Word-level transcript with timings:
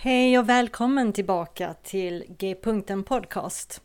Hej 0.00 0.38
och 0.38 0.48
välkommen 0.48 1.12
tillbaka 1.12 1.74
till 1.82 2.24
G-punkten 2.28 3.04
Podcast. 3.04 3.82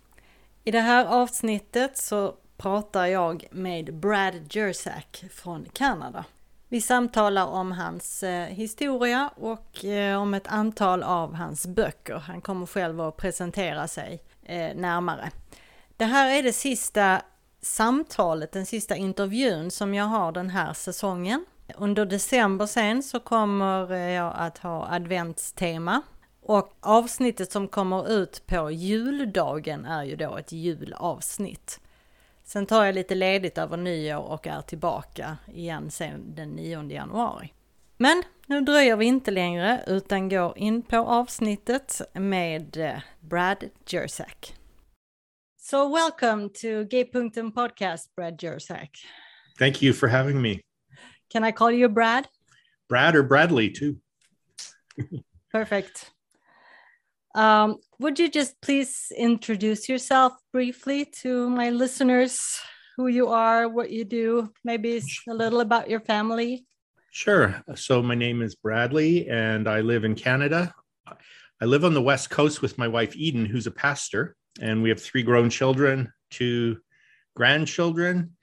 I 0.63 0.71
det 0.71 0.79
här 0.79 1.05
avsnittet 1.05 1.97
så 1.97 2.35
pratar 2.57 3.05
jag 3.05 3.47
med 3.51 3.93
Brad 3.93 4.33
Jersak 4.49 5.23
från 5.31 5.65
Kanada. 5.73 6.25
Vi 6.69 6.81
samtalar 6.81 7.45
om 7.45 7.71
hans 7.71 8.23
eh, 8.23 8.45
historia 8.45 9.29
och 9.35 9.85
eh, 9.85 10.21
om 10.21 10.33
ett 10.33 10.47
antal 10.47 11.03
av 11.03 11.33
hans 11.33 11.67
böcker. 11.67 12.15
Han 12.15 12.41
kommer 12.41 12.65
själv 12.65 13.01
att 13.01 13.17
presentera 13.17 13.87
sig 13.87 14.23
eh, 14.43 14.75
närmare. 14.75 15.31
Det 15.97 16.05
här 16.05 16.37
är 16.39 16.43
det 16.43 16.53
sista 16.53 17.21
samtalet, 17.61 18.51
den 18.51 18.65
sista 18.65 18.95
intervjun 18.95 19.71
som 19.71 19.93
jag 19.93 20.05
har 20.05 20.31
den 20.31 20.49
här 20.49 20.73
säsongen. 20.73 21.45
Under 21.75 22.05
december 22.05 22.65
sen 22.65 23.03
så 23.03 23.19
kommer 23.19 23.95
jag 23.95 24.33
att 24.35 24.57
ha 24.57 24.87
adventstema 24.91 26.01
och 26.41 26.77
avsnittet 26.79 27.51
som 27.51 27.67
kommer 27.67 28.11
ut 28.11 28.47
på 28.47 28.71
juldagen 28.71 29.85
är 29.85 30.03
ju 30.03 30.15
då 30.15 30.37
ett 30.37 30.51
julavsnitt. 30.51 31.79
Sen 32.43 32.65
tar 32.65 32.85
jag 32.85 32.95
lite 32.95 33.15
ledigt 33.15 33.57
över 33.57 33.77
nyår 33.77 34.19
och 34.19 34.47
är 34.47 34.61
tillbaka 34.61 35.37
igen 35.53 35.91
sen 35.91 36.35
den 36.35 36.49
9 36.49 36.91
januari. 36.91 37.53
Men 37.97 38.23
nu 38.47 38.61
dröjer 38.61 38.95
vi 38.95 39.05
inte 39.05 39.31
längre 39.31 39.83
utan 39.87 40.29
går 40.29 40.57
in 40.57 40.81
på 40.81 40.97
avsnittet 40.97 42.01
med 42.13 42.77
eh, 42.77 42.99
Brad 43.19 43.63
Jersak. 43.87 44.55
So 45.57 45.95
welcome 45.95 46.49
to 46.49 46.83
G-punkten 46.89 47.51
podcast, 47.51 48.15
Brad 48.15 48.43
Jersak. 48.43 48.89
Thank 49.59 49.83
you 49.83 49.93
for 49.93 50.07
having 50.07 50.41
me. 50.41 50.59
Can 51.33 51.43
I 51.43 51.51
call 51.51 51.71
you 51.71 51.89
Brad? 51.89 52.29
Brad 52.87 53.15
or 53.15 53.23
Bradley 53.23 53.71
too. 53.71 53.97
Perfect. 55.51 56.11
Um, 57.33 57.77
would 57.99 58.19
you 58.19 58.29
just 58.29 58.61
please 58.61 59.11
introduce 59.17 59.89
yourself 59.89 60.33
briefly 60.51 61.05
to 61.21 61.49
my 61.49 61.71
listeners, 61.71 62.59
who 62.97 63.07
you 63.07 63.29
are, 63.29 63.67
what 63.67 63.89
you 63.89 64.05
do, 64.05 64.53
maybe 64.63 65.01
a 65.27 65.33
little 65.33 65.61
about 65.61 65.89
your 65.89 66.01
family? 66.01 66.67
Sure. 67.09 67.63
So, 67.73 68.03
my 68.03 68.13
name 68.13 68.43
is 68.43 68.53
Bradley, 68.53 69.27
and 69.27 69.67
I 69.67 69.81
live 69.81 70.03
in 70.03 70.13
Canada. 70.13 70.71
I 71.07 71.65
live 71.65 71.83
on 71.83 71.95
the 71.95 72.01
West 72.01 72.29
Coast 72.29 72.61
with 72.61 72.77
my 72.77 72.87
wife, 72.87 73.15
Eden, 73.15 73.47
who's 73.47 73.65
a 73.65 73.71
pastor, 73.71 74.35
and 74.61 74.83
we 74.83 74.89
have 74.89 75.01
three 75.01 75.23
grown 75.23 75.49
children, 75.49 76.13
two 76.29 76.77
grandchildren. 77.35 78.35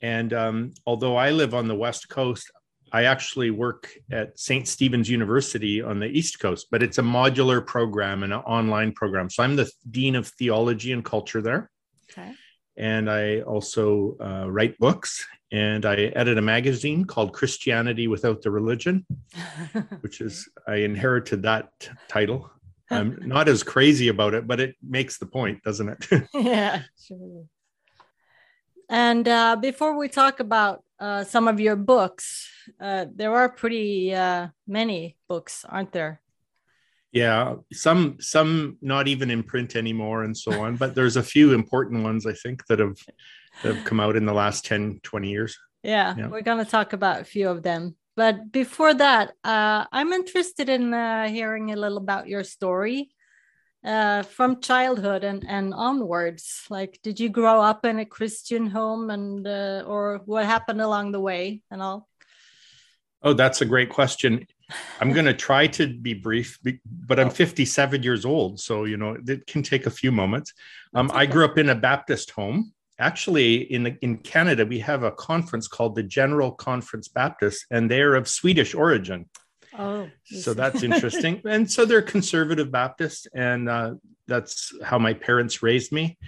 And 0.00 0.32
um, 0.32 0.72
although 0.86 1.16
I 1.16 1.30
live 1.30 1.54
on 1.54 1.66
the 1.68 1.74
West 1.74 2.08
Coast, 2.08 2.50
I 2.92 3.04
actually 3.04 3.50
work 3.50 3.90
at 4.10 4.38
St. 4.38 4.66
Stephen's 4.66 5.10
University 5.10 5.82
on 5.82 5.98
the 5.98 6.06
East 6.06 6.40
Coast, 6.40 6.68
but 6.70 6.82
it's 6.82 6.98
a 6.98 7.02
modular 7.02 7.64
program 7.64 8.22
and 8.22 8.32
an 8.32 8.40
online 8.40 8.92
program. 8.92 9.28
So 9.28 9.42
I'm 9.42 9.56
the 9.56 9.70
Dean 9.90 10.16
of 10.16 10.28
Theology 10.28 10.92
and 10.92 11.04
Culture 11.04 11.42
there. 11.42 11.70
Okay. 12.10 12.32
And 12.76 13.10
I 13.10 13.40
also 13.40 14.16
uh, 14.20 14.48
write 14.48 14.78
books 14.78 15.26
and 15.50 15.84
I 15.84 15.96
edit 15.96 16.38
a 16.38 16.42
magazine 16.42 17.04
called 17.04 17.32
Christianity 17.32 18.06
Without 18.06 18.42
the 18.42 18.50
Religion, 18.50 19.04
which 20.00 20.20
is, 20.20 20.48
I 20.66 20.76
inherited 20.76 21.42
that 21.42 21.70
title. 22.08 22.50
I'm 22.90 23.18
not 23.26 23.48
as 23.48 23.62
crazy 23.62 24.08
about 24.08 24.34
it, 24.34 24.46
but 24.46 24.60
it 24.60 24.76
makes 24.82 25.18
the 25.18 25.26
point, 25.26 25.62
doesn't 25.62 25.88
it? 25.88 26.28
yeah, 26.34 26.82
sure. 27.06 27.44
And 28.88 29.28
uh, 29.28 29.56
before 29.56 29.98
we 29.98 30.08
talk 30.08 30.40
about 30.40 30.82
uh, 31.00 31.24
some 31.24 31.48
of 31.48 31.60
your 31.60 31.76
books. 31.76 32.48
Uh, 32.80 33.06
there 33.14 33.34
are 33.34 33.48
pretty 33.48 34.14
uh, 34.14 34.48
many 34.66 35.16
books, 35.28 35.64
aren't 35.68 35.92
there? 35.92 36.20
Yeah, 37.12 37.56
some 37.72 38.16
some 38.20 38.76
not 38.82 39.08
even 39.08 39.30
in 39.30 39.42
print 39.42 39.76
anymore 39.76 40.24
and 40.24 40.36
so 40.36 40.60
on, 40.60 40.76
but 40.76 40.94
there's 40.94 41.16
a 41.16 41.22
few 41.22 41.54
important 41.54 42.02
ones 42.02 42.26
I 42.26 42.34
think 42.34 42.66
that 42.66 42.80
have 42.80 42.98
that 43.62 43.76
have 43.76 43.84
come 43.84 43.98
out 43.98 44.16
in 44.16 44.26
the 44.26 44.34
last 44.34 44.66
10 44.66 45.00
20 45.02 45.30
years. 45.30 45.56
Yeah, 45.82 46.14
yeah. 46.18 46.26
we're 46.26 46.42
going 46.42 46.62
to 46.62 46.70
talk 46.70 46.92
about 46.92 47.20
a 47.20 47.24
few 47.24 47.48
of 47.48 47.62
them. 47.62 47.96
But 48.14 48.50
before 48.50 48.92
that, 48.94 49.32
uh, 49.44 49.84
I'm 49.90 50.12
interested 50.12 50.68
in 50.68 50.92
uh, 50.92 51.28
hearing 51.28 51.72
a 51.72 51.76
little 51.76 51.98
about 51.98 52.28
your 52.28 52.42
story 52.42 53.10
uh, 53.88 54.22
from 54.22 54.60
childhood 54.60 55.24
and, 55.24 55.44
and 55.48 55.72
onwards? 55.72 56.66
Like 56.68 57.00
did 57.02 57.18
you 57.18 57.30
grow 57.30 57.60
up 57.60 57.86
in 57.86 57.98
a 57.98 58.04
christian 58.04 58.66
home 58.66 59.10
and 59.10 59.46
uh, 59.46 59.82
or 59.86 60.20
what 60.26 60.44
happened 60.44 60.82
along 60.82 61.12
the 61.12 61.20
way 61.20 61.62
and 61.70 61.80
all? 61.80 62.06
Oh 63.22 63.32
that's 63.32 63.62
a 63.62 63.64
great 63.64 63.88
question. 63.88 64.46
I'm 65.00 65.12
going 65.12 65.24
to 65.32 65.34
try 65.34 65.66
to 65.68 65.86
be 65.86 66.12
brief 66.12 66.58
but 66.84 67.18
i'm 67.18 67.30
57 67.30 68.02
years 68.02 68.26
old 68.26 68.60
so 68.60 68.84
you 68.84 68.98
know 68.98 69.16
it 69.26 69.46
can 69.46 69.62
take 69.62 69.86
a 69.86 69.90
few 69.90 70.12
moments. 70.12 70.52
Um, 70.94 71.10
okay. 71.10 71.20
i 71.20 71.26
grew 71.26 71.46
up 71.46 71.56
in 71.56 71.70
a 71.70 71.74
baptist 71.74 72.30
home. 72.32 72.72
Actually 73.00 73.72
in 73.72 73.84
the, 73.84 73.96
in 74.02 74.18
canada 74.18 74.66
we 74.66 74.80
have 74.80 75.02
a 75.02 75.12
conference 75.12 75.66
called 75.66 75.94
the 75.94 76.02
general 76.02 76.50
conference 76.50 77.08
baptist 77.08 77.64
and 77.70 77.90
they're 77.90 78.16
of 78.16 78.28
swedish 78.28 78.74
origin 78.74 79.24
Oh, 79.78 80.10
so 80.24 80.54
that's 80.54 80.82
interesting. 80.82 81.40
and 81.48 81.70
so 81.70 81.84
they're 81.84 82.02
conservative 82.02 82.70
Baptists, 82.70 83.28
and 83.32 83.68
uh, 83.68 83.94
that's 84.26 84.72
how 84.82 84.98
my 84.98 85.14
parents 85.14 85.62
raised 85.62 85.92
me. 85.92 86.18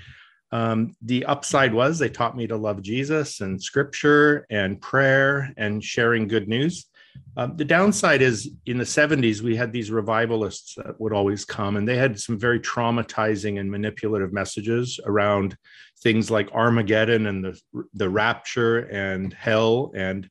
Um, 0.53 0.95
the 1.03 1.27
upside 1.27 1.75
was 1.75 1.99
they 1.99 2.09
taught 2.09 2.37
me 2.37 2.47
to 2.47 2.57
love 2.57 2.83
Jesus 2.83 3.41
and 3.41 3.63
scripture 3.63 4.47
and 4.51 4.81
prayer 4.81 5.53
and 5.57 5.83
sharing 5.83 6.27
good 6.27 6.49
news. 6.49 6.87
Um, 7.37 7.57
the 7.57 7.65
downside 7.65 8.23
is 8.23 8.51
in 8.67 8.79
the 8.79 8.85
70s, 8.85 9.41
we 9.41 9.57
had 9.57 9.73
these 9.73 9.91
revivalists 9.91 10.75
that 10.77 11.01
would 11.01 11.13
always 11.13 11.45
come, 11.45 11.77
and 11.77 11.87
they 11.87 11.97
had 11.97 12.19
some 12.19 12.39
very 12.39 12.61
traumatizing 12.61 13.59
and 13.59 13.71
manipulative 13.71 14.33
messages 14.33 14.99
around 15.05 15.57
things 16.03 16.31
like 16.31 16.53
Armageddon 16.53 17.27
and 17.27 17.45
the, 17.45 17.61
the 17.95 18.09
rapture 18.09 18.79
and 18.79 19.33
hell. 19.33 19.93
And 19.95 20.29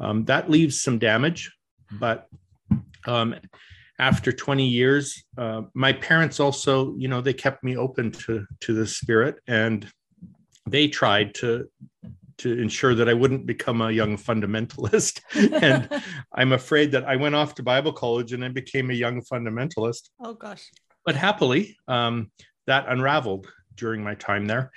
um, 0.00 0.24
that 0.26 0.50
leaves 0.50 0.80
some 0.80 0.98
damage 0.98 1.52
but 1.92 2.28
um, 3.06 3.34
after 3.98 4.32
20 4.32 4.66
years, 4.66 5.24
uh, 5.36 5.62
my 5.74 5.92
parents 5.92 6.38
also, 6.40 6.94
you 6.96 7.08
know, 7.08 7.20
they 7.20 7.32
kept 7.32 7.64
me 7.64 7.76
open 7.76 8.12
to 8.12 8.46
to 8.60 8.74
the 8.74 8.86
spirit, 8.86 9.40
and 9.46 9.90
they 10.66 10.88
tried 10.88 11.34
to 11.36 11.68
to 12.38 12.52
ensure 12.52 12.94
that 12.94 13.08
I 13.08 13.14
wouldn't 13.14 13.46
become 13.46 13.80
a 13.80 13.90
young 13.90 14.16
fundamentalist. 14.16 15.20
and 15.62 15.88
I'm 16.32 16.52
afraid 16.52 16.92
that 16.92 17.04
I 17.04 17.16
went 17.16 17.34
off 17.34 17.56
to 17.56 17.64
Bible 17.64 17.92
college 17.92 18.32
and 18.32 18.44
I 18.44 18.48
became 18.48 18.90
a 18.90 18.94
young 18.94 19.22
fundamentalist. 19.22 20.10
Oh 20.22 20.34
gosh! 20.34 20.70
But 21.04 21.16
happily, 21.16 21.76
um, 21.88 22.30
that 22.66 22.88
unraveled 22.88 23.48
during 23.74 24.04
my 24.04 24.14
time 24.14 24.46
there, 24.46 24.70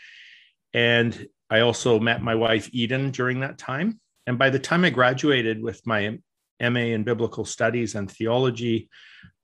and 0.73 1.27
I 1.49 1.59
also 1.59 1.99
met 1.99 2.23
my 2.23 2.33
wife 2.33 2.69
Eden 2.71 3.11
during 3.11 3.41
that 3.41 3.57
time. 3.57 3.99
And 4.25 4.39
by 4.39 4.49
the 4.49 4.59
time 4.59 4.85
I 4.85 4.89
graduated 4.89 5.61
with 5.61 5.85
my 5.85 6.17
MA 6.61 6.79
in 6.79 7.03
biblical 7.03 7.45
studies 7.45 7.95
and 7.95 8.09
theology. 8.09 8.89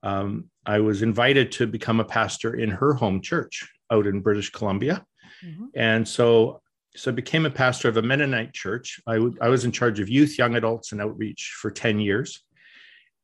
Um, 0.02 0.50
I 0.64 0.80
was 0.80 1.02
invited 1.02 1.52
to 1.52 1.66
become 1.66 2.00
a 2.00 2.04
pastor 2.04 2.54
in 2.54 2.70
her 2.70 2.94
home 2.94 3.20
church 3.20 3.68
out 3.90 4.06
in 4.06 4.20
British 4.20 4.50
Columbia. 4.50 5.04
Mm-hmm. 5.44 5.66
And 5.74 6.06
so, 6.06 6.60
so 6.94 7.10
I 7.10 7.14
became 7.14 7.46
a 7.46 7.50
pastor 7.50 7.88
of 7.88 7.96
a 7.96 8.02
Mennonite 8.02 8.52
church. 8.52 9.00
I, 9.06 9.14
w- 9.14 9.36
I 9.40 9.48
was 9.48 9.64
in 9.64 9.72
charge 9.72 10.00
of 10.00 10.08
youth, 10.08 10.38
young 10.38 10.56
adults, 10.56 10.92
and 10.92 11.00
outreach 11.00 11.56
for 11.60 11.70
10 11.70 12.00
years. 12.00 12.42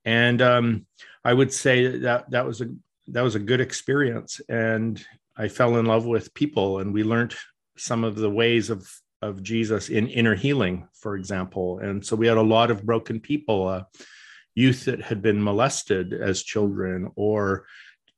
And 0.05 0.43
um, 0.43 0.87
I 1.25 1.33
would 1.33 1.53
say 1.53 1.99
that 1.99 2.31
that 2.31 2.47
was 2.47 2.61
a 2.61 2.67
that 3.09 3.23
was 3.23 3.35
a 3.35 3.41
good 3.41 3.61
experience. 3.61 4.41
And 4.49 5.05
I 5.37 5.49
fell 5.49 5.77
in 5.77 5.87
love 5.87 6.07
with 6.07 6.35
people, 6.35 6.79
and 6.79 6.93
we 6.93 7.05
learned 7.05 7.35
some 7.77 8.05
of 8.05 8.17
the 8.17 8.31
ways 8.31 8.71
of 8.71 8.89
of 9.25 9.43
Jesus 9.43 9.89
in 9.89 10.09
inner 10.09 10.35
healing, 10.35 10.87
for 10.93 11.17
example. 11.17 11.79
And 11.79 12.05
so 12.05 12.17
we 12.17 12.27
had 12.27 12.37
a 12.37 12.43
lot 12.57 12.71
of 12.71 12.85
broken 12.85 13.21
people, 13.21 13.69
uh, 13.69 13.85
youth 14.55 14.85
that 14.85 15.01
had 15.03 15.21
been 15.23 15.43
molested 15.43 16.13
as 16.13 16.43
children, 16.43 17.11
or 17.17 17.67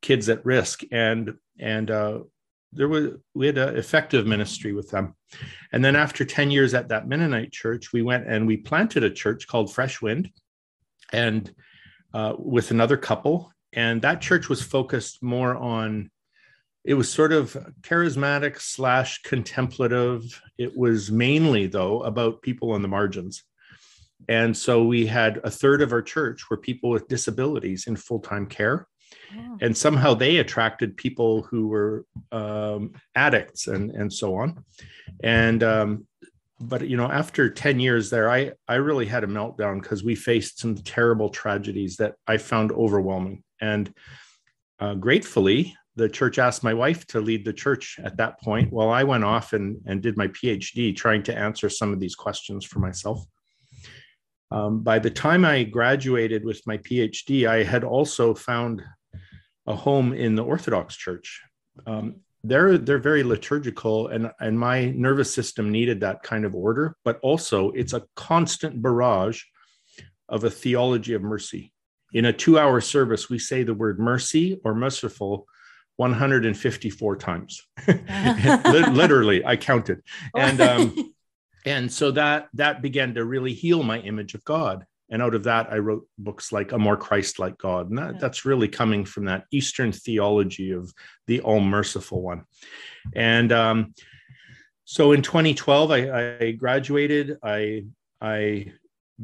kids 0.02 0.28
at 0.28 0.44
risk, 0.44 0.82
and 0.90 1.34
and 1.58 1.90
uh, 1.90 2.18
there 2.72 2.88
was 2.88 3.04
we 3.34 3.46
had 3.46 3.58
an 3.58 3.76
effective 3.76 4.26
ministry 4.26 4.72
with 4.72 4.90
them. 4.90 5.14
And 5.72 5.84
then 5.84 5.96
after 5.96 6.24
ten 6.24 6.50
years 6.50 6.74
at 6.74 6.88
that 6.88 7.08
Mennonite 7.08 7.52
church, 7.52 7.92
we 7.92 8.02
went 8.02 8.26
and 8.26 8.46
we 8.46 8.56
planted 8.56 9.04
a 9.04 9.10
church 9.22 9.46
called 9.46 9.72
Fresh 9.72 10.02
Wind, 10.02 10.30
and 11.12 11.54
uh, 12.12 12.34
with 12.38 12.70
another 12.70 12.96
couple, 12.96 13.52
and 13.72 14.02
that 14.02 14.20
church 14.20 14.48
was 14.48 14.62
focused 14.62 15.22
more 15.22 15.54
on 15.56 16.10
it 16.86 16.94
was 16.94 17.12
sort 17.12 17.32
of 17.32 17.56
charismatic 17.80 18.60
slash 18.60 19.20
contemplative. 19.22 20.40
It 20.56 20.76
was 20.76 21.10
mainly, 21.10 21.66
though, 21.66 22.02
about 22.02 22.42
people 22.42 22.70
on 22.70 22.80
the 22.80 22.88
margins. 22.88 23.42
And 24.28 24.56
so 24.56 24.84
we 24.84 25.04
had 25.04 25.40
a 25.42 25.50
third 25.50 25.82
of 25.82 25.92
our 25.92 26.00
church 26.00 26.48
were 26.48 26.56
people 26.56 26.90
with 26.90 27.08
disabilities 27.08 27.88
in 27.88 27.96
full 27.96 28.20
time 28.20 28.46
care. 28.46 28.86
Oh. 29.36 29.58
And 29.60 29.76
somehow 29.76 30.14
they 30.14 30.36
attracted 30.36 30.96
people 30.96 31.42
who 31.42 31.66
were 31.66 32.04
um, 32.30 32.92
addicts 33.16 33.66
and, 33.66 33.90
and 33.90 34.12
so 34.12 34.36
on. 34.36 34.64
And, 35.24 35.64
um, 35.64 36.06
but 36.60 36.88
you 36.88 36.96
know, 36.96 37.10
after 37.10 37.50
10 37.50 37.80
years 37.80 38.10
there, 38.10 38.30
I, 38.30 38.52
I 38.68 38.76
really 38.76 39.06
had 39.06 39.24
a 39.24 39.28
meltdown 39.28 39.82
because 39.82 40.04
we 40.04 40.14
faced 40.14 40.60
some 40.60 40.76
terrible 40.76 41.30
tragedies 41.30 41.96
that 41.96 42.14
I 42.28 42.36
found 42.36 42.70
overwhelming. 42.70 43.42
And 43.60 43.92
uh, 44.78 44.94
gratefully, 44.94 45.74
the 45.96 46.08
church 46.08 46.38
asked 46.38 46.62
my 46.62 46.74
wife 46.74 47.06
to 47.06 47.20
lead 47.20 47.44
the 47.44 47.52
church 47.52 47.98
at 48.04 48.18
that 48.18 48.38
point 48.40 48.70
while 48.70 48.90
I 48.90 49.02
went 49.02 49.24
off 49.24 49.54
and, 49.54 49.80
and 49.86 50.02
did 50.02 50.16
my 50.16 50.28
PhD 50.28 50.94
trying 50.94 51.22
to 51.24 51.36
answer 51.36 51.70
some 51.70 51.92
of 51.92 52.00
these 52.00 52.14
questions 52.14 52.64
for 52.64 52.80
myself. 52.80 53.24
Um, 54.50 54.82
by 54.82 54.98
the 54.98 55.10
time 55.10 55.44
I 55.44 55.64
graduated 55.64 56.44
with 56.44 56.60
my 56.66 56.78
PhD, 56.78 57.48
I 57.48 57.64
had 57.64 57.82
also 57.82 58.34
found 58.34 58.82
a 59.66 59.74
home 59.74 60.12
in 60.12 60.36
the 60.36 60.44
Orthodox 60.44 60.96
Church. 60.96 61.42
Um, 61.86 62.16
they're 62.44 62.78
they're 62.78 62.98
very 62.98 63.24
liturgical, 63.24 64.06
and 64.06 64.30
and 64.38 64.56
my 64.56 64.90
nervous 64.90 65.34
system 65.34 65.72
needed 65.72 66.00
that 66.00 66.22
kind 66.22 66.44
of 66.44 66.54
order. 66.54 66.96
But 67.04 67.18
also, 67.22 67.72
it's 67.72 67.92
a 67.92 68.04
constant 68.14 68.80
barrage 68.80 69.42
of 70.28 70.44
a 70.44 70.50
theology 70.50 71.14
of 71.14 71.22
mercy. 71.22 71.72
In 72.12 72.26
a 72.26 72.32
two-hour 72.32 72.80
service, 72.82 73.28
we 73.28 73.40
say 73.40 73.64
the 73.64 73.74
word 73.74 73.98
mercy 73.98 74.60
or 74.64 74.76
merciful 74.76 75.46
154 75.96 77.16
times. 77.16 77.62
Literally, 77.88 79.44
I 79.44 79.56
counted, 79.56 80.02
and 80.34 80.60
um, 80.60 81.14
and 81.66 81.92
so 81.92 82.10
that 82.12 82.48
that 82.54 82.82
began 82.82 83.14
to 83.14 83.24
really 83.24 83.52
heal 83.52 83.82
my 83.82 83.98
image 84.00 84.34
of 84.34 84.44
God. 84.44 84.84
And 85.08 85.22
out 85.22 85.36
of 85.36 85.44
that 85.44 85.72
i 85.72 85.78
wrote 85.78 86.04
books 86.18 86.50
like 86.50 86.72
a 86.72 86.78
more 86.78 86.96
christ-like 86.96 87.58
god. 87.58 87.90
And 87.90 87.98
that, 87.98 88.14
yeah. 88.14 88.18
that's 88.20 88.44
really 88.44 88.66
coming 88.66 89.04
from 89.04 89.26
that 89.26 89.44
eastern 89.52 89.92
theology 89.92 90.72
of 90.72 90.92
the 91.28 91.40
all 91.42 91.60
merciful 91.60 92.22
one. 92.22 92.44
And 93.14 93.52
um, 93.52 93.94
so 94.84 95.12
in 95.12 95.22
2012 95.22 95.90
I, 95.92 96.36
I, 96.40 96.50
graduated. 96.52 97.38
I 97.42 97.84
i 98.20 98.72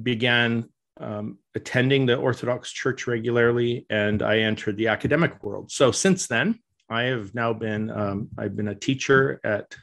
began 0.00 0.68
um, 1.00 1.38
attending 1.54 2.06
the 2.06 2.16
orthodox 2.16 2.70
church 2.72 3.06
regularly 3.06 3.86
and 3.90 4.22
i 4.22 4.38
entered 4.38 4.76
the 4.76 4.88
academic 4.88 5.42
world 5.44 5.70
so 5.70 5.92
since 5.92 6.26
then 6.26 6.58
i 6.88 7.02
have 7.02 7.34
now 7.34 7.52
been 7.52 7.90
um, 7.90 8.28
i've 8.38 8.56
been 8.56 8.68
a 8.68 8.74
teacher 8.74 9.40
at 9.44 9.74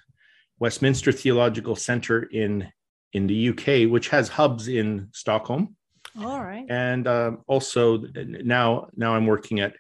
westminster 0.60 1.12
theological 1.12 1.76
center 1.76 2.24
in 2.24 2.68
in 3.14 3.28
the 3.28 3.50
uk 3.50 3.92
which 3.92 4.10
has 4.10 4.30
hubs 4.30 4.68
in 4.68 5.08
stockholm 5.14 5.76
all 6.18 6.44
right. 6.44 6.66
And 6.70 7.08
um, 7.08 7.44
also 7.48 8.04
now, 8.16 8.88
now 8.96 9.16
I'm 9.16 9.26
working 9.26 9.60
at 9.60 9.76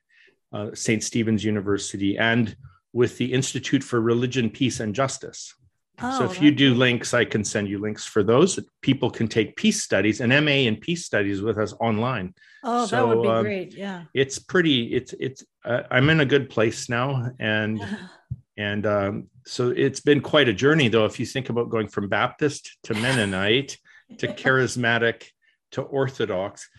uh, 0.53 0.69
St. 0.73 1.03
Stephen's 1.03 1.43
University 1.43 2.17
and 2.17 2.55
with 2.93 3.17
the 3.17 3.33
Institute 3.33 3.83
for 3.83 4.01
Religion, 4.01 4.49
Peace, 4.49 4.79
and 4.79 4.95
Justice. 4.95 5.53
Oh, 6.01 6.19
so 6.19 6.25
if 6.25 6.41
you 6.41 6.51
do 6.51 6.73
links, 6.73 7.13
I 7.13 7.25
can 7.25 7.43
send 7.43 7.67
you 7.67 7.79
links 7.79 8.05
for 8.05 8.23
those. 8.23 8.59
People 8.81 9.09
can 9.09 9.27
take 9.27 9.55
peace 9.55 9.83
studies, 9.83 10.21
and 10.21 10.31
MA 10.45 10.51
in 10.51 10.75
peace 10.77 11.05
studies 11.05 11.41
with 11.41 11.57
us 11.57 11.73
online. 11.79 12.33
Oh, 12.63 12.85
so, 12.85 12.95
that 12.95 13.07
would 13.07 13.23
be 13.23 13.29
um, 13.29 13.43
great. 13.43 13.73
Yeah. 13.73 14.03
It's 14.13 14.39
pretty. 14.39 14.93
It's 14.93 15.13
it's. 15.19 15.45
Uh, 15.63 15.83
I'm 15.91 16.09
in 16.09 16.19
a 16.19 16.25
good 16.25 16.49
place 16.49 16.89
now, 16.89 17.31
and 17.39 17.81
and 18.57 18.85
um, 18.85 19.27
so 19.45 19.69
it's 19.69 19.99
been 19.99 20.21
quite 20.21 20.49
a 20.49 20.53
journey, 20.53 20.87
though. 20.87 21.05
If 21.05 21.19
you 21.19 21.25
think 21.25 21.49
about 21.49 21.69
going 21.69 21.87
from 21.87 22.09
Baptist 22.09 22.77
to 22.83 22.93
Mennonite 22.93 23.77
to 24.17 24.27
charismatic 24.33 25.23
to 25.71 25.81
Orthodox. 25.81 26.69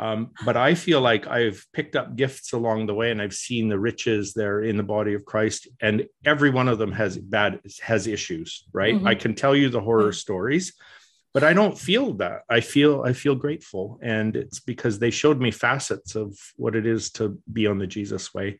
Um, 0.00 0.30
but 0.46 0.56
I 0.56 0.74
feel 0.74 1.02
like 1.02 1.26
I've 1.26 1.62
picked 1.74 1.94
up 1.94 2.16
gifts 2.16 2.54
along 2.54 2.86
the 2.86 2.94
way, 2.94 3.10
and 3.10 3.20
I've 3.20 3.34
seen 3.34 3.68
the 3.68 3.78
riches 3.78 4.32
there 4.32 4.62
in 4.62 4.78
the 4.78 4.82
body 4.82 5.12
of 5.12 5.26
Christ, 5.26 5.68
and 5.78 6.06
every 6.24 6.48
one 6.48 6.68
of 6.68 6.78
them 6.78 6.90
has 6.92 7.18
bad 7.18 7.60
has 7.82 8.06
issues. 8.06 8.64
Right? 8.72 8.94
Mm-hmm. 8.94 9.06
I 9.06 9.14
can 9.14 9.34
tell 9.34 9.54
you 9.54 9.68
the 9.68 9.82
horror 9.82 10.12
stories, 10.12 10.72
but 11.34 11.44
I 11.44 11.52
don't 11.52 11.78
feel 11.78 12.14
that. 12.14 12.44
I 12.48 12.60
feel 12.60 13.02
I 13.02 13.12
feel 13.12 13.34
grateful, 13.34 13.98
and 14.00 14.36
it's 14.36 14.58
because 14.58 14.98
they 14.98 15.10
showed 15.10 15.38
me 15.38 15.50
facets 15.50 16.14
of 16.14 16.34
what 16.56 16.74
it 16.74 16.86
is 16.86 17.10
to 17.12 17.38
be 17.52 17.66
on 17.66 17.76
the 17.76 17.86
Jesus 17.86 18.32
way, 18.32 18.58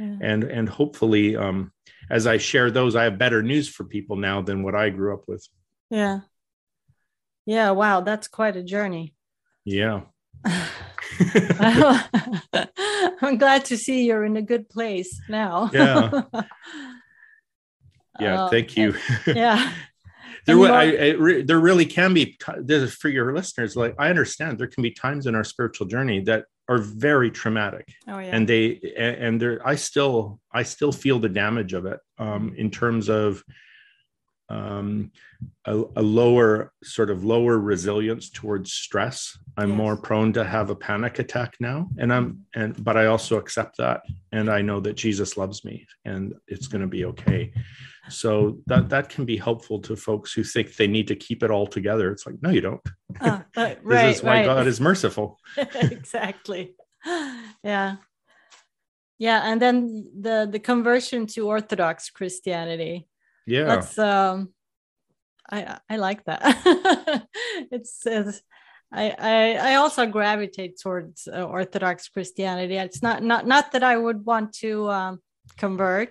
yeah. 0.00 0.16
and 0.20 0.42
and 0.42 0.68
hopefully, 0.68 1.36
um, 1.36 1.70
as 2.10 2.26
I 2.26 2.38
share 2.38 2.72
those, 2.72 2.96
I 2.96 3.04
have 3.04 3.18
better 3.18 3.40
news 3.40 3.68
for 3.68 3.84
people 3.84 4.16
now 4.16 4.42
than 4.42 4.64
what 4.64 4.74
I 4.74 4.90
grew 4.90 5.14
up 5.14 5.28
with. 5.28 5.46
Yeah, 5.90 6.22
yeah, 7.46 7.70
wow, 7.70 8.00
that's 8.00 8.26
quite 8.26 8.56
a 8.56 8.64
journey. 8.64 9.14
Yeah. 9.64 10.02
I'm 13.20 13.38
glad 13.38 13.64
to 13.66 13.76
see 13.76 14.04
you're 14.04 14.24
in 14.24 14.36
a 14.36 14.42
good 14.42 14.68
place 14.68 15.20
now. 15.28 15.70
yeah. 15.72 16.22
Yeah, 18.20 18.44
uh, 18.44 18.48
thank 18.50 18.76
you. 18.76 18.94
yeah. 19.26 19.72
there, 20.46 20.58
I, 20.58 20.82
I, 20.82 21.10
re, 21.12 21.42
there 21.42 21.58
really 21.58 21.86
can 21.86 22.12
be 22.12 22.38
for 22.88 23.08
your 23.08 23.34
listeners. 23.34 23.74
Like 23.74 23.94
I 23.98 24.10
understand, 24.10 24.58
there 24.58 24.66
can 24.66 24.82
be 24.82 24.90
times 24.90 25.26
in 25.26 25.34
our 25.34 25.44
spiritual 25.44 25.86
journey 25.86 26.20
that 26.24 26.44
are 26.68 26.78
very 26.78 27.30
traumatic, 27.30 27.88
oh, 28.08 28.18
yeah. 28.18 28.36
and 28.36 28.48
they 28.48 28.80
and 28.96 29.40
there. 29.40 29.66
I 29.66 29.76
still 29.76 30.40
I 30.52 30.62
still 30.62 30.92
feel 30.92 31.18
the 31.18 31.28
damage 31.28 31.72
of 31.72 31.86
it 31.86 32.00
um, 32.18 32.54
in 32.56 32.70
terms 32.70 33.08
of 33.08 33.42
um, 34.52 35.10
a, 35.64 35.82
a, 35.96 36.02
lower 36.02 36.72
sort 36.82 37.10
of 37.10 37.24
lower 37.24 37.58
resilience 37.58 38.28
towards 38.28 38.72
stress. 38.72 39.38
I'm 39.56 39.70
yes. 39.70 39.78
more 39.78 39.96
prone 39.96 40.32
to 40.34 40.44
have 40.44 40.68
a 40.70 40.76
panic 40.76 41.18
attack 41.18 41.54
now, 41.58 41.88
and 41.98 42.12
I'm 42.12 42.44
and 42.54 42.82
but 42.84 42.96
I 42.96 43.06
also 43.06 43.38
accept 43.38 43.78
that, 43.78 44.02
and 44.30 44.50
I 44.50 44.60
know 44.60 44.80
that 44.80 44.94
Jesus 44.94 45.36
loves 45.36 45.64
me, 45.64 45.86
and 46.04 46.34
it's 46.48 46.66
going 46.66 46.82
to 46.82 46.88
be 46.88 47.06
okay. 47.06 47.52
So 48.10 48.58
that 48.66 48.90
that 48.90 49.08
can 49.08 49.24
be 49.24 49.36
helpful 49.36 49.80
to 49.80 49.96
folks 49.96 50.32
who 50.32 50.44
think 50.44 50.76
they 50.76 50.86
need 50.86 51.08
to 51.08 51.16
keep 51.16 51.42
it 51.42 51.50
all 51.50 51.66
together. 51.66 52.10
It's 52.10 52.26
like 52.26 52.36
no, 52.42 52.50
you 52.50 52.60
don't. 52.60 52.80
Uh, 53.20 53.40
right, 53.56 53.78
this 53.84 54.18
is 54.18 54.22
why 54.22 54.38
right. 54.38 54.46
God 54.46 54.66
is 54.66 54.80
merciful. 54.80 55.38
exactly. 55.56 56.74
Yeah. 57.64 57.96
Yeah, 59.18 59.42
and 59.44 59.62
then 59.62 60.10
the 60.20 60.48
the 60.50 60.58
conversion 60.58 61.26
to 61.28 61.46
Orthodox 61.46 62.10
Christianity 62.10 63.06
yeah 63.46 63.64
that's 63.64 63.98
um 63.98 64.52
i 65.50 65.78
i 65.88 65.96
like 65.96 66.24
that 66.24 66.40
it's, 67.70 68.06
it's 68.06 68.42
I, 68.94 69.14
I, 69.18 69.72
I 69.72 69.74
also 69.76 70.04
gravitate 70.06 70.78
towards 70.78 71.26
uh, 71.26 71.44
Orthodox 71.44 72.08
Christianity. 72.08 72.76
It's 72.76 73.02
not 73.02 73.22
not 73.22 73.46
not 73.46 73.72
that 73.72 73.82
I 73.82 73.96
would 73.96 74.26
want 74.26 74.52
to 74.56 74.90
um, 74.90 75.22
convert, 75.56 76.10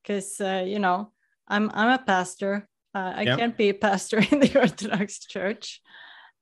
because 0.00 0.40
uh, 0.40 0.64
you 0.64 0.78
know 0.78 1.10
I'm 1.48 1.70
I'm 1.74 1.90
a 1.90 1.98
pastor. 1.98 2.68
Uh, 2.94 3.12
I 3.16 3.22
yep. 3.22 3.38
can't 3.38 3.56
be 3.56 3.70
a 3.70 3.74
pastor 3.74 4.18
in 4.30 4.38
the 4.38 4.58
Orthodox 4.58 5.18
Church. 5.26 5.80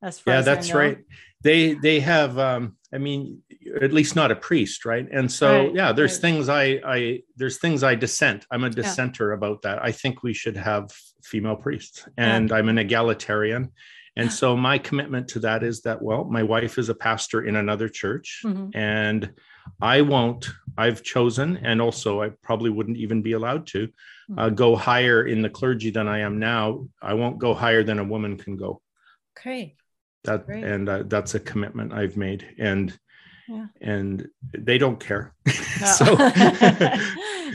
As 0.03 0.19
far 0.19 0.35
yeah, 0.35 0.41
as 0.41 0.45
that's 0.45 0.73
right. 0.75 0.99
They 1.43 1.75
they 1.75 2.01
have 2.01 2.39
um, 2.39 2.77
I 2.93 2.99
mean, 2.99 3.43
at 3.81 3.93
least 3.93 4.17
not 4.17 4.33
a 4.33 4.37
priest, 4.37 4.85
right? 4.85 5.07
And 5.11 5.31
so, 5.31 5.67
right, 5.67 5.75
yeah, 5.75 5.93
there's 5.93 6.15
right. 6.15 6.21
things 6.21 6.49
I, 6.49 6.65
I, 6.85 7.23
there's 7.37 7.59
things 7.59 7.85
I 7.85 7.95
dissent. 7.95 8.47
I'm 8.51 8.65
a 8.65 8.71
dissenter 8.71 9.31
yeah. 9.31 9.37
about 9.37 9.63
that. 9.63 9.83
I 9.83 9.93
think 9.93 10.23
we 10.23 10.35
should 10.35 10.57
have 10.57 10.91
female 11.23 11.57
priests, 11.57 12.09
and 12.17 12.51
yeah. 12.51 12.57
I'm 12.57 12.69
an 12.69 12.79
egalitarian. 12.79 13.71
And 14.17 14.31
so, 14.31 14.57
my 14.57 14.77
commitment 14.77 15.29
to 15.29 15.39
that 15.41 15.63
is 15.63 15.83
that, 15.83 16.03
well, 16.03 16.25
my 16.25 16.43
wife 16.43 16.79
is 16.79 16.89
a 16.89 16.95
pastor 16.95 17.43
in 17.43 17.57
another 17.57 17.89
church, 17.89 18.43
mm-hmm. 18.45 18.77
and 18.77 19.33
I 19.81 20.01
won't. 20.03 20.51
I've 20.77 21.05
chosen, 21.05 21.59
and 21.59 21.81
also 21.81 22.23
I 22.23 22.31
probably 22.43 22.71
wouldn't 22.71 22.97
even 22.97 23.23
be 23.23 23.33
allowed 23.33 23.69
to 23.69 23.85
uh, 24.37 24.47
mm-hmm. 24.47 24.55
go 24.57 24.75
higher 24.75 25.27
in 25.27 25.43
the 25.43 25.51
clergy 25.51 25.91
than 25.91 26.09
I 26.09 26.21
am 26.21 26.41
now. 26.41 26.89
I 27.01 27.15
won't 27.15 27.39
go 27.39 27.55
higher 27.55 27.85
than 27.85 28.01
a 28.01 28.05
woman 28.05 28.37
can 28.37 28.57
go. 28.57 28.83
Okay 29.39 29.77
that 30.25 30.47
Great. 30.47 30.65
and 30.65 30.89
uh, 30.89 31.03
that's 31.07 31.35
a 31.35 31.41
commitment 31.41 31.93
i've 31.93 32.17
made 32.17 32.47
and 32.59 32.99
yeah. 33.51 33.67
and 33.81 34.29
they 34.57 34.79
don't 34.79 35.01
care. 35.01 35.35
No. 35.47 35.53
so 35.87 36.05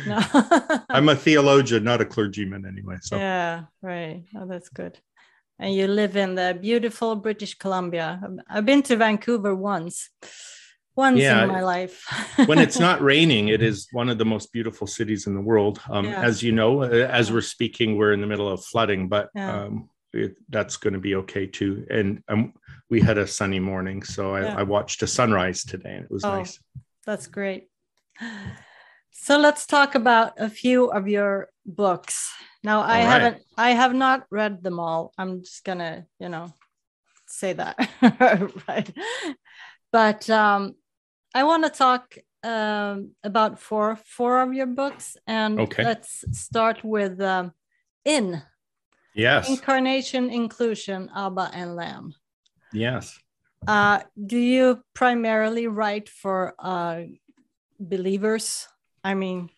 no. 0.05 0.19
i'm 0.89 1.09
a 1.09 1.15
theologian 1.15 1.83
not 1.83 2.01
a 2.01 2.05
clergyman 2.05 2.65
anyway 2.65 2.97
so. 3.01 3.17
Yeah 3.17 3.63
right. 3.81 4.23
Oh 4.35 4.45
that's 4.45 4.69
good. 4.69 4.99
And 5.57 5.73
you 5.73 5.87
live 5.87 6.17
in 6.17 6.35
the 6.35 6.57
beautiful 6.59 7.15
british 7.15 7.55
columbia. 7.55 8.21
I've 8.49 8.65
been 8.65 8.83
to 8.83 8.97
vancouver 8.97 9.55
once. 9.55 10.09
Once 10.97 11.19
yeah, 11.19 11.43
in 11.43 11.49
my 11.49 11.61
life. 11.61 12.05
When 12.45 12.57
it's 12.57 12.79
not 12.79 13.01
raining 13.01 13.49
it 13.49 13.61
is 13.61 13.87
one 13.91 14.09
of 14.09 14.17
the 14.17 14.25
most 14.25 14.53
beautiful 14.53 14.87
cities 14.87 15.27
in 15.27 15.35
the 15.35 15.41
world. 15.41 15.81
Um, 15.89 16.05
yeah. 16.05 16.21
as 16.21 16.41
you 16.41 16.51
know 16.51 16.83
as 16.83 17.31
we're 17.31 17.41
speaking 17.41 17.97
we're 17.97 18.13
in 18.13 18.21
the 18.21 18.27
middle 18.27 18.49
of 18.49 18.63
flooding 18.63 19.07
but 19.07 19.29
um, 19.37 19.89
it, 20.15 20.35
that's 20.49 20.77
going 20.77 20.93
to 20.93 20.99
be 20.99 21.15
okay 21.15 21.45
too. 21.45 21.85
And 21.89 22.23
um, 22.27 22.53
we 22.89 23.01
had 23.01 23.17
a 23.17 23.27
sunny 23.27 23.59
morning, 23.59 24.03
so 24.03 24.35
I, 24.35 24.41
yeah. 24.41 24.55
I, 24.57 24.63
watched 24.63 25.03
a 25.03 25.07
sunrise 25.07 25.63
today, 25.63 25.95
and 25.95 26.05
it 26.05 26.11
was 26.11 26.23
oh, 26.23 26.37
nice. 26.37 26.59
That's 27.05 27.27
great. 27.27 27.69
So 29.11 29.39
let's 29.39 29.65
talk 29.65 29.95
about 29.95 30.33
a 30.37 30.49
few 30.49 30.87
of 30.91 31.07
your 31.07 31.49
books. 31.65 32.31
Now, 32.63 32.81
I 32.81 32.85
right. 32.85 33.01
haven't, 33.01 33.43
I 33.57 33.69
have 33.71 33.93
not 33.93 34.25
read 34.29 34.61
them 34.61 34.79
all. 34.79 35.13
I'm 35.17 35.41
just 35.41 35.63
gonna, 35.63 36.05
you 36.19 36.29
know, 36.29 36.53
say 37.25 37.53
that, 37.53 37.89
right? 38.67 38.91
But 39.91 40.29
um, 40.29 40.75
I 41.33 41.43
want 41.43 41.63
to 41.63 41.69
talk 41.69 42.15
um, 42.43 43.11
about 43.23 43.59
four 43.59 43.97
four 44.05 44.41
of 44.41 44.53
your 44.53 44.67
books, 44.67 45.17
and 45.25 45.59
okay. 45.59 45.83
let's 45.83 46.25
start 46.31 46.83
with 46.83 47.19
um, 47.21 47.53
In 48.03 48.41
Yes. 49.15 49.49
Incarnation, 49.49 50.29
inclusion, 50.29 51.09
Abba, 51.15 51.49
and 51.53 51.75
Lamb. 51.75 52.13
Yes. 52.73 53.17
Uh, 53.65 54.01
do 54.23 54.37
you 54.37 54.83
primarily 54.93 55.67
write 55.67 56.09
for 56.09 56.53
uh, 56.59 57.03
believers? 57.79 58.67
I 59.03 59.13
mean, 59.13 59.49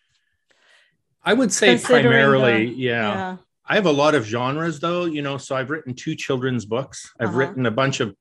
I 1.22 1.34
would 1.34 1.52
say 1.52 1.76
primarily, 1.78 2.66
the- 2.66 2.72
yeah. 2.74 3.08
yeah. 3.14 3.36
I 3.66 3.74
have 3.74 3.86
a 3.86 3.92
lot 3.92 4.14
of 4.14 4.24
genres 4.24 4.80
though, 4.80 5.04
you 5.04 5.20
know, 5.20 5.36
so 5.36 5.54
I've 5.56 5.68
written 5.70 5.92
two 5.94 6.14
children's 6.14 6.64
books. 6.64 7.12
I've 7.20 7.28
Uh-huh. 7.30 7.38
written 7.38 7.66
a 7.66 7.70
bunch 7.70 8.00
of 8.00 8.14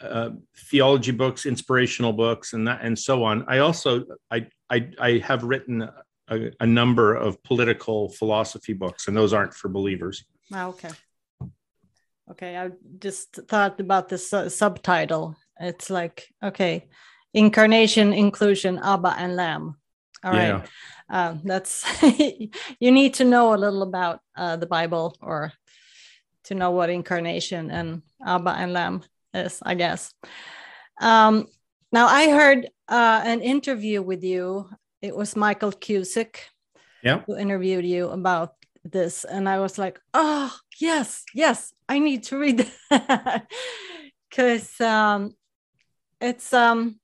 uh, 0.00 0.30
theology 0.70 1.12
books, 1.12 1.44
inspirational 1.46 2.12
books, 2.14 2.54
and 2.54 2.66
that 2.66 2.80
and 2.82 2.98
so 2.98 3.22
on. 3.22 3.44
I 3.46 3.58
also 3.58 4.04
I 4.30 4.46
I, 4.70 4.90
I 4.98 5.18
have 5.18 5.44
written 5.44 5.88
a, 6.28 6.50
a 6.58 6.66
number 6.66 7.14
of 7.14 7.40
political 7.44 8.08
philosophy 8.08 8.72
books, 8.72 9.06
and 9.08 9.16
those 9.16 9.32
aren't 9.34 9.52
for 9.54 9.68
believers. 9.68 10.24
Ah, 10.52 10.66
okay. 10.68 10.90
Okay, 12.30 12.56
I 12.56 12.70
just 12.98 13.34
thought 13.48 13.80
about 13.80 14.08
the 14.08 14.18
su- 14.18 14.48
subtitle. 14.48 15.36
It's 15.58 15.90
like, 15.90 16.28
okay, 16.42 16.88
incarnation, 17.34 18.12
inclusion, 18.12 18.78
Abba 18.82 19.14
and 19.18 19.36
Lamb. 19.36 19.76
All 20.22 20.32
right. 20.32 20.48
Yeah. 20.48 20.66
Uh, 21.08 21.34
that's, 21.44 21.84
you 22.80 22.90
need 22.92 23.14
to 23.14 23.24
know 23.24 23.54
a 23.54 23.56
little 23.58 23.82
about 23.82 24.20
uh, 24.36 24.56
the 24.56 24.66
Bible 24.66 25.16
or 25.20 25.52
to 26.44 26.54
know 26.54 26.70
what 26.70 26.90
incarnation 26.90 27.70
and 27.70 28.02
Abba 28.24 28.50
and 28.50 28.72
Lamb 28.72 29.02
is, 29.34 29.58
I 29.62 29.74
guess. 29.74 30.14
Um, 31.00 31.46
now, 31.92 32.06
I 32.06 32.30
heard 32.30 32.68
uh, 32.88 33.22
an 33.24 33.40
interview 33.40 34.02
with 34.02 34.22
you. 34.22 34.68
It 35.02 35.16
was 35.16 35.34
Michael 35.34 35.72
Cusick 35.72 36.36
Yeah. 37.02 37.22
who 37.26 37.36
interviewed 37.36 37.86
you 37.86 38.08
about 38.10 38.54
this 38.84 39.24
and 39.24 39.48
i 39.48 39.58
was 39.58 39.78
like 39.78 40.00
oh 40.14 40.54
yes 40.80 41.24
yes 41.34 41.72
i 41.88 41.98
need 41.98 42.22
to 42.22 42.38
read 42.38 42.70
because 44.30 44.80
um 44.80 45.34
it's 46.20 46.52
um 46.52 46.98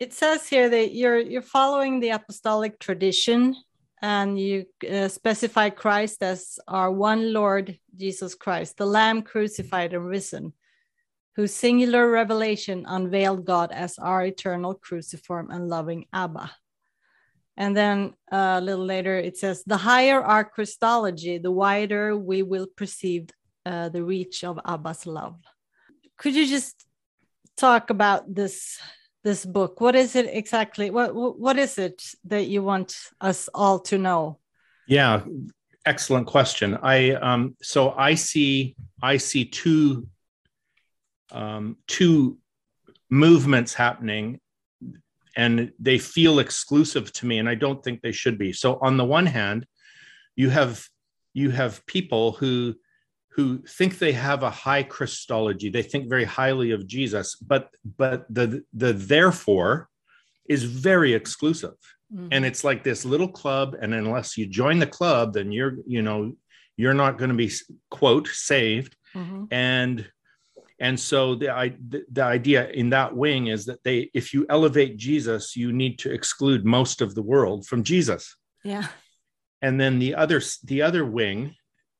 it 0.00 0.12
says 0.12 0.46
here 0.46 0.68
that 0.68 0.94
you're 0.94 1.18
you're 1.18 1.42
following 1.42 2.00
the 2.00 2.10
apostolic 2.10 2.78
tradition 2.78 3.54
and 4.02 4.38
you 4.38 4.66
uh, 4.90 5.08
specify 5.08 5.70
christ 5.70 6.22
as 6.22 6.58
our 6.68 6.90
one 6.90 7.32
lord 7.32 7.78
jesus 7.96 8.34
christ 8.34 8.76
the 8.76 8.86
lamb 8.86 9.22
crucified 9.22 9.94
and 9.94 10.06
risen 10.06 10.52
whose 11.36 11.54
singular 11.54 12.10
revelation 12.10 12.84
unveiled 12.86 13.44
god 13.44 13.72
as 13.72 13.98
our 13.98 14.24
eternal 14.26 14.74
cruciform 14.74 15.50
and 15.50 15.68
loving 15.68 16.04
abba 16.12 16.50
and 17.56 17.76
then 17.76 18.14
uh, 18.32 18.56
a 18.58 18.60
little 18.60 18.84
later, 18.84 19.16
it 19.16 19.36
says, 19.36 19.62
the 19.64 19.76
higher 19.76 20.20
our 20.20 20.44
Christology, 20.44 21.38
the 21.38 21.52
wider 21.52 22.16
we 22.16 22.42
will 22.42 22.66
perceive 22.66 23.30
uh, 23.64 23.88
the 23.88 24.02
reach 24.02 24.44
of 24.44 24.58
Abba's 24.64 25.06
love. 25.06 25.36
Could 26.16 26.34
you 26.34 26.46
just 26.46 26.84
talk 27.56 27.90
about 27.90 28.34
this 28.34 28.78
this 29.22 29.46
book? 29.46 29.80
What 29.80 29.94
is 29.96 30.16
it 30.16 30.26
exactly? 30.26 30.90
What 30.90 31.14
what 31.14 31.58
is 31.58 31.78
it 31.78 32.02
that 32.24 32.46
you 32.46 32.62
want 32.62 32.96
us 33.20 33.48
all 33.54 33.78
to 33.80 33.98
know? 33.98 34.38
Yeah, 34.86 35.22
excellent 35.86 36.26
question. 36.26 36.78
I 36.82 37.12
um, 37.12 37.56
so 37.62 37.92
I 37.92 38.14
see 38.14 38.76
I 39.02 39.16
see 39.16 39.44
two 39.44 40.06
um, 41.32 41.76
two 41.86 42.38
movements 43.10 43.74
happening, 43.74 44.40
and 45.36 45.72
they 45.78 45.98
feel 45.98 46.38
exclusive 46.38 47.12
to 47.14 47.26
me, 47.26 47.38
and 47.38 47.48
I 47.48 47.54
don't 47.54 47.82
think 47.82 48.00
they 48.00 48.12
should 48.12 48.38
be. 48.38 48.52
So 48.52 48.78
on 48.80 48.96
the 48.96 49.04
one 49.04 49.26
hand, 49.26 49.66
you 50.36 50.50
have 50.50 50.86
you 51.32 51.50
have 51.50 51.84
people 51.86 52.32
who 52.32 52.74
who 53.30 53.58
think 53.66 53.98
they 53.98 54.12
have 54.12 54.44
a 54.44 54.50
high 54.50 54.84
Christology. 54.84 55.68
They 55.68 55.82
think 55.82 56.08
very 56.08 56.24
highly 56.24 56.70
of 56.70 56.86
Jesus, 56.86 57.34
but 57.36 57.70
but 57.98 58.26
the 58.32 58.64
the 58.72 58.92
therefore 58.92 59.88
is 60.48 60.62
very 60.64 61.14
exclusive 61.14 61.74
and 62.30 62.44
it's 62.44 62.62
like 62.62 62.84
this 62.84 63.04
little 63.04 63.26
club 63.26 63.74
and 63.80 63.92
unless 63.94 64.36
you 64.38 64.46
join 64.46 64.78
the 64.78 64.86
club 64.86 65.32
then 65.32 65.50
you're 65.50 65.78
you 65.86 66.02
know 66.02 66.36
you're 66.76 66.94
not 66.94 67.16
going 67.18 67.30
to 67.30 67.34
be 67.36 67.50
quote 67.90 68.28
saved 68.28 68.94
Mhm. 69.16 69.48
and 69.50 70.06
and 70.84 71.00
so 71.00 71.34
the, 71.34 71.48
I, 71.48 71.68
the 71.88 72.04
the 72.12 72.22
idea 72.22 72.68
in 72.68 72.90
that 72.90 73.16
wing 73.16 73.46
is 73.46 73.64
that 73.64 73.82
they 73.84 74.10
if 74.12 74.34
you 74.34 74.44
elevate 74.50 74.98
jesus 74.98 75.56
you 75.56 75.72
need 75.72 75.98
to 76.00 76.12
exclude 76.12 76.62
most 76.78 77.00
of 77.00 77.14
the 77.14 77.22
world 77.22 77.66
from 77.66 77.82
jesus. 77.82 78.36
Yeah. 78.62 78.86
and 79.62 79.80
then 79.80 79.98
the 79.98 80.14
other 80.14 80.40
the 80.62 80.82
other 80.82 81.04
wing 81.04 81.54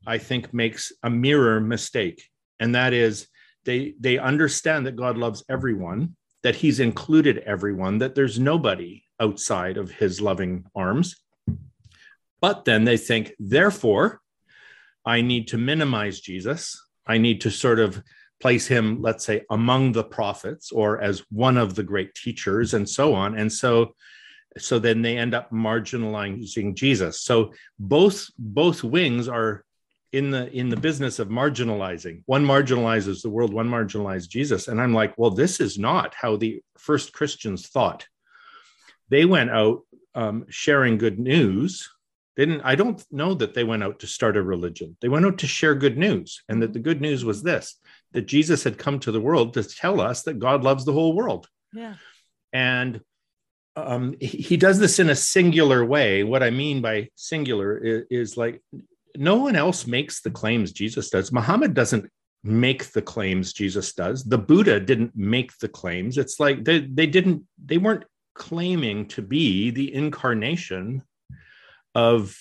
i 0.07 0.19
think 0.19 0.53
makes 0.53 0.93
a 1.03 1.11
mirror 1.11 1.61
mistake. 1.61 2.21
And 2.61 2.75
that 2.75 2.93
is 2.93 3.27
they 3.65 3.95
they 3.99 4.19
understand 4.19 4.81
that 4.85 4.97
god 5.05 5.17
loves 5.17 5.43
everyone 5.49 6.17
that 6.43 6.57
he's 6.57 6.79
included 6.79 7.39
everyone 7.39 7.99
that 7.99 8.15
there's 8.15 8.39
nobody 8.39 9.03
outside 9.19 9.77
of 9.79 9.91
his 9.91 10.21
loving 10.21 10.65
arms. 10.75 11.07
But 12.43 12.67
then 12.67 12.85
they 12.85 12.99
think 12.99 13.33
therefore 13.39 14.21
i 15.17 15.23
need 15.23 15.45
to 15.49 15.59
minimize 15.73 16.21
jesus. 16.21 16.63
I 17.07 17.17
need 17.19 17.41
to 17.43 17.51
sort 17.51 17.81
of 17.81 18.03
place 18.45 18.67
him 18.67 19.01
let's 19.01 19.25
say 19.25 19.41
among 19.49 19.91
the 19.93 20.05
prophets 20.05 20.71
or 20.71 21.01
as 21.01 21.25
one 21.31 21.57
of 21.57 21.75
the 21.75 21.83
great 21.83 22.15
teachers 22.15 22.75
and 22.75 22.87
so 22.87 23.15
on. 23.15 23.39
And 23.39 23.51
so 23.51 23.95
so 24.59 24.79
then 24.79 25.01
they 25.01 25.17
end 25.17 25.33
up 25.33 25.51
marginalizing 25.51 26.75
jesus. 26.75 27.23
So 27.23 27.55
both 27.79 28.27
both 28.39 28.85
wings 28.85 29.29
are 29.29 29.65
in 30.13 30.31
the 30.31 30.53
in 30.53 30.69
the 30.69 30.77
business 30.77 31.19
of 31.19 31.29
marginalizing. 31.29 32.23
One 32.27 32.45
marginalizes 32.45 33.23
the 33.23 33.31
world 33.31 33.55
one 33.55 33.71
marginalizes 33.71 34.29
jesus. 34.29 34.69
And 34.69 34.79
i'm 34.79 34.93
like 34.93 35.17
well 35.17 35.31
this 35.31 35.59
is 35.59 35.79
not 35.79 36.13
how 36.15 36.37
the 36.37 36.61
first 36.77 37.15
christians 37.15 37.69
thought. 37.69 38.07
They 39.09 39.25
went 39.25 39.49
out 39.49 39.87
um, 40.15 40.45
sharing 40.51 40.99
good 40.99 41.19
news 41.19 41.94
they 42.37 42.47
didn't 42.47 42.63
i 42.63 42.75
don't 42.75 43.05
know 43.11 43.35
that 43.35 43.55
they 43.55 43.65
went 43.65 43.83
out 43.83 43.99
to 44.01 44.07
start 44.07 44.37
a 44.37 44.43
religion 44.43 44.97
they 45.01 45.09
went 45.09 45.25
out 45.27 45.39
to 45.39 45.47
share 45.47 45.75
good 45.75 45.97
news 45.99 46.43
and 46.49 46.63
that 46.63 46.73
the 46.73 46.79
good 46.79 47.01
news 47.01 47.25
was 47.25 47.43
this 47.43 47.79
that 48.13 48.27
jesus 48.27 48.65
had 48.65 48.79
come 48.79 48.99
to 48.99 49.13
the 49.13 49.21
world 49.21 49.55
to 49.55 49.63
tell 49.63 50.01
us 50.01 50.23
that 50.23 50.39
god 50.39 50.63
loves 50.63 50.85
the 50.85 50.93
whole 50.93 51.15
world 51.15 51.49
Yeah. 51.73 51.95
and 52.53 53.01
um, 53.77 54.15
he 54.21 54.27
he 54.27 54.57
does 54.57 54.79
this 54.79 55.01
in 55.01 55.11
a 55.11 55.17
singular 55.17 55.85
way. 55.85 56.23
What 56.23 56.45
I 56.45 56.51
mean 56.51 56.81
by 56.81 57.09
singular 57.17 57.77
is, 57.77 58.05
is 58.09 58.37
like 58.37 58.63
no 59.17 59.35
one 59.37 59.57
else 59.57 59.85
makes 59.87 60.21
the 60.23 60.31
claims 60.31 60.71
Jesus 60.71 61.11
does. 61.11 61.33
Muhammad 61.33 61.75
doesn't 61.75 62.09
make 62.45 62.93
the 62.93 63.03
claims 63.03 63.53
Jesus 63.53 63.93
does. 63.93 64.23
The 64.23 64.39
Buddha 64.39 64.79
didn't 64.79 65.17
make 65.17 65.59
the 65.59 65.69
claims. 65.69 66.19
It's 66.19 66.39
like 66.39 66.65
they, 66.65 66.81
they 66.81 67.07
didn't, 67.09 67.43
they 67.65 67.79
weren't 67.79 68.05
claiming 68.35 69.09
to 69.09 69.23
be 69.23 69.71
the 69.71 69.93
incarnation 69.93 71.03
of 71.95 72.37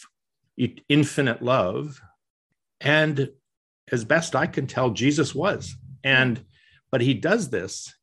infinite 0.90 1.42
love. 1.42 2.02
And 2.82 3.30
as 3.92 4.06
best 4.06 4.36
I 4.36 4.48
can 4.48 4.68
tell, 4.68 4.92
Jesus 4.92 5.34
was. 5.34 5.76
And, 6.04 6.44
but 6.92 7.02
he 7.02 7.14
does 7.14 7.50
this 7.50 7.94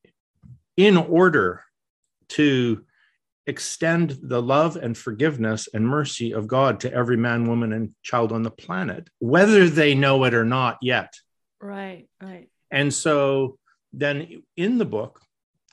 in 0.76 0.97
order 0.97 1.62
to 2.30 2.85
extend 3.47 4.19
the 4.23 4.40
love 4.40 4.76
and 4.76 4.97
forgiveness 4.97 5.69
and 5.75 5.87
mercy 5.87 6.33
of 6.33 6.47
God 6.47 6.80
to 6.80 6.92
every 6.92 7.16
man, 7.16 7.49
woman, 7.49 7.73
and 7.73 7.95
child 8.02 8.33
on 8.33 8.42
the 8.42 8.50
planet, 8.50 9.09
whether 9.19 9.69
they 9.69 9.95
know 9.95 10.25
it 10.25 10.35
or 10.35 10.45
not 10.45 10.78
yet. 10.80 11.12
Right. 11.61 12.09
Right. 12.23 12.49
And 12.71 12.95
so 12.95 13.59
then 13.92 14.42
in 14.57 14.78
the 14.78 14.85
book, 14.85 15.21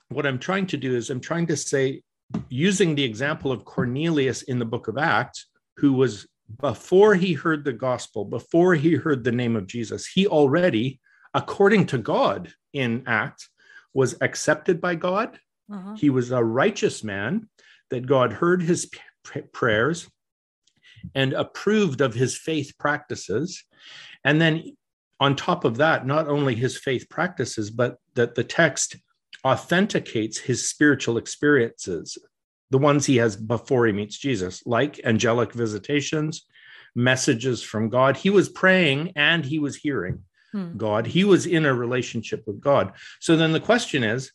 what 0.09 0.25
I'm 0.25 0.39
trying 0.39 0.67
to 0.67 0.77
do 0.77 0.95
is 0.95 1.09
I'm 1.09 1.19
trying 1.19 1.47
to 1.47 1.57
say, 1.57 2.01
using 2.49 2.95
the 2.95 3.03
example 3.03 3.51
of 3.51 3.63
Cornelius 3.63 4.41
in 4.41 4.59
the 4.59 4.65
book 4.65 4.87
of 4.87 4.97
Acts, 4.97 5.46
who 5.77 5.93
was 5.93 6.27
before 6.61 7.15
he 7.15 7.33
heard 7.33 7.63
the 7.65 7.73
gospel, 7.73 8.23
before 8.25 8.73
he 8.75 8.95
heard 8.95 9.23
the 9.23 9.31
name 9.31 9.55
of 9.55 9.67
Jesus, 9.67 10.07
he 10.07 10.27
already, 10.27 10.99
according 11.33 11.85
to 11.87 11.97
God 11.97 12.53
in 12.73 13.03
Acts, 13.05 13.49
was 13.93 14.15
accepted 14.21 14.79
by 14.81 14.95
God 14.95 15.39
Uh-huh. 15.71 15.95
he 15.95 16.09
was 16.09 16.31
a 16.31 16.43
righteous 16.43 17.03
man 17.03 17.49
that 17.89 18.05
God 18.07 18.31
heard 18.33 18.61
his 18.61 18.89
prayers 19.51 20.07
and 21.15 21.33
approved 21.33 21.99
of 22.01 22.13
his 22.13 22.37
faith 22.37 22.73
practices. 22.79 23.63
And 24.23 24.39
then 24.41 24.75
on 25.19 25.35
top 25.35 25.65
of 25.65 25.77
that, 25.77 26.05
not 26.05 26.27
only 26.27 26.55
his 26.55 26.77
faith 26.77 27.09
practices, 27.09 27.69
but 27.71 27.97
that 28.15 28.35
the 28.35 28.43
text 28.43 28.95
authenticates 29.45 30.37
his 30.37 30.69
spiritual 30.69 31.17
experiences, 31.17 32.17
the 32.69 32.77
ones 32.77 33.05
he 33.05 33.17
has 33.17 33.35
before 33.35 33.85
he 33.87 33.93
meets 33.93 34.17
Jesus, 34.17 34.65
like 34.65 34.99
angelic 35.05 35.53
visitations, 35.53 36.45
messages 36.95 37.61
from 37.63 37.89
God. 37.89 38.17
He 38.17 38.29
was 38.29 38.49
praying 38.49 39.13
and 39.15 39.45
he 39.45 39.59
was 39.59 39.75
hearing 39.75 40.23
Hmm. 40.53 40.77
God. 40.77 41.05
He 41.05 41.25
was 41.25 41.45
in 41.45 41.65
a 41.65 41.73
relationship 41.73 42.43
with 42.47 42.61
God. 42.61 42.93
So 43.19 43.35
then 43.35 43.51
the 43.51 43.59
question 43.59 44.01
is, 44.03 44.31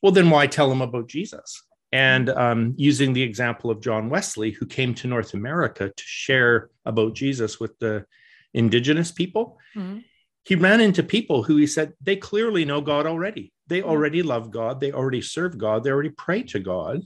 well, 0.00 0.10
then 0.10 0.30
why 0.30 0.46
tell 0.46 0.72
him 0.72 0.80
about 0.80 1.06
Jesus? 1.06 1.62
And 1.92 2.30
um, 2.30 2.74
using 2.78 3.12
the 3.12 3.22
example 3.22 3.70
of 3.70 3.82
John 3.82 4.08
Wesley, 4.08 4.52
who 4.52 4.64
came 4.64 4.94
to 4.94 5.06
North 5.08 5.34
America 5.34 5.90
to 5.94 6.04
share 6.04 6.70
about 6.86 7.12
Jesus 7.14 7.60
with 7.60 7.78
the 7.78 8.06
indigenous 8.54 9.12
people, 9.12 9.58
Mhm. 9.76 10.02
he 10.44 10.54
ran 10.54 10.80
into 10.80 11.02
people 11.02 11.42
who 11.42 11.56
he 11.56 11.66
said 11.66 11.92
they 12.00 12.16
clearly 12.16 12.64
know 12.64 12.80
God 12.80 13.04
already. 13.06 13.52
They 13.66 13.82
Mhm. 13.82 13.86
already 13.90 14.22
love 14.22 14.50
God. 14.50 14.80
They 14.80 14.92
already 14.92 15.20
serve 15.20 15.58
God. 15.58 15.84
They 15.84 15.90
already 15.90 16.10
pray 16.10 16.42
to 16.44 16.58
God. 16.58 17.02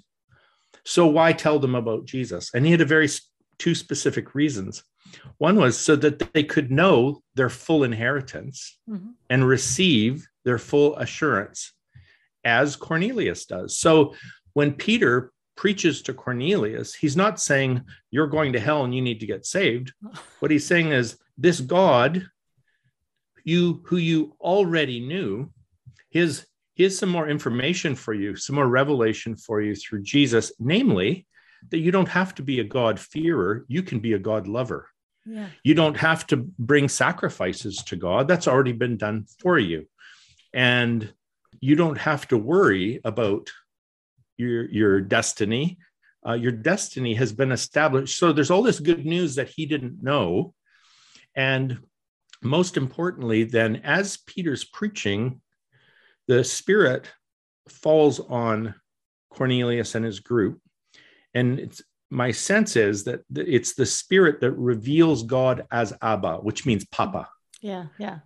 So 0.84 1.06
why 1.06 1.32
tell 1.32 1.58
them 1.58 1.74
about 1.74 2.04
Jesus? 2.04 2.50
And 2.54 2.64
he 2.64 2.72
had 2.72 2.80
a 2.80 2.86
very 2.86 3.08
two 3.58 3.74
specific 3.74 4.34
reasons. 4.34 4.84
One 5.38 5.56
was 5.56 5.78
so 5.78 5.96
that 5.96 6.32
they 6.32 6.44
could 6.44 6.70
know 6.70 7.22
their 7.34 7.50
full 7.50 7.84
inheritance 7.84 8.78
mm-hmm. 8.88 9.10
and 9.30 9.46
receive 9.46 10.26
their 10.44 10.58
full 10.58 10.96
assurance 10.96 11.72
as 12.44 12.76
Cornelius 12.76 13.46
does. 13.46 13.78
So 13.78 14.14
when 14.52 14.72
Peter 14.72 15.32
preaches 15.56 16.02
to 16.02 16.14
Cornelius, 16.14 16.94
he's 16.94 17.16
not 17.16 17.40
saying 17.40 17.82
you're 18.10 18.26
going 18.26 18.52
to 18.52 18.60
hell 18.60 18.84
and 18.84 18.94
you 18.94 19.02
need 19.02 19.20
to 19.20 19.26
get 19.26 19.46
saved. 19.46 19.92
What 20.40 20.50
he's 20.50 20.66
saying 20.66 20.92
is 20.92 21.16
this 21.38 21.60
God, 21.60 22.26
you 23.44 23.82
who 23.86 23.96
you 23.96 24.36
already 24.40 25.00
knew, 25.00 25.50
his 26.10 26.46
here's 26.75 26.99
some 26.99 27.09
more 27.09 27.28
information 27.28 27.95
for 27.95 28.12
you, 28.12 28.37
some 28.37 28.57
more 28.57 28.69
revelation 28.69 29.37
for 29.37 29.61
you 29.61 29.75
through 29.75 30.02
Jesus, 30.02 30.52
namely 30.59 31.26
that 31.71 31.78
you 31.78 31.90
don't 31.90 32.09
have 32.09 32.35
to 32.35 32.43
be 32.43 32.61
a 32.61 32.64
God 32.64 33.00
fearer, 33.00 33.64
you 33.69 33.83
can 33.83 34.00
be 34.00 34.12
a 34.12 34.19
God 34.19 34.47
lover. 34.47 34.88
Yeah. 35.25 35.49
You 35.62 35.75
don't 35.75 35.97
have 35.97 36.26
to 36.28 36.37
bring 36.59 36.88
sacrifices 36.88 37.76
to 37.87 37.97
God. 37.97 38.28
That's 38.28 38.49
already 38.49 38.73
been 38.73 38.97
done 38.97 39.26
for 39.38 39.59
you. 39.59 39.87
And 40.52 41.12
you 41.61 41.76
don't 41.76 41.97
have 41.97 42.28
to 42.28 42.37
worry 42.37 43.00
about 43.04 43.50
your, 44.37 44.71
your 44.71 45.00
destiny. 45.00 45.78
Uh, 46.26 46.35
your 46.35 46.52
destiny 46.52 47.14
has 47.14 47.33
been 47.33 47.52
established. 47.52 48.19
So 48.19 48.33
there's 48.33 48.50
all 48.50 48.62
this 48.62 48.81
good 48.81 49.07
news 49.07 49.37
that 49.37 49.49
he 49.49 49.64
didn't 49.64 50.02
know. 50.02 50.54
And 51.35 51.78
most 52.43 52.76
importantly, 52.76 53.45
then, 53.45 53.76
as 53.76 54.19
Peter's 54.19 54.64
preaching, 54.64 55.40
the 56.28 56.45
Spirit 56.45 57.11
falls 57.69 58.21
on 58.21 58.75
Cornelius 59.31 59.95
and 59.95 60.04
his 60.04 60.21
group. 60.21 60.61
And 61.35 61.59
it's 61.59 61.83
my 62.11 62.31
sense 62.31 62.76
is 62.76 63.04
that 63.04 63.23
it's 63.35 63.75
the 63.75 63.87
spirit 63.87 64.40
that 64.40 64.52
reveals 64.52 65.25
God 65.25 65.66
as 65.73 65.93
Abba, 66.00 66.37
which 66.37 66.64
means 66.64 66.85
Papa. 66.87 67.28
Yeah, 67.61 67.87
yeah. 67.99 68.21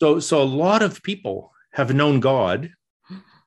So, 0.00 0.18
so 0.20 0.42
a 0.42 0.44
lot 0.44 0.82
of 0.82 1.02
people 1.02 1.52
have 1.72 1.94
known 1.94 2.20
God 2.20 2.70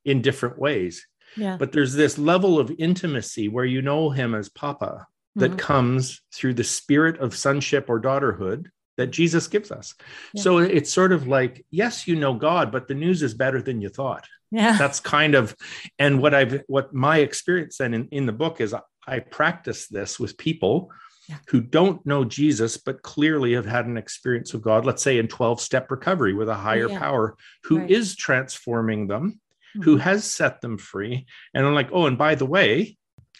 in 0.05 0.21
different 0.21 0.59
ways. 0.59 1.05
Yeah. 1.35 1.57
But 1.57 1.71
there's 1.71 1.93
this 1.93 2.17
level 2.17 2.59
of 2.59 2.71
intimacy 2.77 3.47
where 3.47 3.65
you 3.65 3.81
know 3.81 4.09
him 4.09 4.35
as 4.35 4.49
Papa 4.49 5.07
that 5.35 5.51
mm-hmm. 5.51 5.59
comes 5.59 6.21
through 6.33 6.55
the 6.55 6.63
spirit 6.63 7.19
of 7.19 7.35
sonship 7.35 7.89
or 7.89 7.99
daughterhood 7.99 8.67
that 8.97 9.07
Jesus 9.07 9.47
gives 9.47 9.71
us. 9.71 9.95
Yeah. 10.33 10.41
So 10.41 10.57
it's 10.57 10.91
sort 10.91 11.11
of 11.11 11.27
like, 11.27 11.65
yes, 11.69 12.07
you 12.07 12.15
know 12.15 12.33
God, 12.33 12.71
but 12.71 12.87
the 12.87 12.95
news 12.95 13.23
is 13.23 13.33
better 13.33 13.61
than 13.61 13.79
you 13.79 13.89
thought. 13.89 14.25
Yeah. 14.51 14.77
That's 14.77 14.99
kind 14.99 15.35
of, 15.35 15.55
and 15.99 16.21
what 16.21 16.33
I've, 16.33 16.63
what 16.67 16.93
my 16.93 17.19
experience 17.19 17.77
then 17.77 17.93
in, 17.93 18.07
in 18.11 18.25
the 18.25 18.31
book 18.31 18.59
is 18.59 18.73
I 19.07 19.19
practice 19.19 19.87
this 19.87 20.19
with 20.19 20.37
people 20.37 20.91
yeah. 21.29 21.37
who 21.47 21.61
don't 21.61 22.05
know 22.05 22.23
Jesus, 22.25 22.77
but 22.77 23.03
clearly 23.03 23.53
have 23.53 23.65
had 23.65 23.85
an 23.85 23.97
experience 23.97 24.53
of 24.53 24.61
God, 24.61 24.85
let's 24.85 25.03
say 25.03 25.17
in 25.17 25.27
12 25.27 25.61
step 25.61 25.91
recovery 25.91 26.33
with 26.33 26.49
a 26.49 26.55
higher 26.55 26.89
yeah. 26.89 26.99
power 26.99 27.35
who 27.63 27.79
right. 27.79 27.91
is 27.91 28.15
transforming 28.15 29.07
them, 29.07 29.39
mm-hmm. 29.75 29.81
who 29.83 29.97
has 29.97 30.23
set 30.23 30.61
them 30.61 30.77
free. 30.77 31.25
And 31.53 31.65
I'm 31.65 31.75
like, 31.75 31.89
oh, 31.91 32.07
and 32.07 32.17
by 32.17 32.35
the 32.35 32.45
way, 32.45 32.97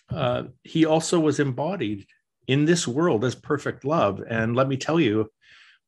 uh, 0.10 0.44
he 0.64 0.86
also 0.86 1.20
was 1.20 1.40
embodied 1.40 2.06
in 2.48 2.66
this 2.66 2.88
world 2.88 3.26
as 3.26 3.36
perfect 3.36 3.84
love. 3.84 4.22
And 4.28 4.56
let 4.56 4.68
me 4.68 4.78
tell 4.78 5.00
you 5.00 5.30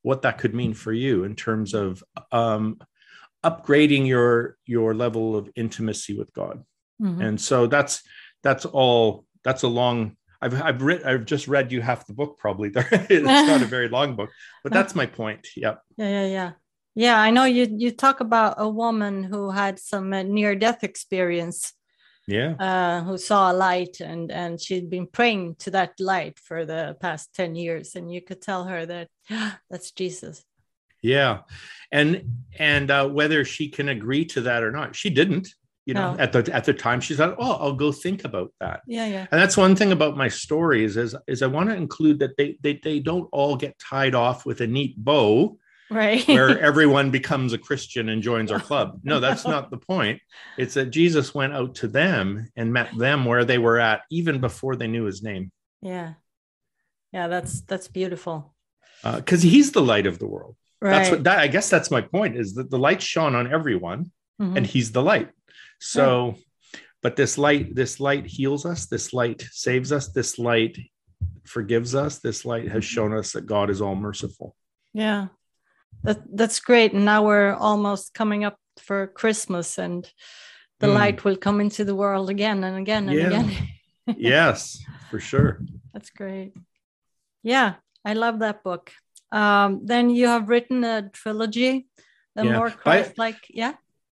what 0.02 0.22
that 0.22 0.38
could 0.38 0.54
mean 0.54 0.74
for 0.74 0.94
you 0.94 1.24
in 1.24 1.36
terms 1.36 1.74
of 1.74 2.04
um, 2.32 2.80
upgrading 3.44 4.08
your 4.08 4.58
your 4.66 4.94
level 4.94 5.36
of 5.36 5.50
intimacy 5.56 6.18
with 6.18 6.34
God. 6.34 6.64
Mm-hmm. 7.02 7.22
And 7.22 7.42
so 7.42 7.68
that's 7.68 8.02
that's 8.44 8.66
all 8.66 9.26
that's 9.44 9.64
a 9.64 9.68
long 9.68 10.16
I've 10.42 10.62
I've 10.62 10.82
read 10.82 11.04
I've 11.04 11.26
just 11.26 11.48
read 11.48 11.72
you 11.72 11.82
half 11.82 12.08
the 12.08 12.14
book 12.14 12.38
probably 12.38 12.70
there. 12.70 12.88
it's 12.92 13.26
not 13.26 13.62
a 13.62 13.66
very 13.66 13.90
long 13.98 14.16
book, 14.16 14.30
but 14.64 14.72
that's 14.72 14.96
my 14.96 15.06
point. 15.06 15.48
Yeah. 15.56 15.76
Yeah, 15.98 16.10
yeah, 16.10 16.26
yeah. 16.26 16.52
Yeah, 16.96 17.20
I 17.20 17.30
know 17.32 17.46
you 17.46 17.68
you 17.70 17.92
talk 17.92 18.20
about 18.20 18.56
a 18.58 18.68
woman 18.68 19.24
who 19.24 19.52
had 19.52 19.80
some 19.80 20.10
near 20.10 20.56
death 20.56 20.84
experience. 20.84 21.74
Yeah. 22.30 22.52
Uh, 22.60 23.04
who 23.04 23.18
saw 23.18 23.52
a 23.52 23.54
light 23.54 24.02
and 24.02 24.32
and 24.32 24.62
she'd 24.62 24.90
been 24.90 25.08
praying 25.08 25.56
to 25.60 25.72
that 25.72 26.00
light 26.00 26.38
for 26.38 26.64
the 26.64 26.96
past 27.02 27.34
10 27.34 27.56
years 27.56 27.96
and 27.96 28.14
you 28.14 28.22
could 28.22 28.40
tell 28.40 28.66
her 28.66 28.86
that 28.86 29.08
that's 29.70 29.92
Jesus. 29.92 30.44
Yeah. 31.02 31.40
And 31.92 32.44
and 32.58 32.92
uh, 32.92 33.10
whether 33.10 33.44
she 33.46 33.70
can 33.70 33.90
agree 33.90 34.26
to 34.26 34.42
that 34.42 34.64
or 34.64 34.72
not, 34.72 34.96
she 34.96 35.10
didn't 35.10 35.48
you 35.86 35.96
know 35.96 36.14
no. 36.14 36.20
at 36.20 36.32
the 36.32 36.54
at 36.54 36.66
the 36.66 36.74
time 36.74 37.02
she 37.02 37.16
thought 37.16 37.36
oh 37.40 37.54
i'll 37.54 37.74
go 37.74 37.92
think 37.92 38.24
about 38.24 38.52
that 38.60 38.82
yeah 38.86 39.08
yeah 39.08 39.26
and 39.32 39.42
that's 39.42 39.58
one 39.58 39.76
thing 39.76 39.92
about 39.92 40.16
my 40.16 40.28
stories 40.28 40.98
is 40.98 41.16
is 41.26 41.42
i 41.42 41.48
want 41.48 41.68
to 41.68 41.76
include 41.76 42.20
that 42.20 42.38
they 42.38 42.58
they, 42.62 42.80
they 42.84 43.00
don't 43.00 43.28
all 43.32 43.56
get 43.56 43.80
tied 43.80 44.14
off 44.14 44.46
with 44.46 44.62
a 44.62 44.68
neat 44.68 44.94
bow 45.04 45.58
right 45.90 46.28
where 46.28 46.60
everyone 46.62 47.12
becomes 47.12 47.54
a 47.54 47.58
christian 47.58 48.10
and 48.10 48.22
joins 48.22 48.52
our 48.52 48.60
club 48.60 49.00
no 49.04 49.20
that's 49.20 49.46
not 49.46 49.70
the 49.72 49.78
point 49.78 50.22
it's 50.58 50.74
that 50.76 50.92
jesus 50.92 51.34
went 51.34 51.54
out 51.54 51.76
to 51.76 51.88
them 51.88 52.48
and 52.56 52.72
met 52.72 52.96
them 52.98 53.26
where 53.26 53.46
they 53.46 53.58
were 53.58 53.80
at 53.80 54.02
even 54.12 54.40
before 54.40 54.76
they 54.76 54.88
knew 54.88 55.06
his 55.06 55.24
name 55.24 55.52
yeah 55.82 56.14
yeah 57.12 57.28
that's 57.28 57.62
that's 57.62 57.88
beautiful 57.88 58.54
because 59.04 59.44
uh, 59.44 59.48
he's 59.48 59.72
the 59.72 59.82
light 59.82 60.06
of 60.06 60.20
the 60.20 60.28
world 60.28 60.56
right. 60.82 60.92
that's 60.92 61.10
what 61.10 61.24
that 61.24 61.40
i 61.40 61.48
guess 61.48 61.70
that's 61.70 61.90
my 61.90 62.02
point 62.02 62.38
is 62.38 62.54
that 62.54 62.70
the 62.70 62.80
light 62.80 63.02
shone 63.02 63.36
on 63.36 63.52
everyone 63.52 64.12
mm-hmm. 64.40 64.58
and 64.58 64.66
he's 64.66 64.92
the 64.92 65.02
light 65.02 65.30
so, 65.80 66.36
but 67.02 67.16
this 67.16 67.38
light, 67.38 67.74
this 67.74 68.00
light 68.00 68.26
heals 68.26 68.66
us. 68.66 68.86
This 68.86 69.14
light 69.14 69.42
saves 69.52 69.92
us. 69.92 70.10
This 70.10 70.38
light 70.38 70.78
forgives 71.46 71.96
us. 71.96 72.20
This 72.20 72.46
light 72.46 72.68
has 72.68 72.84
mm-hmm. 72.84 72.94
shown 72.94 73.14
us 73.14 73.32
that 73.34 73.46
God 73.46 73.70
is 73.70 73.82
all 73.82 73.96
merciful. 73.96 74.56
Yeah, 74.94 75.28
that 76.04 76.22
that's 76.34 76.60
great. 76.60 76.94
And 76.94 77.06
now 77.06 77.26
we're 77.26 77.54
almost 77.54 78.14
coming 78.14 78.44
up 78.44 78.58
for 78.80 79.08
Christmas, 79.08 79.78
and 79.78 80.10
the 80.80 80.88
mm. 80.88 80.94
light 80.94 81.24
will 81.24 81.38
come 81.38 81.62
into 81.62 81.84
the 81.86 81.96
world 81.96 82.30
again 82.30 82.64
and 82.64 82.78
again 82.78 83.10
and 83.10 83.18
yeah. 83.18 83.28
again. 83.28 83.68
yes, 84.18 84.80
for 85.10 85.20
sure. 85.20 85.60
That's 85.94 86.10
great. 86.10 86.54
Yeah, 87.44 87.76
I 88.06 88.14
love 88.14 88.40
that 88.40 88.64
book. 88.64 88.92
Um, 89.32 89.82
then 89.86 90.10
you 90.10 90.28
have 90.28 90.50
written 90.50 90.84
a 90.84 91.10
trilogy, 91.10 91.88
the 92.36 92.46
yeah. 92.46 92.58
more 92.58 92.70
Christ-like. 92.70 93.46
Yeah 93.50 93.74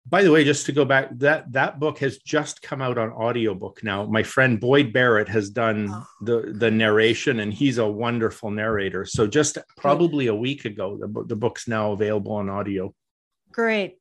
by 0.06 0.22
the 0.22 0.30
way 0.30 0.44
just 0.44 0.66
to 0.66 0.72
go 0.72 0.84
back 0.84 1.10
that 1.18 1.52
that 1.52 1.78
book 1.78 1.98
has 1.98 2.18
just 2.18 2.62
come 2.62 2.80
out 2.80 2.98
on 2.98 3.10
audiobook 3.10 3.82
now. 3.84 4.06
My 4.06 4.22
friend 4.22 4.58
boyd 4.58 4.92
barrett 4.92 5.28
has 5.28 5.50
done 5.50 5.90
oh. 5.90 6.06
the 6.22 6.52
the 6.52 6.70
narration 6.70 7.40
and 7.40 7.52
he's 7.52 7.78
a 7.78 7.86
wonderful 7.86 8.50
narrator. 8.50 9.04
So 9.04 9.26
just 9.26 9.58
probably 9.76 10.28
a 10.28 10.34
week 10.34 10.64
ago 10.64 10.96
the, 10.96 11.24
the 11.26 11.36
book's 11.36 11.68
now 11.68 11.92
available 11.92 12.32
on 12.32 12.48
audio. 12.48 12.94
Great. 13.52 13.98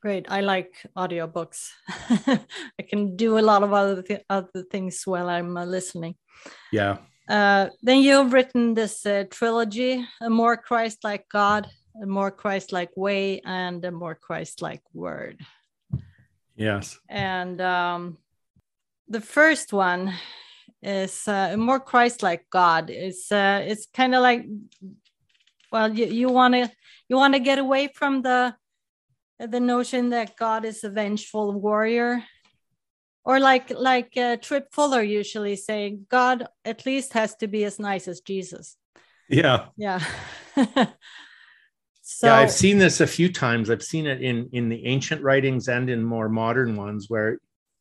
Great. 0.00 0.30
I 0.30 0.40
like 0.40 0.74
audiobooks. 0.96 1.68
I 1.88 2.82
can 2.88 3.16
do 3.16 3.38
a 3.38 3.40
lot 3.40 3.62
of 3.62 3.74
other, 3.74 4.00
th- 4.02 4.24
other 4.30 4.62
things 4.70 5.02
while 5.04 5.28
i'm 5.28 5.56
uh, 5.56 5.66
listening. 5.66 6.14
Yeah. 6.72 6.98
Uh, 7.28 7.68
then 7.82 8.00
you've 8.00 8.32
written 8.32 8.74
this 8.74 9.04
uh, 9.06 9.24
trilogy 9.30 10.04
a 10.20 10.30
more 10.30 10.56
christ-like 10.56 11.28
god 11.28 11.70
a 12.00 12.06
more 12.06 12.30
Christ-like 12.30 12.96
way 12.96 13.40
and 13.44 13.84
a 13.84 13.90
more 13.90 14.14
Christ-like 14.14 14.82
word. 14.92 15.40
Yes. 16.56 16.98
And 17.08 17.60
um, 17.60 18.18
the 19.08 19.20
first 19.20 19.72
one 19.72 20.14
is 20.82 21.28
uh, 21.28 21.50
a 21.52 21.56
more 21.56 21.80
Christ-like 21.80 22.46
God. 22.50 22.90
It's 22.90 23.30
uh, 23.30 23.62
it's 23.66 23.86
kind 23.94 24.14
of 24.14 24.22
like, 24.22 24.46
well, 25.72 25.92
you 25.92 26.06
you 26.06 26.28
want 26.28 26.54
to 26.54 26.70
you 27.08 27.16
want 27.16 27.34
to 27.34 27.40
get 27.40 27.58
away 27.58 27.88
from 27.94 28.22
the 28.22 28.54
the 29.38 29.60
notion 29.60 30.10
that 30.10 30.36
God 30.36 30.64
is 30.64 30.84
a 30.84 30.90
vengeful 30.90 31.52
warrior, 31.52 32.22
or 33.24 33.40
like 33.40 33.70
like 33.70 34.16
uh, 34.16 34.36
Tripp 34.36 34.72
Fuller 34.72 35.02
usually 35.02 35.56
say, 35.56 35.98
God 36.08 36.46
at 36.64 36.86
least 36.86 37.12
has 37.12 37.34
to 37.36 37.48
be 37.48 37.64
as 37.64 37.78
nice 37.78 38.08
as 38.08 38.20
Jesus. 38.20 38.76
Yeah. 39.28 39.66
Yeah. 39.76 40.04
So, 42.12 42.26
yeah, 42.26 42.34
I've 42.34 42.50
seen 42.50 42.78
this 42.78 43.00
a 43.00 43.06
few 43.06 43.32
times. 43.32 43.70
I've 43.70 43.84
seen 43.84 44.06
it 44.06 44.20
in 44.20 44.50
in 44.52 44.68
the 44.68 44.84
ancient 44.84 45.22
writings 45.22 45.68
and 45.68 45.88
in 45.88 46.02
more 46.02 46.28
modern 46.28 46.74
ones 46.74 47.06
where 47.08 47.38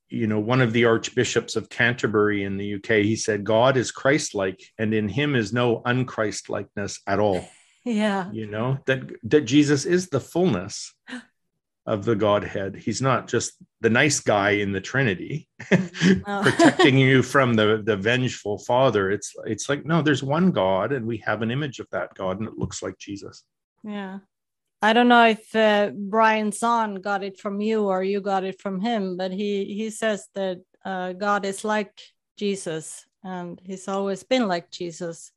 you 0.08 0.28
know 0.28 0.40
one 0.40 0.62
of 0.62 0.72
the 0.72 0.86
archbishops 0.86 1.56
of 1.56 1.68
Canterbury 1.68 2.44
in 2.44 2.56
the 2.56 2.76
UK 2.76 3.04
he 3.04 3.16
said 3.16 3.44
God 3.44 3.76
is 3.76 3.92
Christ-like 3.92 4.62
and 4.78 4.94
in 4.94 5.10
him 5.10 5.36
is 5.36 5.52
no 5.52 5.82
unchrist-likeness 5.82 7.02
at 7.08 7.20
all. 7.20 7.48
Yeah. 7.86 8.30
You 8.32 8.46
know 8.46 8.78
that 8.86 9.10
that 9.24 9.46
Jesus 9.46 9.86
is 9.86 10.10
the 10.10 10.20
fullness 10.20 10.94
of 11.88 12.04
the 12.04 12.16
Godhead. 12.16 12.76
He's 12.76 13.02
not 13.02 13.30
just 13.30 13.54
the 13.80 13.90
nice 13.90 14.20
guy 14.20 14.52
in 14.52 14.74
the 14.74 14.82
Trinity 14.82 15.48
oh. 15.72 16.42
protecting 16.44 16.98
you 16.98 17.24
from 17.24 17.56
the 17.56 17.82
the 17.84 17.96
vengeful 17.96 18.60
father. 18.60 19.10
It's 19.10 19.34
it's 19.46 19.70
like 19.70 19.86
no, 19.86 20.02
there's 20.04 20.22
one 20.22 20.52
God 20.52 20.92
and 20.92 21.08
we 21.08 21.18
have 21.26 21.42
an 21.42 21.52
image 21.52 21.80
of 21.80 21.88
that 21.92 22.14
God 22.14 22.40
and 22.40 22.48
it 22.48 22.58
looks 22.58 22.84
like 22.84 22.98
Jesus. 23.00 23.44
Yeah. 23.84 24.20
I 24.82 24.94
don't 24.94 25.10
know 25.10 25.26
if 25.26 25.54
uh, 25.56 25.92
Brian 25.94 26.52
Zahnd 26.52 27.02
got 27.02 27.24
it 27.24 27.40
from 27.40 27.60
you 27.60 27.84
or 27.84 28.02
you 28.04 28.22
got 28.22 28.44
it 28.44 28.62
from 28.62 28.80
him, 28.80 29.18
but 29.18 29.32
he 29.32 29.66
he 29.66 29.90
says 29.90 30.28
that 30.36 30.62
uh, 30.86 31.14
God 31.14 31.46
is 31.46 31.66
like 31.66 31.92
Jesus, 32.38 33.06
and 33.24 33.60
he's 33.66 33.88
always 33.90 34.24
been 34.24 34.48
like 34.48 34.72
Jesus. 34.72 35.32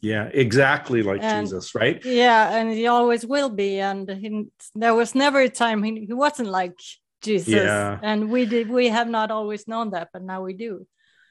Yeah, 0.00 0.28
exactly 0.32 1.02
like 1.02 1.22
And- 1.22 1.46
Jesus, 1.46 1.74
right? 1.74 2.04
Yeah, 2.04 2.54
and 2.54 2.70
he 2.70 2.86
always 2.86 3.24
will 3.24 3.48
be. 3.48 3.80
And 3.80 4.08
he, 4.08 4.44
there 4.74 4.94
was 4.94 5.14
never 5.14 5.40
a 5.40 5.48
time 5.48 5.82
he, 5.82 6.04
he 6.04 6.12
wasn't 6.12 6.50
like 6.50 6.78
Jesus. 7.22 7.48
Yeah. 7.54 7.98
And 8.02 8.30
we 8.30 8.44
did 8.44 8.68
we 8.68 8.88
have 8.88 9.08
not 9.08 9.30
always 9.30 9.66
known 9.66 9.90
that, 9.92 10.10
but 10.12 10.22
now 10.22 10.42
we 10.42 10.52
do. 10.52 10.86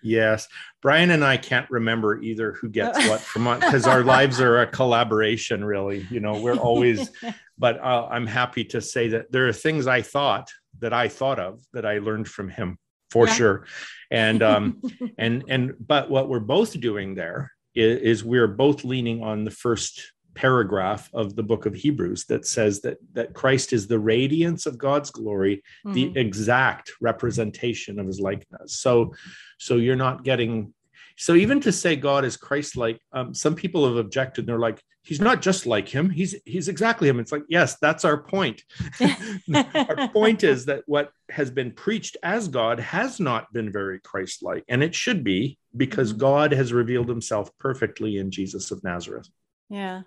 Yes. 0.06 0.48
Brian 0.84 1.10
and 1.10 1.26
I 1.26 1.38
can't 1.38 1.70
remember 1.72 2.22
either 2.22 2.54
who 2.54 2.70
gets 2.70 2.98
what 3.10 3.20
from 3.22 3.46
what 3.46 3.60
because 3.62 3.88
our 3.88 4.04
lives 4.04 4.40
are 4.40 4.62
a 4.62 4.68
collaboration, 4.68 5.66
really. 5.66 6.06
You 6.12 6.20
know, 6.20 6.40
we're 6.40 6.58
always, 6.58 7.10
but 7.58 7.80
uh, 7.84 8.08
I'm 8.12 8.28
happy 8.28 8.64
to 8.66 8.82
say 8.82 9.10
that 9.10 9.32
there 9.32 9.48
are 9.48 9.54
things 9.54 9.88
I 9.88 10.04
thought 10.04 10.52
that 10.80 10.94
I 10.94 11.08
thought 11.08 11.40
of 11.40 11.64
that 11.74 11.86
I 11.86 11.98
learned 11.98 12.28
from 12.28 12.50
him 12.50 12.78
for 13.10 13.26
Yeah. 13.28 13.34
sure. 13.34 13.66
And, 14.12 14.44
um, 14.44 14.82
and, 15.18 15.44
and, 15.48 15.74
but 15.80 16.10
what 16.10 16.30
we're 16.30 16.40
both 16.40 16.80
doing 16.80 17.16
there 17.16 17.52
is, 17.74 18.02
is 18.20 18.24
we're 18.24 18.48
both 18.48 18.84
leaning 18.84 19.24
on 19.24 19.44
the 19.44 19.52
first 19.52 20.12
paragraph 20.36 21.10
of 21.14 21.36
the 21.36 21.44
book 21.44 21.66
of 21.66 21.74
Hebrews 21.74 22.26
that 22.26 22.46
says 22.46 22.82
that, 22.82 22.98
that 23.14 23.34
Christ 23.34 23.74
is 23.74 23.88
the 23.88 24.00
radiance 24.00 24.66
of 24.66 24.78
God's 24.78 25.10
glory 25.10 25.64
the 25.86 26.06
Mhm. 26.10 26.18
exact 26.18 26.92
representation 27.02 28.00
of 28.00 28.08
his 28.08 28.20
likeness. 28.20 28.78
So, 28.80 29.14
so 29.58 29.78
you're 29.78 29.96
not 29.96 30.24
getting. 30.24 30.74
So 31.18 31.34
even 31.36 31.62
to 31.62 31.72
say 31.72 31.96
God 31.96 32.26
is 32.26 32.36
Christ-like, 32.36 33.00
um, 33.14 33.34
some 33.34 33.56
people 33.56 33.88
have 33.88 33.96
objected. 33.96 34.46
They're 34.46 34.60
like, 34.60 34.82
He's 35.02 35.22
not 35.22 35.40
just 35.40 35.68
like 35.68 35.88
him. 35.88 36.10
He's 36.10 36.34
he's 36.46 36.68
exactly 36.68 37.08
him. 37.08 37.20
It's 37.20 37.32
like, 37.32 37.44
yes, 37.48 37.78
that's 37.80 38.04
our 38.06 38.18
point. 38.24 38.64
our 39.76 40.10
point 40.10 40.44
is 40.44 40.66
that 40.66 40.82
what 40.88 41.12
has 41.30 41.52
been 41.52 41.72
preached 41.72 42.18
as 42.24 42.48
God 42.48 42.80
has 42.80 43.20
not 43.20 43.54
been 43.54 43.72
very 43.72 44.00
Christ-like, 44.00 44.64
and 44.68 44.82
it 44.82 44.96
should 44.96 45.24
be 45.24 45.60
because 45.78 46.12
Mhm. 46.12 46.18
God 46.18 46.52
has 46.54 46.74
revealed 46.74 47.08
Himself 47.08 47.56
perfectly 47.60 48.18
in 48.18 48.32
Jesus 48.32 48.72
of 48.72 48.84
Nazareth. 48.84 49.30
Yeah. 49.70 50.02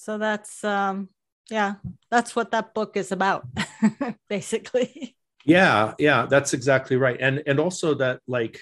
So 0.00 0.16
that's 0.16 0.64
um 0.64 1.10
yeah, 1.50 1.74
that's 2.10 2.34
what 2.34 2.52
that 2.52 2.72
book 2.72 2.96
is 2.96 3.12
about, 3.12 3.46
basically. 4.28 5.16
yeah 5.44 5.94
yeah 5.98 6.26
that's 6.26 6.54
exactly 6.54 6.96
right. 6.96 7.18
And 7.20 7.42
and 7.46 7.60
also 7.60 7.94
that 7.94 8.20
like 8.26 8.58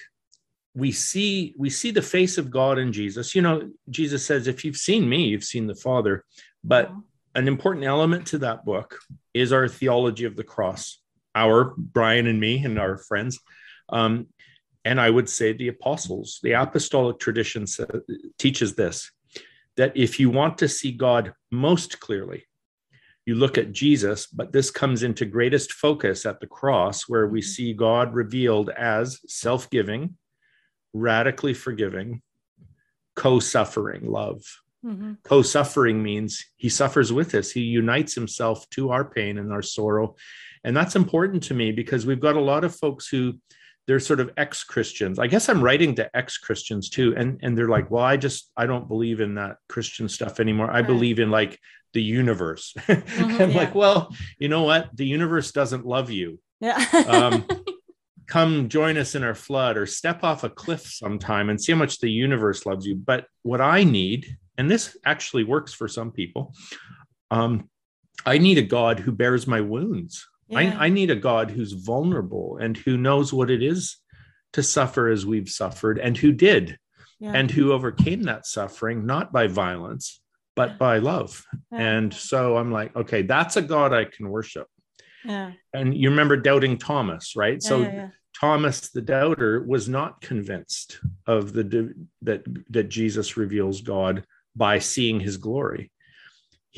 we 0.74 0.90
see 0.90 1.54
we 1.56 1.70
see 1.70 1.92
the 1.92 2.02
face 2.02 2.38
of 2.38 2.50
god 2.50 2.78
in 2.78 2.92
jesus. 2.92 3.36
You 3.36 3.42
know 3.42 3.70
jesus 3.88 4.26
says 4.26 4.48
if 4.48 4.64
you've 4.64 4.76
seen 4.76 5.08
me 5.08 5.26
you've 5.28 5.44
seen 5.44 5.68
the 5.68 5.76
father. 5.76 6.24
But 6.64 6.90
an 7.36 7.46
important 7.46 7.84
element 7.84 8.26
to 8.28 8.38
that 8.38 8.64
book 8.64 8.98
is 9.32 9.52
our 9.52 9.68
theology 9.68 10.24
of 10.24 10.34
the 10.34 10.44
cross 10.44 11.00
our 11.36 11.72
brian 11.76 12.26
and 12.26 12.40
me 12.40 12.64
and 12.64 12.80
our 12.80 12.98
friends. 12.98 13.38
Um, 13.90 14.26
and 14.84 15.00
i 15.00 15.08
would 15.10 15.28
say 15.28 15.52
the 15.52 15.68
apostles 15.68 16.40
the 16.42 16.52
apostolic 16.52 17.18
tradition 17.18 17.66
sa- 17.66 17.84
teaches 18.38 18.74
this 18.74 19.10
that 19.78 19.96
if 19.96 20.20
you 20.20 20.28
want 20.28 20.58
to 20.58 20.68
see 20.68 20.92
god 20.92 21.32
most 21.50 21.98
clearly 22.00 22.44
you 23.28 23.34
look 23.34 23.58
at 23.58 23.72
Jesus, 23.72 24.26
but 24.26 24.52
this 24.52 24.70
comes 24.70 25.02
into 25.02 25.26
greatest 25.26 25.74
focus 25.74 26.24
at 26.24 26.40
the 26.40 26.46
cross, 26.46 27.06
where 27.10 27.26
we 27.26 27.42
Mhm. 27.42 27.44
see 27.44 27.72
God 27.74 28.14
revealed 28.14 28.70
as 28.70 29.20
self 29.26 29.68
giving, 29.68 30.16
radically 30.94 31.52
forgiving, 31.52 32.22
co 33.16 33.38
suffering 33.38 34.10
love. 34.10 34.40
Mhm. 34.82 35.18
Co 35.24 35.42
suffering 35.42 36.02
means 36.02 36.42
he 36.56 36.70
suffers 36.70 37.12
with 37.12 37.34
us, 37.34 37.50
he 37.50 37.60
unites 37.60 38.14
himself 38.14 38.66
to 38.70 38.88
our 38.88 39.04
pain 39.04 39.36
and 39.36 39.52
our 39.52 39.60
sorrow. 39.60 40.16
And 40.64 40.74
that's 40.74 40.96
important 40.96 41.42
to 41.44 41.54
me 41.54 41.70
because 41.70 42.06
we've 42.06 42.26
got 42.28 42.36
a 42.36 42.40
lot 42.40 42.64
of 42.64 42.74
folks 42.74 43.08
who 43.08 43.38
they're 43.88 43.98
sort 43.98 44.20
of 44.20 44.30
ex 44.36 44.62
Christians. 44.62 45.18
I 45.18 45.26
guess 45.26 45.48
I'm 45.48 45.62
writing 45.62 45.94
to 45.96 46.14
ex 46.16 46.36
Christians 46.36 46.90
too. 46.90 47.14
And, 47.16 47.40
and 47.42 47.56
they're 47.56 47.70
like, 47.70 47.90
well, 47.90 48.04
I 48.04 48.18
just, 48.18 48.52
I 48.54 48.66
don't 48.66 48.86
believe 48.86 49.20
in 49.20 49.34
that 49.36 49.56
Christian 49.68 50.08
stuff 50.10 50.38
anymore. 50.38 50.70
I 50.70 50.74
Right. 50.80 50.86
believe 50.86 51.18
in 51.18 51.30
like 51.30 51.58
the 51.94 52.02
universe. 52.02 52.74
I'm 52.88 53.02
yeah. 53.50 53.56
like, 53.56 53.74
well, 53.74 54.14
you 54.38 54.48
know 54.48 54.62
what? 54.62 54.90
The 54.94 55.06
universe 55.06 55.52
doesn't 55.52 55.86
love 55.86 56.10
you. 56.10 56.38
Yeah. 56.60 56.76
Um, 57.08 57.46
Come 58.26 58.68
join 58.68 58.98
us 58.98 59.14
in 59.14 59.24
our 59.24 59.34
flood 59.34 59.78
or 59.78 59.86
step 59.86 60.22
off 60.22 60.44
a 60.44 60.50
cliff 60.50 60.82
sometime 60.82 61.48
and 61.48 61.58
see 61.58 61.72
how 61.72 61.78
much 61.78 61.98
the 61.98 62.10
universe 62.10 62.66
loves 62.66 62.84
you. 62.86 62.94
But 62.94 63.24
what 63.40 63.62
I 63.62 63.84
need, 63.84 64.26
and 64.58 64.70
this 64.70 64.98
actually 65.06 65.44
works 65.44 65.72
for 65.72 65.88
some 65.88 66.12
people, 66.12 66.52
um, 67.30 67.70
I 68.26 68.36
need 68.36 68.58
a 68.58 68.62
God 68.62 69.00
who 69.00 69.12
bears 69.12 69.46
my 69.46 69.62
wounds. 69.62 70.28
Yeah. 70.48 70.58
I, 70.58 70.86
I 70.86 70.88
need 70.88 71.10
a 71.10 71.16
God 71.16 71.50
who's 71.50 71.72
vulnerable 71.72 72.58
and 72.58 72.76
who 72.76 72.96
knows 72.96 73.32
what 73.32 73.50
it 73.50 73.62
is 73.62 73.96
to 74.54 74.62
suffer 74.62 75.08
as 75.08 75.26
we've 75.26 75.48
suffered 75.48 75.98
and 75.98 76.16
who 76.16 76.32
did 76.32 76.78
yeah. 77.20 77.32
and 77.34 77.50
who 77.50 77.72
overcame 77.72 78.22
that 78.24 78.46
suffering, 78.46 79.06
not 79.06 79.32
by 79.32 79.46
violence, 79.46 80.20
but 80.56 80.78
by 80.78 80.98
love. 80.98 81.44
Yeah. 81.70 81.78
And 81.78 82.14
so 82.14 82.56
I'm 82.56 82.72
like, 82.72 82.94
okay, 82.96 83.22
that's 83.22 83.56
a 83.56 83.62
God 83.62 83.92
I 83.92 84.04
can 84.04 84.28
worship. 84.28 84.66
yeah. 85.24 85.52
And 85.74 85.96
you 85.96 86.10
remember 86.10 86.36
doubting 86.36 86.78
Thomas, 86.78 87.34
right? 87.36 87.58
Yeah, 87.62 87.68
so 87.68 87.80
yeah, 87.80 87.92
yeah. 87.92 88.08
Thomas 88.38 88.90
the 88.90 89.02
doubter 89.02 89.62
was 89.62 89.88
not 89.88 90.20
convinced 90.20 91.00
of 91.26 91.52
the 91.52 91.92
that 92.22 92.44
that 92.70 92.88
Jesus 92.88 93.36
reveals 93.36 93.80
God 93.80 94.24
by 94.54 94.78
seeing 94.78 95.20
his 95.20 95.36
glory. 95.36 95.90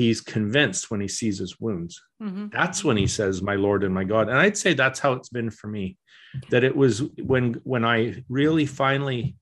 He's 0.01 0.21
convinced 0.23 0.91
when 0.91 1.01
he 1.01 1.09
sees 1.09 1.37
his 1.39 1.61
wounds. 1.61 1.95
Mhm. 2.23 2.51
That's 2.53 2.83
when 2.87 2.97
he 2.97 3.07
says, 3.07 3.43
"My 3.43 3.57
Lord 3.67 3.85
and 3.85 3.95
my 3.95 4.05
God." 4.05 4.29
And 4.31 4.39
I'd 4.39 4.57
say 4.57 4.73
that's 4.75 5.01
how 5.01 5.13
it's 5.13 5.29
been 5.29 5.51
for 5.51 5.69
me. 5.69 5.99
That 6.51 6.65
it 6.65 6.75
was 6.83 7.03
when 7.33 7.45
when 7.73 7.85
I 7.85 8.25
really 8.29 8.67
finally 8.67 9.37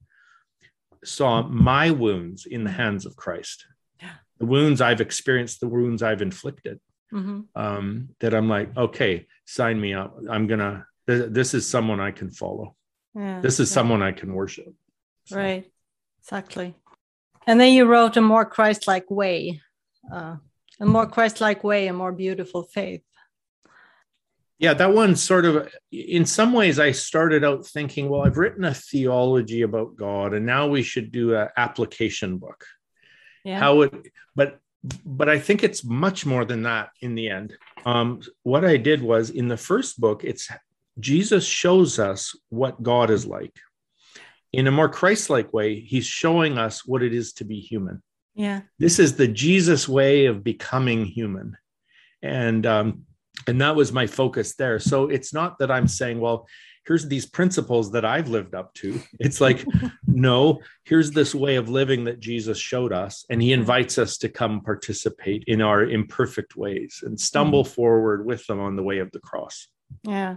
saw 1.05 1.43
my 1.47 1.91
wounds 1.91 2.45
in 2.47 2.65
the 2.65 2.71
hands 2.83 3.07
of 3.07 3.15
Christ. 3.25 3.67
Yeah. 4.03 4.15
The 4.41 4.47
wounds 4.47 4.81
I've 4.81 5.01
experienced, 5.01 5.61
the 5.61 5.69
wounds 5.79 6.01
I've 6.03 6.23
inflicted 6.23 6.79
Mhm. 7.13 7.47
um, 7.55 8.09
that 8.21 8.33
I'm 8.35 8.49
like, 8.49 8.69
okay, 8.77 9.27
sign 9.45 9.81
me 9.81 9.95
up. 9.95 10.11
I'm 10.35 10.47
gonna. 10.47 10.87
th- 11.07 11.31
This 11.39 11.55
is 11.55 11.65
someone 11.75 12.01
I 12.09 12.13
can 12.13 12.31
follow. 12.31 12.77
Yeah. 13.15 13.41
This 13.41 13.59
is 13.61 13.69
yeah. 13.71 13.75
someone 13.75 14.03
I 14.11 14.13
can 14.13 14.31
worship. 14.35 14.73
So, 15.25 15.37
Right. 15.37 15.65
Exactly. 16.21 16.75
And 17.47 17.59
then 17.61 17.73
you 17.73 17.87
wrote 17.87 18.17
a 18.17 18.21
more 18.21 18.45
Christ-like 18.45 19.09
way, 19.11 19.63
uh, 20.13 20.37
a 20.81 20.87
more 20.87 21.07
Christ-like 21.07 21.65
way, 21.65 21.89
a 21.89 21.93
more 21.93 22.13
beautiful 22.13 22.63
faith. 22.63 23.03
Yeah, 24.59 24.75
that 24.75 24.93
one 24.93 25.15
sort 25.15 25.45
of. 25.45 25.73
In 25.93 26.27
some 26.27 26.53
ways, 26.53 26.81
I 26.81 26.91
started 26.91 27.45
out 27.45 27.67
thinking, 27.67 28.09
well, 28.09 28.23
I've 28.23 28.39
written 28.39 28.65
a 28.65 28.75
theology 28.75 29.63
about 29.63 29.97
God, 29.97 30.35
and 30.35 30.45
now 30.45 30.67
we 30.67 30.83
should 30.83 31.13
do 31.13 31.37
an 31.37 31.49
application 31.57 32.39
book. 32.39 32.65
Yeah. 33.45 33.61
How 33.61 33.83
it, 33.83 33.95
but 34.35 34.59
but 35.05 35.29
I 35.29 35.39
think 35.39 35.63
it's 35.63 35.85
much 35.85 36.27
more 36.27 36.45
than 36.45 36.63
that 36.63 36.91
in 37.01 37.15
the 37.15 37.29
end. 37.29 37.57
Um, 37.85 38.21
what 38.43 38.65
I 38.65 38.77
did 38.77 39.01
was 39.01 39.31
in 39.31 39.49
the 39.49 39.57
first 39.57 40.01
book, 40.01 40.25
it's 40.25 40.49
Jesus 40.99 41.47
shows 41.47 42.01
us 42.01 42.37
what 42.49 42.83
God 42.83 43.11
is 43.11 43.27
like. 43.27 43.57
In 44.53 44.67
a 44.67 44.73
more 44.73 44.89
Christ-like 44.89 45.53
way, 45.53 45.81
he's 45.81 46.07
showing 46.07 46.59
us 46.59 46.85
what 46.85 47.03
it 47.03 47.15
is 47.15 47.33
to 47.35 47.45
be 47.45 47.61
human. 47.61 48.03
Yeah. 48.39 48.61
This 48.79 49.01
is 49.01 49.17
the 49.17 49.27
Jesus 49.27 49.89
way 49.89 50.27
of 50.27 50.45
becoming 50.45 51.05
human. 51.05 51.57
And 52.23 52.65
um, 52.65 53.03
and 53.49 53.61
that 53.61 53.75
was 53.75 53.93
my 53.93 54.07
focus 54.07 54.55
there. 54.55 54.79
So 54.79 55.09
it's 55.09 55.35
not 55.35 55.59
that 55.59 55.73
I'm 55.73 55.89
saying, 55.89 56.21
well, 56.21 56.47
here's 56.87 57.09
these 57.09 57.27
principles 57.27 57.91
that 57.93 58.05
I've 58.05 58.29
lived 58.29 58.55
up 58.55 58.73
to. 58.75 59.01
It's 59.19 59.41
like, 59.41 59.67
no, 60.07 60.61
here's 60.85 61.11
this 61.11 61.35
way 61.35 61.57
of 61.57 61.69
living 61.69 62.05
that 62.05 62.21
Jesus 62.21 62.59
showed 62.59 62.93
us, 62.93 63.27
and 63.29 63.43
he 63.43 63.53
invites 63.53 63.99
us 63.99 64.19
to 64.19 64.29
come 64.29 64.61
participate 64.61 65.43
in 65.49 65.61
our 65.61 65.83
imperfect 65.83 66.57
ways 66.57 67.03
and 67.05 67.19
stumble 67.19 67.65
forward 67.65 68.25
with 68.25 68.47
them 68.47 68.61
on 68.61 68.77
the 68.77 68.85
way 68.85 68.99
of 68.99 69.11
the 69.11 69.21
cross. 69.21 69.67
Yeah. 70.05 70.37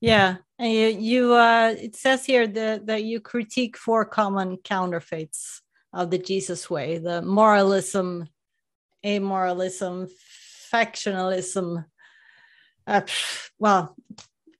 Yeah. 0.00 0.36
And 0.58 0.72
you, 0.72 0.86
you 0.88 1.34
uh 1.34 1.74
it 1.78 1.94
says 1.94 2.24
here 2.24 2.46
that 2.48 2.86
that 2.86 3.04
you 3.04 3.20
critique 3.20 3.76
four 3.76 4.04
common 4.04 4.56
counterfeits 4.58 5.62
of 5.94 6.10
the 6.10 6.18
Jesus 6.18 6.68
way, 6.68 6.98
the 6.98 7.22
moralism, 7.22 8.28
amoralism, 9.04 10.10
factionalism. 10.72 11.84
Uh, 12.86 13.00
well, 13.58 13.96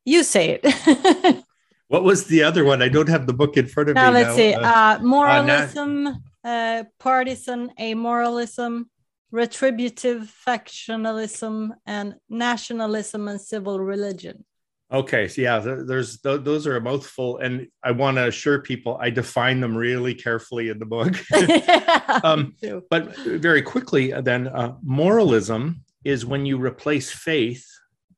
you 0.05 0.23
say 0.23 0.61
it. 0.63 1.45
What 1.89 2.03
was 2.03 2.25
the 2.27 2.43
other 2.43 2.65
one? 2.65 2.83
I 2.83 2.89
don't 2.89 3.09
have 3.09 3.27
the 3.27 3.35
book 3.35 3.57
in 3.57 3.67
front 3.67 3.91
of 3.91 3.95
now 3.95 4.09
me. 4.09 4.15
let's 4.15 4.31
now. 4.31 4.37
see. 4.37 4.55
Uh, 4.55 4.63
Uh, 4.63 4.99
moralism, 5.03 6.23
uh, 6.43 6.85
partisan 6.99 7.71
amoralism, 7.79 8.87
retributive 9.31 10.33
factionalism, 10.47 11.71
and 11.87 12.15
nationalism 12.29 13.29
and 13.29 13.41
civil 13.41 13.79
religion. 13.79 14.45
Okay, 14.93 15.29
so 15.29 15.41
yeah, 15.43 15.59
there's 15.59 16.21
th- 16.21 16.43
those 16.43 16.67
are 16.67 16.77
a 16.77 16.81
mouthful, 16.81 17.39
and 17.39 17.67
I 17.83 17.91
want 17.91 18.17
to 18.19 18.29
assure 18.29 18.61
people 18.61 18.97
I 19.01 19.11
define 19.11 19.61
them 19.61 19.77
really 19.77 20.15
carefully 20.15 20.69
in 20.69 20.79
the 20.79 20.87
book. 20.87 21.15
Um, 22.23 22.55
but 22.91 23.17
very 23.17 23.61
quickly, 23.63 24.13
uh, 24.13 24.21
then, 24.21 24.47
uh, 24.47 24.75
moralism 24.83 25.83
is 26.05 26.25
when 26.25 26.47
you 26.47 26.59
replace 26.59 27.11
faith 27.11 27.67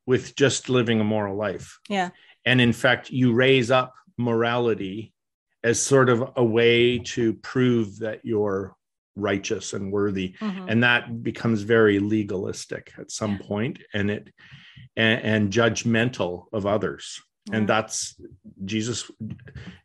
with 0.07 0.37
just 0.37 0.69
living 0.69 1.01
a 1.01 1.05
moral 1.05 1.37
life, 1.37 1.79
yeah. 1.89 2.11
and 2.45 2.61
in 2.61 2.73
fact, 2.73 3.11
you 3.11 3.33
raise 3.33 3.71
up 3.71 3.95
morality 4.19 5.13
as 5.65 5.81
sort 5.81 6.09
of 6.09 6.31
a 6.37 6.45
way 6.45 6.99
to 6.99 7.35
prove 7.35 7.99
that 8.01 8.21
you're 8.25 8.77
righteous 9.17 9.73
and 9.73 9.91
worthy 9.91 10.35
Mhm. 10.41 10.67
and 10.71 10.83
that 10.85 11.23
becomes 11.23 11.63
very 11.63 11.99
legalistic 11.99 12.93
at 12.99 13.11
some 13.11 13.39
point 13.39 13.79
and 13.95 14.11
it 14.11 14.29
and, 14.97 15.23
and 15.23 15.53
judgmental 15.53 16.45
of 16.53 16.67
others. 16.67 17.21
And 17.53 17.69
that's 17.69 18.17
jesus 18.65 19.09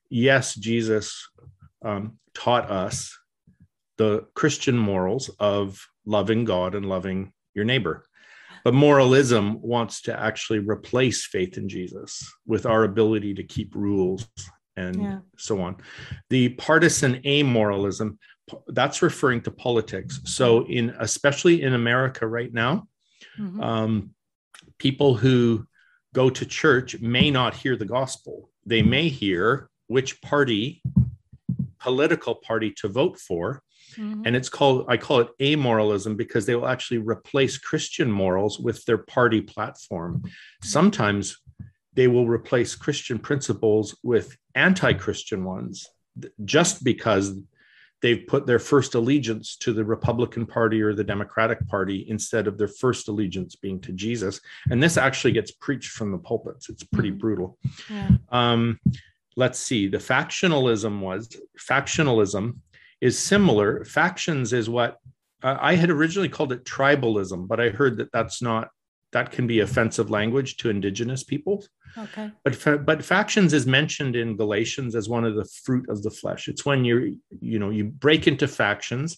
yes 0.09 0.55
jesus 0.55 1.29
um, 1.85 2.17
taught 2.33 2.71
us 2.71 3.15
the 3.97 4.25
christian 4.33 4.75
morals 4.77 5.29
of 5.39 5.79
loving 6.05 6.43
god 6.43 6.73
and 6.73 6.87
loving 6.87 7.31
your 7.53 7.65
neighbor. 7.65 8.05
But 8.63 8.73
moralism 8.73 9.61
wants 9.61 10.01
to 10.03 10.19
actually 10.19 10.59
replace 10.59 11.27
faith 11.27 11.57
in 11.57 11.69
jesus 11.69 12.33
with 12.47 12.65
our 12.65 12.83
ability 12.83 13.35
to 13.35 13.43
keep 13.43 13.75
rules 13.75 14.27
and 14.75 15.01
Yeah. 15.03 15.19
so 15.37 15.61
on. 15.61 15.77
The 16.31 16.49
partisan 16.49 17.21
amoralism 17.25 18.17
that's 18.67 19.01
referring 19.03 19.41
to 19.41 19.51
politics. 19.51 20.19
So 20.25 20.65
in 20.67 20.95
especially 20.99 21.61
in 21.61 21.73
america 21.75 22.25
right 22.25 22.51
now 22.51 22.87
Mhm. 23.39 23.63
um, 23.63 24.15
people 24.81 25.13
who 25.13 25.63
go 26.15 26.27
to 26.27 26.43
church 26.43 26.99
may 26.99 27.29
not 27.29 27.53
hear 27.53 27.75
the 27.77 27.85
gospel. 27.85 28.49
They 28.65 28.81
may 28.81 29.09
hear 29.09 29.69
which 29.85 30.19
party, 30.23 30.81
political 31.79 32.33
party 32.33 32.71
to 32.81 32.87
vote 32.87 33.19
for. 33.19 33.61
Mhm. 33.95 34.23
And 34.25 34.35
it's 34.35 34.49
called, 34.49 34.85
I 34.87 34.97
call 34.97 35.19
it 35.19 35.29
amoralism 35.39 36.17
because 36.17 36.47
they 36.47 36.55
will 36.55 36.67
actually 36.67 36.97
replace 36.97 37.59
Christian 37.59 38.11
morals 38.11 38.59
with 38.59 38.83
their 38.85 38.97
party 38.97 39.41
platform. 39.41 40.23
Sometimes 40.63 41.37
they 41.93 42.07
will 42.07 42.27
replace 42.27 42.73
Christian 42.73 43.19
principles 43.19 43.95
with 44.01 44.35
anti 44.55 44.93
Christian 44.93 45.43
ones 45.43 45.87
just 46.43 46.83
because 46.83 47.39
they've 48.01 48.25
put 48.27 48.45
their 48.45 48.59
first 48.59 48.95
allegiance 48.95 49.55
to 49.57 49.73
the 49.73 49.83
Republican 49.85 50.45
Party 50.45 50.81
or 50.81 50.93
the 50.93 51.03
Democratic 51.03 51.65
Party 51.67 52.05
instead 52.09 52.47
of 52.47 52.57
their 52.57 52.67
first 52.67 53.07
allegiance 53.07 53.55
being 53.55 53.79
to 53.81 53.91
Jesus. 53.91 54.41
And 54.69 54.81
this 54.81 54.97
actually 54.97 55.31
gets 55.33 55.51
preached 55.51 55.91
from 55.91 56.11
the 56.11 56.17
pulpits. 56.17 56.69
It's 56.69 56.83
pretty 56.83 57.11
Mhm. 57.11 57.19
brutal. 57.19 57.57
Yeah. 57.89 58.09
Um, 58.29 58.79
let's 59.35 59.59
see. 59.59 59.87
The 59.87 59.99
factionalism 59.99 60.99
was 60.99 61.29
factionalism 61.59 62.57
is 62.99 63.17
similar. 63.17 63.85
Factions 63.85 64.53
is 64.53 64.69
what 64.69 64.97
uh, 65.43 65.57
I 65.59 65.73
had 65.73 65.89
originally 65.89 66.29
called 66.29 66.51
it 66.51 66.63
tribalism, 66.65 67.47
but 67.47 67.59
I 67.59 67.69
heard 67.69 67.97
that 67.97 68.11
that's 68.11 68.43
not 68.43 68.69
that 69.11 69.31
can 69.31 69.47
be 69.47 69.59
offensive 69.59 70.09
language 70.09 70.57
to 70.57 70.69
indigenous 70.69 71.23
peoples. 71.23 71.69
Okay. 71.97 72.31
But 72.43 72.55
fa- 72.55 72.77
but 72.77 73.03
factions 73.03 73.53
is 73.53 73.65
mentioned 73.67 74.15
in 74.15 74.37
Galatians 74.37 74.95
as 74.95 75.09
one 75.09 75.25
of 75.25 75.35
the 75.35 75.45
fruit 75.63 75.89
of 75.89 76.01
the 76.03 76.11
flesh. 76.11 76.47
It's 76.47 76.65
when 76.65 76.85
you're 76.85 77.07
you 77.41 77.59
know 77.59 77.69
you 77.69 77.85
break 77.85 78.27
into 78.27 78.47
factions, 78.47 79.17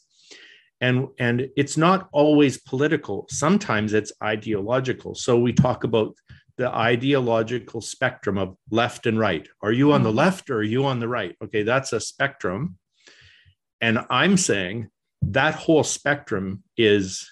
and 0.82 1.08
and 1.20 1.48
it's 1.56 1.78
not 1.78 2.10
always 2.12 2.58
political. 2.60 3.28
Sometimes 3.30 3.94
it's 3.94 4.12
ideological. 4.24 5.14
So 5.16 5.38
we 5.40 5.54
talk 5.54 5.84
about 5.84 6.16
the 6.58 6.70
ideological 6.70 7.82
spectrum 7.82 8.38
of 8.38 8.56
left 8.70 9.06
and 9.06 9.20
right. 9.20 9.48
Are 9.62 9.72
you 9.72 9.92
on 9.92 10.04
the 10.04 10.12
Mhm. 10.12 10.16
left 10.24 10.50
or 10.52 10.58
are 10.58 10.64
you 10.64 10.86
on 10.86 11.00
the 11.00 11.08
right? 11.08 11.36
Okay, 11.44 11.64
that's 11.64 11.94
a 11.94 12.00
spectrum. 12.00 12.78
And 13.82 14.06
I'm 14.10 14.38
saying 14.38 14.90
that 15.24 15.56
whole 15.56 15.84
spectrum 15.84 16.64
is 16.78 17.28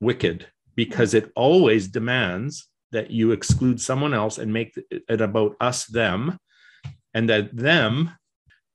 wicked 0.00 0.46
because 0.74 1.14
it 1.14 1.30
always 1.34 1.88
demands 1.88 2.68
that 2.92 3.10
you 3.10 3.32
exclude 3.32 3.80
someone 3.80 4.14
else 4.14 4.38
and 4.38 4.52
make 4.52 4.76
it 4.90 5.20
about 5.20 5.56
us 5.60 5.86
them 5.86 6.38
and 7.14 7.28
that 7.28 7.54
them 7.56 8.10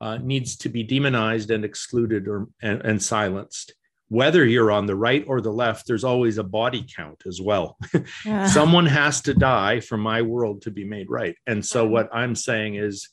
uh, 0.01 0.17
needs 0.17 0.57
to 0.57 0.69
be 0.69 0.83
demonized 0.83 1.51
and 1.51 1.65
excluded 1.65 2.27
or 2.27 2.47
and, 2.61 2.81
and 2.81 3.01
silenced. 3.01 3.73
Whether 4.09 4.45
you're 4.45 4.71
on 4.71 4.85
the 4.85 4.95
right 4.95 5.25
or 5.27 5.41
the 5.41 5.51
left 5.51 5.87
there's 5.87 6.03
always 6.03 6.37
a 6.37 6.43
body 6.43 6.85
count 6.95 7.23
as 7.25 7.41
well. 7.41 7.77
Yeah. 8.25 8.47
someone 8.47 8.85
has 8.85 9.21
to 9.21 9.33
die 9.33 9.79
for 9.79 9.97
my 9.97 10.21
world 10.21 10.61
to 10.63 10.71
be 10.71 10.83
made 10.83 11.09
right. 11.09 11.35
And 11.47 11.63
so 11.65 11.85
what 11.85 12.09
i'm 12.13 12.35
saying 12.35 12.75
is 12.75 13.09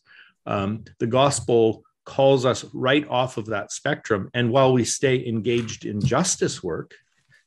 um, 0.46 0.84
the 0.98 1.06
gospel 1.06 1.84
calls 2.04 2.44
us 2.44 2.64
right 2.72 3.06
off 3.08 3.36
of 3.36 3.46
that 3.46 3.70
spectrum. 3.72 4.28
And 4.34 4.50
while 4.50 4.72
we 4.72 4.84
stay 4.84 5.24
engaged 5.26 5.86
in 5.86 6.00
justice 6.00 6.62
work 6.62 6.94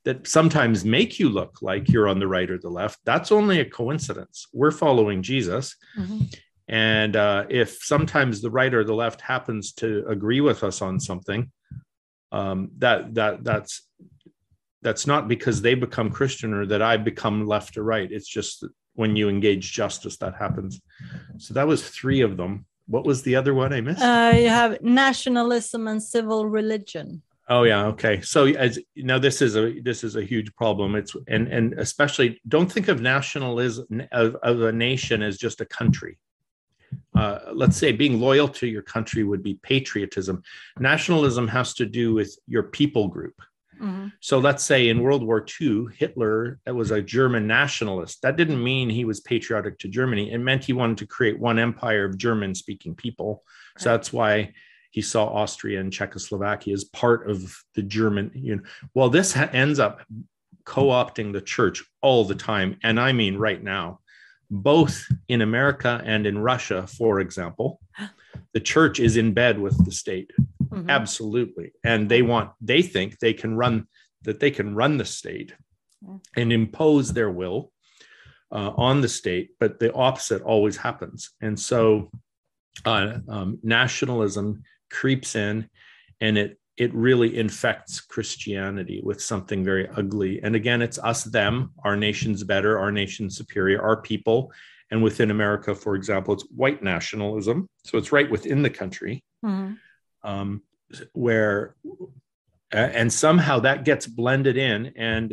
that 0.06 0.28
sometimes 0.28 0.86
make 0.86 1.20
you 1.20 1.28
look 1.30 1.62
like 1.62 1.90
you're 1.90 2.08
on 2.08 2.20
the 2.20 2.28
right 2.28 2.50
or 2.50 2.58
the 2.58 2.70
left 2.70 3.00
that's 3.06 3.32
only 3.32 3.60
a 3.60 3.66
coincidence 3.66 4.48
we're 4.54 4.72
following 4.72 5.22
jesus 5.22 5.76
Mhm. 5.98 6.34
and 6.68 7.16
uh, 7.16 7.46
if 7.50 7.70
sometimes 7.84 8.42
the 8.42 8.50
right 8.50 8.74
or 8.74 8.84
the 8.84 8.94
left 8.94 9.22
happens 9.22 9.74
to 9.74 10.06
agree 10.08 10.42
with 10.42 10.64
us 10.64 10.82
on 10.82 11.00
something, 11.00 11.52
um, 12.32 12.72
that 12.80 13.14
that 13.14 13.44
that's 13.44 13.74
that's 14.82 15.06
not 15.08 15.28
because 15.28 15.62
they 15.62 15.76
become 15.76 16.10
Christian 16.10 16.54
or 16.54 16.66
that 16.66 16.82
I 16.82 16.98
become 16.98 17.46
left 17.48 17.78
or 17.78 17.84
right. 17.84 18.12
It's 18.12 18.28
just 18.28 18.62
that 18.62 18.72
when 18.96 19.16
you 19.16 19.30
engage 19.30 19.74
justice, 19.74 20.18
that 20.18 20.36
happens. 20.36 20.82
So 21.38 21.54
that 21.54 21.68
was 21.68 21.88
three 21.88 22.22
of 22.22 22.36
them. 22.36 22.66
What 22.88 23.06
was 23.06 23.22
the 23.24 23.36
other 23.36 23.54
one 23.54 23.72
I 23.74 23.82
missed? 23.82 24.02
Uh, 24.02 24.34
you 24.36 24.50
have 24.50 24.82
nationalism 24.82 25.88
and 25.88 26.02
civil 26.02 26.48
religion. 26.48 27.22
Oh 27.48 27.64
yeah, 27.64 27.86
okay. 27.88 28.22
So 28.22 28.46
as 28.46 28.80
now 28.96 29.20
this 29.20 29.42
is 29.42 29.56
a 29.56 29.80
this 29.82 30.04
is 30.04 30.16
a 30.16 30.24
huge 30.24 30.54
problem. 30.56 30.96
It's 30.96 31.16
and 31.28 31.48
and 31.48 31.74
especially 31.80 32.42
don't 32.48 32.72
think 32.72 32.88
of 32.88 33.02
nationalism 33.02 34.04
of, 34.12 34.36
of 34.42 34.62
a 34.62 34.72
nation 34.72 35.22
as 35.22 35.38
just 35.38 35.62
a 35.62 35.66
country. 35.66 36.18
Uh, 37.16 37.40
let's 37.54 37.78
say 37.78 37.92
being 37.92 38.20
loyal 38.20 38.48
to 38.48 38.68
your 38.68 38.82
country 38.82 39.24
would 39.24 39.44
be 39.44 39.60
patriotism. 39.62 40.42
Nationalism 40.80 41.48
has 41.48 41.74
to 41.76 41.86
do 41.86 42.14
with 42.14 42.36
your 42.48 42.64
people 42.64 43.08
group. 43.08 43.36
Mhm. 43.80 44.12
So 44.22 44.40
let's 44.40 44.64
say 44.64 44.90
in 44.90 45.02
World 45.02 45.24
War 45.24 45.46
II, 45.62 45.88
Hitler 45.96 46.60
that 46.66 46.74
was 46.74 46.92
a 46.92 47.02
German 47.02 47.46
nationalist. 47.46 48.22
That 48.22 48.38
didn't 48.38 48.64
mean 48.64 48.90
he 48.90 49.06
was 49.06 49.20
patriotic 49.20 49.78
to 49.80 49.88
Germany. 49.88 50.32
It 50.32 50.38
meant 50.40 50.64
he 50.64 50.74
wanted 50.74 50.98
to 51.00 51.08
create 51.08 51.38
one 51.40 51.60
empire 51.60 52.06
of 52.06 52.18
German-speaking 52.18 52.96
people. 52.96 53.44
So 53.78 53.90
that's 53.90 54.14
why 54.14 54.54
he 54.96 55.02
saw 55.02 55.26
Austria 55.28 55.82
and 55.82 55.92
Czechoslovakia 55.92 56.74
as 56.74 56.86
part 56.86 57.30
of 57.30 57.54
the 57.76 57.82
German. 57.84 58.32
You 58.34 58.56
know, 58.56 58.62
well, 58.94 59.10
this 59.10 59.34
ha- 59.34 59.50
ends 59.52 59.78
up 59.78 60.00
co-opting 60.64 61.34
the 61.34 61.42
church 61.42 61.84
all 62.02 62.24
the 62.24 62.34
time, 62.34 62.78
and 62.82 62.98
I 62.98 63.12
mean 63.12 63.36
right 63.38 63.62
now, 63.62 64.00
both 64.50 65.06
in 65.28 65.42
America 65.42 66.02
and 66.06 66.26
in 66.26 66.38
Russia, 66.38 66.88
for 66.88 67.20
example. 67.20 67.82
The 68.54 68.62
church 68.62 69.02
is 69.02 69.18
in 69.18 69.34
bed 69.34 69.60
with 69.60 69.78
the 69.86 69.92
state 69.92 70.32
Mhm. 70.72 70.90
absolutely 70.90 71.72
and 71.84 72.10
they 72.10 72.22
want 72.22 72.50
they 72.60 72.82
think 72.82 73.20
they 73.20 73.34
can 73.42 73.56
run 73.56 73.76
that 74.24 74.40
they 74.40 74.52
can 74.52 74.76
run 74.76 74.98
the 74.98 75.06
state 75.06 75.52
and 76.40 76.52
impose 76.52 77.14
their 77.14 77.30
will 77.42 77.72
uh, 78.58 78.72
on 78.88 79.02
the 79.02 79.08
state 79.08 79.48
but 79.60 79.80
the 79.80 79.92
opposite 79.94 80.42
always 80.42 80.78
happens 80.88 81.20
and 81.46 81.58
so 81.60 82.10
uh, 82.86 83.20
um, 83.36 83.50
nationalism 83.64 84.48
creeps 85.00 85.36
in 85.36 85.56
and 86.22 86.34
it 86.44 86.52
it 86.78 86.94
really 87.08 87.32
infects 87.46 87.94
christianity 88.14 89.00
with 89.10 89.20
something 89.32 89.64
very 89.72 89.86
ugly. 90.00 90.34
And 90.44 90.54
again 90.62 90.82
it's 90.88 91.00
us 91.12 91.22
them 91.40 91.54
our 91.88 91.98
nation's 92.08 92.42
better 92.54 92.72
our 92.84 92.92
nation's 93.02 93.38
superior 93.38 93.80
our 93.88 94.00
people. 94.12 94.52
And 94.92 94.98
within 95.08 95.30
america 95.38 95.72
for 95.84 95.94
example 96.00 96.32
it's 96.36 96.48
white 96.62 96.82
nationalism. 96.94 97.58
So 97.88 97.98
it's 98.00 98.12
right 98.18 98.30
within 98.36 98.60
the 98.68 98.74
country 98.82 99.16
Mhm. 99.44 99.78
um, 100.32 100.50
where 101.26 101.60
and 102.72 103.10
somehow 103.26 103.56
that 103.68 103.86
gets 103.90 104.06
blended 104.22 104.58
in 104.58 104.80
and 105.12 105.28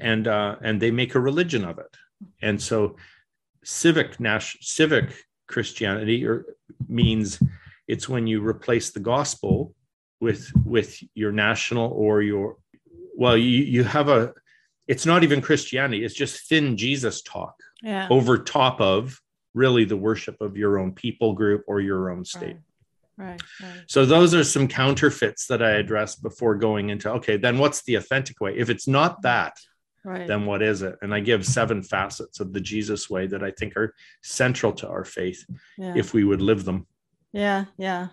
and 0.00 0.24
uh, 0.36 0.56
and 0.66 0.74
they 0.82 0.90
make 0.90 1.12
a 1.14 1.20
religion 1.30 1.62
of 1.70 1.76
it. 1.84 1.92
And 2.48 2.56
so 2.68 2.96
civic 3.64 4.08
nas- 4.20 4.56
civic 4.60 5.06
christianity 5.52 6.18
or 6.28 6.36
means 7.00 7.28
it's 7.88 8.08
when 8.08 8.26
you 8.26 8.46
replace 8.46 8.90
the 8.90 9.00
gospel 9.00 9.74
with 10.20 10.50
with 10.64 11.02
your 11.14 11.32
national 11.32 11.90
or 11.92 12.22
your 12.22 12.56
well 13.16 13.36
you 13.36 13.62
you 13.64 13.84
have 13.84 14.08
a 14.08 14.32
it's 14.88 15.04
not 15.06 15.22
even 15.24 15.40
christianity 15.40 16.04
it's 16.04 16.14
just 16.14 16.48
thin 16.48 16.76
jesus 16.76 17.22
talk 17.22 17.54
Yeah. 17.82 18.06
over 18.10 18.38
top 18.38 18.80
of 18.80 19.20
really 19.54 19.84
the 19.84 19.96
worship 19.96 20.40
of 20.40 20.56
your 20.56 20.78
own 20.78 20.92
people 20.92 21.32
group 21.34 21.64
or 21.66 21.80
your 21.80 22.10
own 22.10 22.24
state 22.24 22.56
Right. 23.18 23.28
Right. 23.28 23.42
right. 23.60 23.82
so 23.86 24.06
those 24.06 24.34
are 24.34 24.42
some 24.42 24.66
counterfeits 24.66 25.46
that 25.48 25.62
I 25.62 25.72
addressed 25.72 26.22
before 26.22 26.54
going 26.54 26.88
into 26.88 27.10
okay, 27.10 27.36
then 27.36 27.58
what's 27.58 27.82
the 27.82 27.96
authentic 27.96 28.40
way? 28.40 28.56
If 28.56 28.70
it's 28.70 28.88
not 28.88 29.20
that, 29.22 29.54
Right. 30.02 30.26
then 30.26 30.46
what 30.46 30.62
is 30.62 30.80
it? 30.82 30.96
And 31.02 31.14
I 31.14 31.20
give 31.20 31.46
seven 31.46 31.82
facets 31.82 32.40
of 32.40 32.52
the 32.54 32.60
Jesus 32.60 33.10
way 33.10 33.26
that 33.28 33.44
I 33.44 33.50
think 33.52 33.76
are 33.76 33.94
central 34.22 34.72
to 34.72 34.88
our 34.88 35.04
faith 35.04 35.44
yeah. 35.78 35.92
if 35.94 36.14
we 36.14 36.24
would 36.24 36.40
live 36.40 36.64
them. 36.64 36.86
Yeah, 37.32 37.66
yeah, 37.78 38.08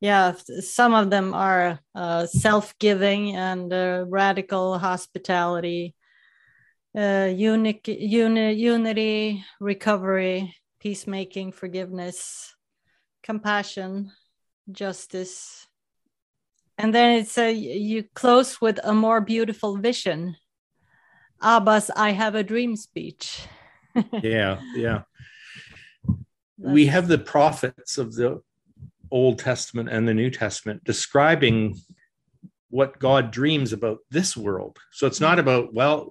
yeah. 0.00 0.34
Some 0.60 0.94
of 0.94 1.10
them 1.10 1.34
are 1.34 1.78
uh, 1.94 2.26
self-giving 2.26 3.36
and 3.36 3.72
uh, 3.72 4.04
radical 4.08 4.78
hospitality, 4.78 5.94
uh, 6.96 7.30
uni, 7.32 7.80
unity, 7.86 9.44
recovery, 9.60 10.54
peacemaking, 10.80 11.52
forgiveness, 11.52 12.54
compassion, 13.22 14.10
justice. 14.70 15.66
And 16.76 16.92
then 16.92 17.20
it's 17.20 17.38
a 17.38 17.52
you 17.52 18.04
close 18.14 18.60
with 18.60 18.80
a 18.82 18.92
more 18.92 19.20
beautiful 19.20 19.76
vision. 19.76 20.36
Abba's 21.40 21.90
I 21.94 22.10
have 22.10 22.34
a 22.34 22.42
dream 22.42 22.74
speech. 22.74 23.46
yeah, 24.22 24.60
yeah. 24.74 25.02
We 26.58 26.86
have 26.86 27.08
the 27.08 27.18
prophets 27.18 27.98
of 27.98 28.14
the 28.14 28.40
Old 29.10 29.38
Testament 29.38 29.88
and 29.88 30.06
the 30.06 30.14
New 30.14 30.30
Testament 30.30 30.84
describing 30.84 31.76
what 32.70 32.98
God 32.98 33.30
dreams 33.30 33.72
about 33.72 33.98
this 34.10 34.36
world. 34.36 34.78
So 34.90 35.06
it's 35.06 35.20
not 35.20 35.38
about, 35.38 35.72
well, 35.72 36.10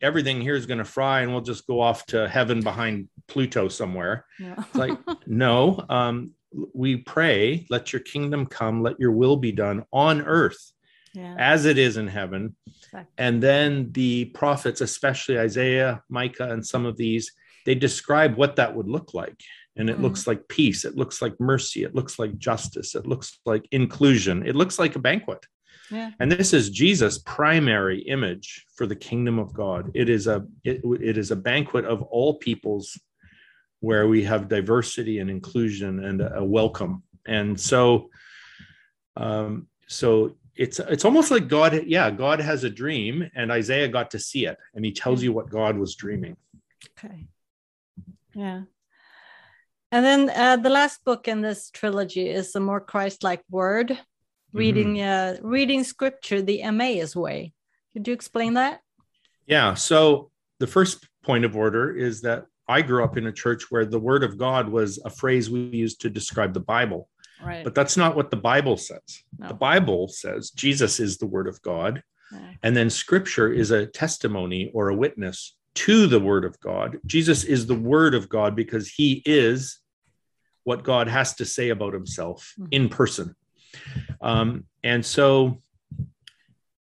everything 0.00 0.40
here 0.40 0.54
is 0.54 0.66
going 0.66 0.78
to 0.78 0.84
fry 0.84 1.20
and 1.20 1.32
we'll 1.32 1.42
just 1.42 1.66
go 1.66 1.80
off 1.80 2.06
to 2.06 2.28
heaven 2.28 2.62
behind 2.62 3.08
Pluto 3.28 3.68
somewhere. 3.68 4.24
It's 4.38 4.74
like, 4.74 4.98
no, 5.26 5.84
um, 5.88 6.32
we 6.74 6.96
pray, 6.96 7.66
let 7.68 7.92
your 7.92 8.00
kingdom 8.00 8.46
come, 8.46 8.82
let 8.82 8.98
your 8.98 9.12
will 9.12 9.36
be 9.36 9.52
done 9.52 9.84
on 9.92 10.22
earth 10.22 10.72
yeah. 11.12 11.34
as 11.38 11.64
it 11.64 11.78
is 11.78 11.96
in 11.96 12.08
heaven. 12.08 12.56
Exactly. 12.66 13.12
And 13.18 13.42
then 13.42 13.92
the 13.92 14.26
prophets, 14.26 14.80
especially 14.80 15.38
Isaiah, 15.38 16.02
Micah, 16.08 16.50
and 16.50 16.64
some 16.64 16.86
of 16.86 16.96
these, 16.96 17.32
they 17.66 17.74
describe 17.74 18.36
what 18.36 18.56
that 18.56 18.74
would 18.74 18.88
look 18.88 19.12
like. 19.12 19.38
And 19.76 19.90
it 19.90 19.98
mm. 19.98 20.02
looks 20.02 20.26
like 20.26 20.48
peace, 20.48 20.86
it 20.86 20.96
looks 20.96 21.20
like 21.20 21.38
mercy, 21.38 21.84
it 21.84 21.94
looks 21.94 22.18
like 22.18 22.38
justice, 22.38 22.94
it 22.94 23.06
looks 23.06 23.38
like 23.44 23.68
inclusion, 23.72 24.46
it 24.46 24.56
looks 24.56 24.78
like 24.78 24.96
a 24.96 25.00
banquet. 25.00 25.44
Yeah. 25.90 26.10
And 26.18 26.32
this 26.32 26.52
is 26.52 26.70
Jesus' 26.70 27.18
primary 27.18 28.00
image 28.00 28.64
for 28.74 28.86
the 28.86 28.96
kingdom 28.96 29.38
of 29.38 29.52
God. 29.52 29.90
It 29.94 30.08
is 30.08 30.26
a 30.26 30.46
it, 30.64 30.80
it 31.00 31.18
is 31.18 31.30
a 31.30 31.36
banquet 31.36 31.84
of 31.84 32.02
all 32.02 32.38
peoples 32.38 32.98
where 33.80 34.08
we 34.08 34.24
have 34.24 34.48
diversity 34.48 35.18
and 35.18 35.30
inclusion 35.30 36.02
and 36.04 36.22
a 36.22 36.42
welcome. 36.42 37.02
And 37.26 37.60
so 37.60 38.10
um, 39.16 39.68
so 39.86 40.36
it's 40.56 40.78
it's 40.80 41.04
almost 41.04 41.30
like 41.30 41.48
God, 41.48 41.84
yeah, 41.86 42.10
God 42.10 42.40
has 42.40 42.64
a 42.64 42.70
dream, 42.70 43.30
and 43.34 43.52
Isaiah 43.52 43.88
got 43.88 44.10
to 44.12 44.18
see 44.18 44.46
it, 44.46 44.56
and 44.74 44.84
he 44.84 44.92
tells 44.92 45.22
you 45.22 45.32
what 45.32 45.50
God 45.50 45.76
was 45.76 45.94
dreaming. 45.94 46.36
Okay. 46.98 47.26
Yeah. 48.36 48.62
And 49.90 50.04
then 50.04 50.30
uh, 50.30 50.56
the 50.56 50.68
last 50.68 51.04
book 51.04 51.26
in 51.26 51.40
this 51.40 51.70
trilogy 51.70 52.28
is 52.28 52.54
a 52.54 52.60
more 52.60 52.80
Christ-like 52.80 53.42
word, 53.50 53.98
reading 54.52 54.96
mm-hmm. 54.96 55.46
uh, 55.46 55.48
reading 55.48 55.84
scripture 55.84 56.42
the 56.42 56.60
Emmaus 56.60 57.16
way. 57.16 57.54
Could 57.92 58.06
you 58.06 58.12
explain 58.12 58.54
that? 58.54 58.80
Yeah. 59.46 59.74
So 59.74 60.30
the 60.60 60.66
first 60.66 61.08
point 61.24 61.44
of 61.46 61.56
order 61.56 61.96
is 61.96 62.20
that 62.22 62.44
I 62.68 62.82
grew 62.82 63.02
up 63.04 63.16
in 63.16 63.26
a 63.26 63.32
church 63.32 63.70
where 63.70 63.86
the 63.86 63.98
word 63.98 64.22
of 64.22 64.36
God 64.36 64.68
was 64.68 64.98
a 65.04 65.10
phrase 65.10 65.48
we 65.48 65.60
used 65.60 66.02
to 66.02 66.10
describe 66.10 66.52
the 66.52 66.60
Bible. 66.60 67.08
Right. 67.42 67.64
But 67.64 67.74
that's 67.74 67.96
not 67.96 68.16
what 68.16 68.30
the 68.30 68.36
Bible 68.36 68.76
says. 68.76 69.22
No. 69.38 69.48
The 69.48 69.54
Bible 69.54 70.08
says 70.08 70.50
Jesus 70.50 71.00
is 71.00 71.16
the 71.16 71.26
word 71.26 71.48
of 71.48 71.62
God. 71.62 72.02
And 72.62 72.76
then 72.76 72.90
scripture 72.90 73.50
is 73.52 73.70
a 73.70 73.86
testimony 73.86 74.70
or 74.74 74.88
a 74.88 74.94
witness 74.94 75.55
to 75.76 76.06
the 76.06 76.20
word 76.20 76.44
of 76.44 76.58
God. 76.60 76.98
Jesus 77.06 77.44
is 77.44 77.66
the 77.66 77.74
word 77.74 78.14
of 78.14 78.28
God 78.28 78.56
because 78.56 78.88
he 78.88 79.22
is 79.24 79.78
what 80.64 80.82
God 80.82 81.06
has 81.06 81.34
to 81.34 81.44
say 81.44 81.68
about 81.68 81.92
himself 81.92 82.52
mm-hmm. 82.58 82.68
in 82.72 82.88
person. 82.88 83.36
Um, 84.20 84.64
and 84.82 85.04
so 85.04 85.62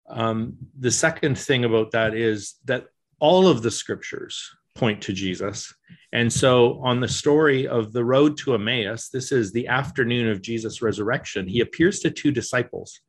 um, 0.08 0.56
the 0.78 0.90
second 0.90 1.38
thing 1.38 1.64
about 1.64 1.92
that 1.92 2.14
is 2.14 2.56
that 2.64 2.86
all 3.20 3.46
of 3.46 3.62
the 3.62 3.70
scriptures 3.70 4.50
point 4.74 5.02
to 5.02 5.12
Jesus. 5.12 5.74
And 6.12 6.32
so, 6.32 6.80
on 6.82 7.00
the 7.00 7.08
story 7.08 7.68
of 7.68 7.92
the 7.92 8.04
road 8.04 8.38
to 8.38 8.54
Emmaus, 8.54 9.10
this 9.10 9.30
is 9.30 9.52
the 9.52 9.66
afternoon 9.66 10.30
of 10.30 10.40
Jesus' 10.40 10.80
resurrection. 10.80 11.46
He 11.46 11.60
appears 11.60 12.00
to 12.00 12.10
two 12.10 12.30
disciples 12.30 13.00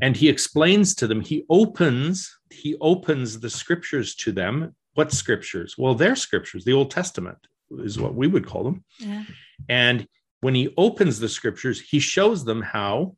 and 0.00 0.16
he 0.16 0.28
explains 0.28 0.94
to 0.96 1.06
them, 1.06 1.20
he 1.20 1.44
opens, 1.48 2.36
he 2.50 2.76
opens 2.80 3.40
the 3.40 3.50
scriptures 3.50 4.14
to 4.16 4.32
them. 4.32 4.74
What 4.94 5.12
scriptures? 5.12 5.76
Well, 5.78 5.94
their 5.94 6.16
scriptures, 6.16 6.64
the 6.64 6.72
Old 6.72 6.90
Testament 6.90 7.38
is 7.70 7.98
what 7.98 8.14
we 8.14 8.26
would 8.26 8.46
call 8.46 8.64
them. 8.64 8.84
Yeah. 8.98 9.24
And 9.68 10.06
when 10.40 10.54
he 10.54 10.74
opens 10.76 11.18
the 11.18 11.28
scriptures, 11.28 11.80
he 11.80 11.98
shows 11.98 12.44
them 12.44 12.62
how 12.62 13.16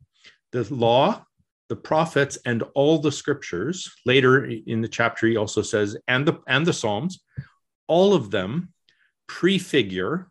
the 0.53 0.73
law, 0.73 1.25
the 1.69 1.77
prophets 1.77 2.39
and 2.45 2.63
all 2.75 2.99
the 2.99 3.13
scriptures 3.13 3.91
later 4.05 4.45
in 4.45 4.81
the 4.81 4.89
chapter 4.89 5.27
he 5.27 5.37
also 5.37 5.63
says 5.63 5.97
and 6.07 6.27
the 6.27 6.35
and 6.47 6.65
the 6.65 6.73
psalms 6.73 7.21
all 7.89 8.15
of 8.15 8.31
them 8.31 8.73
prefigure 9.27 10.31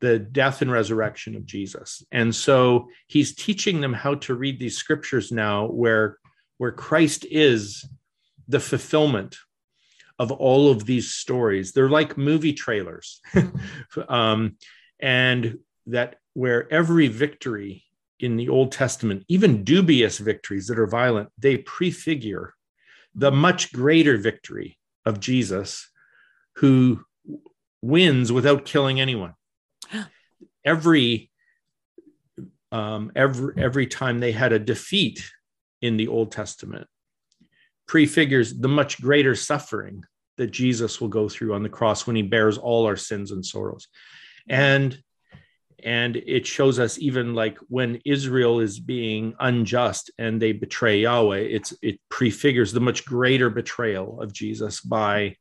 the 0.00 0.18
death 0.18 0.62
and 0.62 0.70
resurrection 0.70 1.36
of 1.36 1.46
Jesus. 1.46 2.04
And 2.12 2.34
so 2.34 2.88
he's 3.06 3.34
teaching 3.34 3.80
them 3.80 3.92
how 3.92 4.16
to 4.16 4.34
read 4.34 4.58
these 4.60 4.76
scriptures 4.76 5.32
now 5.32 5.66
where 5.66 6.18
where 6.58 6.72
Christ 6.72 7.26
is 7.30 7.84
the 8.48 8.60
fulfillment 8.60 9.36
of 10.18 10.32
all 10.32 10.70
of 10.70 10.86
these 10.86 11.12
stories. 11.12 11.72
They're 11.72 11.90
like 11.90 12.16
movie 12.16 12.54
trailers. 12.54 13.20
Um, 14.08 14.56
and 15.00 15.58
that 15.86 16.16
where 16.34 16.70
every 16.72 17.08
victory 17.08 17.84
in 18.18 18.36
the 18.36 18.48
Old 18.48 18.72
Testament, 18.72 19.24
even 19.28 19.64
dubious 19.64 20.18
victories 20.18 20.66
that 20.66 20.78
are 20.78 20.86
violent, 20.86 21.30
they 21.38 21.58
prefigure 21.58 22.54
the 23.14 23.30
much 23.30 23.72
greater 23.72 24.16
victory 24.16 24.78
of 25.04 25.20
Jesus 25.20 25.88
who 26.56 27.04
wins 27.82 28.32
without 28.32 28.64
killing 28.64 29.00
anyone. 29.00 29.34
Every 30.66 31.30
um, 32.72 33.12
every 33.14 33.54
every 33.56 33.86
time 33.86 34.18
they 34.18 34.32
had 34.32 34.52
a 34.52 34.58
defeat 34.58 35.24
in 35.80 35.96
the 35.96 36.08
Old 36.08 36.32
Testament 36.32 36.86
prefigures 37.86 38.58
the 38.58 38.68
much 38.68 39.00
greater 39.00 39.34
suffering 39.34 40.04
that 40.36 40.50
Jesus 40.50 41.00
will 41.00 41.08
go 41.08 41.28
through 41.28 41.54
on 41.54 41.62
the 41.62 41.68
cross 41.68 42.06
when 42.06 42.16
he 42.16 42.22
bears 42.22 42.58
all 42.58 42.84
our 42.84 42.96
sins 42.96 43.30
and 43.30 43.46
sorrows. 43.46 43.88
And 44.48 44.98
and 45.84 46.16
it 46.16 46.46
shows 46.46 46.78
us 46.78 46.98
even 46.98 47.34
like 47.34 47.58
when 47.68 48.00
israel 48.04 48.60
is 48.60 48.80
being 48.80 49.34
unjust 49.40 50.10
and 50.18 50.40
they 50.40 50.52
betray 50.52 51.00
yahweh 51.00 51.40
it's 51.40 51.74
it 51.82 52.00
prefigures 52.08 52.72
the 52.72 52.80
much 52.80 53.04
greater 53.04 53.50
betrayal 53.50 54.20
of 54.22 54.32
jesus 54.32 54.80
by 54.80 55.36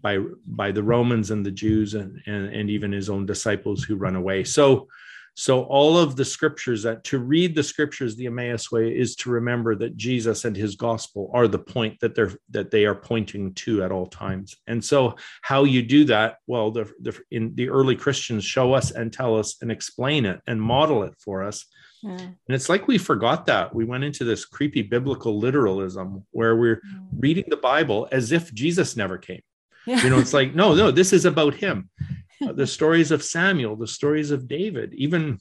by 0.00 0.18
by 0.46 0.70
the 0.70 0.82
romans 0.82 1.30
and 1.30 1.44
the 1.44 1.50
jews 1.50 1.94
and 1.94 2.20
and, 2.26 2.46
and 2.54 2.70
even 2.70 2.92
his 2.92 3.10
own 3.10 3.26
disciples 3.26 3.82
who 3.82 3.96
run 3.96 4.16
away 4.16 4.44
so 4.44 4.88
so 5.36 5.64
all 5.64 5.98
of 5.98 6.14
the 6.14 6.24
scriptures 6.24 6.84
that 6.84 7.02
to 7.04 7.18
read 7.18 7.54
the 7.56 7.62
scriptures 7.62 8.14
the 8.14 8.26
Emmaus 8.26 8.70
way 8.70 8.96
is 8.96 9.16
to 9.16 9.30
remember 9.30 9.74
that 9.74 9.96
Jesus 9.96 10.44
and 10.44 10.56
his 10.56 10.76
gospel 10.76 11.30
are 11.34 11.48
the 11.48 11.58
point 11.58 11.98
that 12.00 12.14
they're 12.14 12.32
that 12.50 12.70
they 12.70 12.84
are 12.84 12.94
pointing 12.94 13.52
to 13.54 13.82
at 13.82 13.90
all 13.90 14.06
times. 14.06 14.54
And 14.68 14.84
so 14.84 15.16
how 15.42 15.64
you 15.64 15.82
do 15.82 16.04
that, 16.04 16.36
well, 16.46 16.70
the, 16.70 16.90
the 17.00 17.20
in 17.32 17.54
the 17.56 17.68
early 17.68 17.96
Christians 17.96 18.44
show 18.44 18.74
us 18.74 18.92
and 18.92 19.12
tell 19.12 19.36
us 19.36 19.56
and 19.60 19.72
explain 19.72 20.24
it 20.24 20.40
and 20.46 20.62
model 20.62 21.02
it 21.02 21.14
for 21.18 21.42
us. 21.42 21.66
Yeah. 22.02 22.12
And 22.12 22.34
it's 22.48 22.68
like 22.68 22.86
we 22.86 22.98
forgot 22.98 23.46
that. 23.46 23.74
We 23.74 23.84
went 23.84 24.04
into 24.04 24.24
this 24.24 24.44
creepy 24.44 24.82
biblical 24.82 25.38
literalism 25.38 26.24
where 26.30 26.54
we're 26.54 26.76
mm. 26.76 27.06
reading 27.18 27.46
the 27.48 27.56
Bible 27.56 28.06
as 28.12 28.30
if 28.30 28.54
Jesus 28.54 28.96
never 28.96 29.18
came. 29.18 29.40
Yeah. 29.86 30.02
You 30.02 30.10
know, 30.10 30.18
it's 30.18 30.32
like, 30.32 30.54
no, 30.54 30.74
no, 30.74 30.90
this 30.90 31.12
is 31.12 31.24
about 31.24 31.54
him. 31.54 31.90
The 32.40 32.66
stories 32.66 33.10
of 33.10 33.22
Samuel, 33.22 33.74
the 33.74 33.86
stories 33.86 34.30
of 34.30 34.46
David, 34.46 34.92
even 34.92 35.38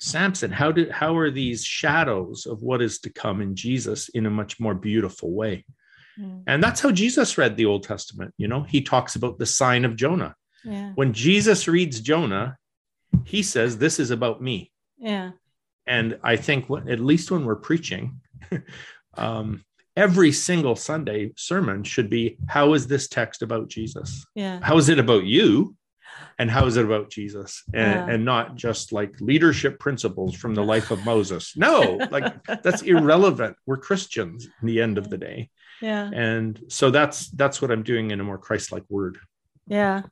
Samson. 0.00 0.50
How 0.50 0.72
did 0.72 0.90
how 0.90 1.16
are 1.16 1.30
these 1.30 1.64
shadows 1.64 2.46
of 2.46 2.62
what 2.62 2.82
is 2.82 2.98
to 3.00 3.10
come 3.10 3.40
in 3.40 3.54
Jesus 3.54 4.08
in 4.08 4.26
a 4.26 4.30
much 4.30 4.58
more 4.58 4.74
beautiful 4.74 5.32
way? 5.32 5.64
Mm. 6.18 6.42
And 6.46 6.62
that's 6.62 6.80
how 6.80 6.90
Jesus 6.90 7.38
read 7.38 7.56
the 7.56 7.66
Old 7.66 7.84
Testament. 7.84 8.34
You 8.38 8.48
know, 8.48 8.62
he 8.62 8.80
talks 8.80 9.16
about 9.16 9.38
the 9.38 9.46
sign 9.46 9.84
of 9.84 9.94
Jonah. 9.94 10.34
Yeah. 10.64 10.92
When 10.94 11.12
Jesus 11.12 11.68
reads 11.68 12.00
Jonah, 12.00 12.56
he 13.24 13.42
says, 13.42 13.78
"This 13.78 14.00
is 14.00 14.10
about 14.10 14.42
me." 14.42 14.72
Yeah. 14.98 15.32
And 15.86 16.18
I 16.22 16.36
think 16.36 16.68
at 16.88 17.00
least 17.00 17.30
when 17.30 17.44
we're 17.44 17.56
preaching, 17.56 18.20
um, 19.14 19.64
every 19.96 20.32
single 20.32 20.76
Sunday 20.76 21.32
sermon 21.36 21.82
should 21.84 22.10
be, 22.10 22.38
"How 22.48 22.74
is 22.74 22.86
this 22.86 23.08
text 23.08 23.42
about 23.42 23.68
Jesus? 23.68 24.24
Yeah. 24.34 24.60
How 24.62 24.76
is 24.76 24.88
it 24.88 24.98
about 24.98 25.24
you?" 25.24 25.76
and 26.38 26.50
how 26.50 26.66
is 26.66 26.76
it 26.76 26.84
about 26.84 27.10
jesus? 27.10 27.62
And, 27.74 27.94
yeah. 27.94 28.14
and 28.14 28.24
not 28.24 28.56
just 28.56 28.92
like 28.92 29.20
leadership 29.20 29.78
principles 29.78 30.34
from 30.34 30.54
the 30.54 30.64
life 30.64 30.90
of 30.90 31.04
moses. 31.04 31.56
No 31.56 31.98
like 32.10 32.44
that's 32.62 32.82
irrelevant. 32.82 33.56
We're 33.66 33.78
christians 33.78 34.48
in 34.60 34.66
the 34.66 34.80
end 34.80 34.98
of 34.98 35.10
the 35.10 35.18
day. 35.18 35.50
Yeah. 35.80 36.10
And 36.12 36.60
so 36.68 36.90
that's 36.90 37.28
that's 37.30 37.60
what 37.60 37.70
i'm 37.70 37.82
doing 37.82 38.10
in 38.10 38.20
a 38.20 38.24
more 38.24 38.38
christ-like 38.38 38.84
word. 38.88 39.18
Yeah. 39.66 40.02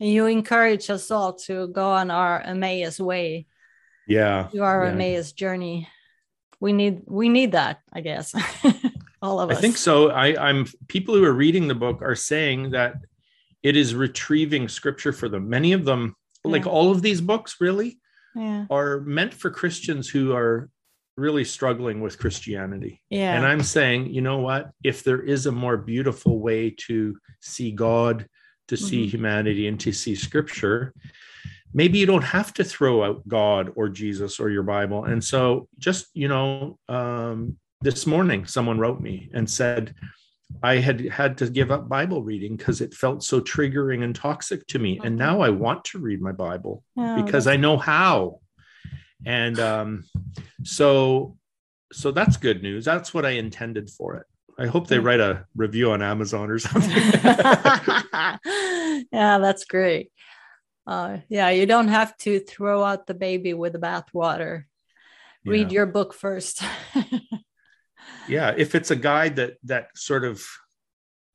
And 0.00 0.08
you 0.08 0.26
encourage 0.26 0.90
us 0.90 1.10
all 1.10 1.34
to 1.46 1.68
go 1.68 1.90
on 1.90 2.10
our 2.10 2.40
emmaus 2.40 3.00
way. 3.00 3.46
Yeah. 4.06 4.48
To 4.52 4.60
our 4.60 4.84
yeah. 4.84 4.90
emmaus 4.90 5.32
journey. 5.32 5.88
We 6.60 6.72
need 6.72 7.02
we 7.06 7.28
need 7.28 7.52
that 7.52 7.80
i 7.92 8.00
guess 8.00 8.32
all 9.24 9.40
of 9.40 9.50
us 9.50 9.58
i 9.58 9.60
think 9.60 9.76
so 9.76 10.10
i 10.10 10.26
i'm 10.48 10.66
people 10.88 11.14
who 11.14 11.24
are 11.24 11.32
reading 11.32 11.66
the 11.66 11.74
book 11.74 12.02
are 12.02 12.14
saying 12.14 12.70
that 12.70 12.94
it 13.64 13.76
is 13.76 13.94
retrieving 13.94 14.68
scripture 14.68 15.12
for 15.12 15.28
them. 15.28 15.48
Many 15.48 15.72
of 15.72 15.86
them, 15.86 16.14
like 16.44 16.66
all 16.66 16.90
of 16.92 17.00
these 17.00 17.22
books, 17.22 17.56
really 17.60 17.98
Yeah. 18.36 18.66
are 18.68 19.00
meant 19.00 19.32
for 19.32 19.50
Christians 19.50 20.06
who 20.06 20.34
are 20.34 20.68
really 21.16 21.44
struggling 21.44 22.02
with 22.02 22.18
Christianity. 22.18 23.00
Yeah. 23.08 23.34
And 23.34 23.46
I'm 23.46 23.62
saying, 23.62 24.12
you 24.12 24.20
know 24.20 24.40
what? 24.40 24.70
If 24.82 25.02
there 25.02 25.22
is 25.22 25.46
a 25.46 25.52
more 25.52 25.78
beautiful 25.78 26.40
way 26.40 26.74
to 26.88 27.16
see 27.40 27.70
God, 27.72 28.26
to 28.68 28.76
see 28.76 29.06
Mhm. 29.06 29.10
humanity, 29.10 29.66
and 29.66 29.80
to 29.80 29.92
see 29.92 30.14
scripture, 30.14 30.92
maybe 31.72 31.98
you 31.98 32.06
don't 32.06 32.30
have 32.38 32.52
to 32.54 32.64
throw 32.64 33.02
out 33.02 33.26
God 33.26 33.72
or 33.76 33.88
Jesus 33.88 34.38
or 34.38 34.50
your 34.50 34.62
Bible. 34.62 35.04
And 35.04 35.24
so, 35.24 35.68
just, 35.78 36.08
you 36.12 36.28
know, 36.28 36.78
um, 36.88 37.56
this 37.84 38.06
morning, 38.06 38.46
someone 38.46 38.78
wrote 38.78 39.00
me 39.00 39.30
and 39.34 39.48
said, 39.48 39.94
I 40.62 40.76
had 40.76 41.00
had 41.00 41.36
to 41.38 41.50
give 41.50 41.70
up 41.70 41.88
Bible 41.88 42.22
reading 42.22 42.56
because 42.56 42.80
it 42.80 42.94
felt 42.94 43.22
so 43.22 43.40
triggering 43.40 44.02
and 44.02 44.14
toxic 44.14 44.66
to 44.68 44.78
me. 44.78 44.98
And 45.04 45.16
now 45.16 45.40
I 45.40 45.50
want 45.50 45.84
to 45.86 45.98
read 45.98 46.22
my 46.22 46.32
Bible 46.32 46.82
Yeah, 46.96 47.20
because 47.22 47.46
I 47.46 47.56
know 47.56 47.76
how. 47.76 48.40
And 49.26 49.58
um, 49.60 50.04
so, 50.62 51.36
so 51.92 52.10
that's 52.10 52.38
good 52.38 52.62
news. 52.62 52.84
That's 52.86 53.12
what 53.12 53.26
I 53.26 53.30
intended 53.30 53.90
for 53.90 54.16
it. 54.16 54.26
I 54.58 54.66
hope 54.66 54.86
they 54.86 54.98
write 54.98 55.20
a 55.20 55.44
review 55.54 55.90
on 55.92 56.00
Amazon 56.00 56.50
or 56.50 56.58
something. 56.58 56.90
yeah, 59.12 59.38
that's 59.38 59.64
great. 59.64 60.10
Uh, 60.86 61.18
yeah, 61.28 61.50
you 61.50 61.66
don't 61.66 61.88
have 61.88 62.16
to 62.18 62.40
throw 62.40 62.82
out 62.82 63.06
the 63.06 63.14
baby 63.14 63.52
with 63.52 63.72
the 63.74 63.78
bathwater. 63.78 64.64
Read 65.44 65.70
Yeah. 65.72 65.76
your 65.76 65.86
book 65.86 66.14
first. 66.14 66.62
yeah, 68.28 68.54
if 68.56 68.74
it's 68.74 68.90
a 68.90 68.96
guide 68.96 69.36
that 69.36 69.54
that 69.64 69.88
sort 69.96 70.24
of 70.24 70.44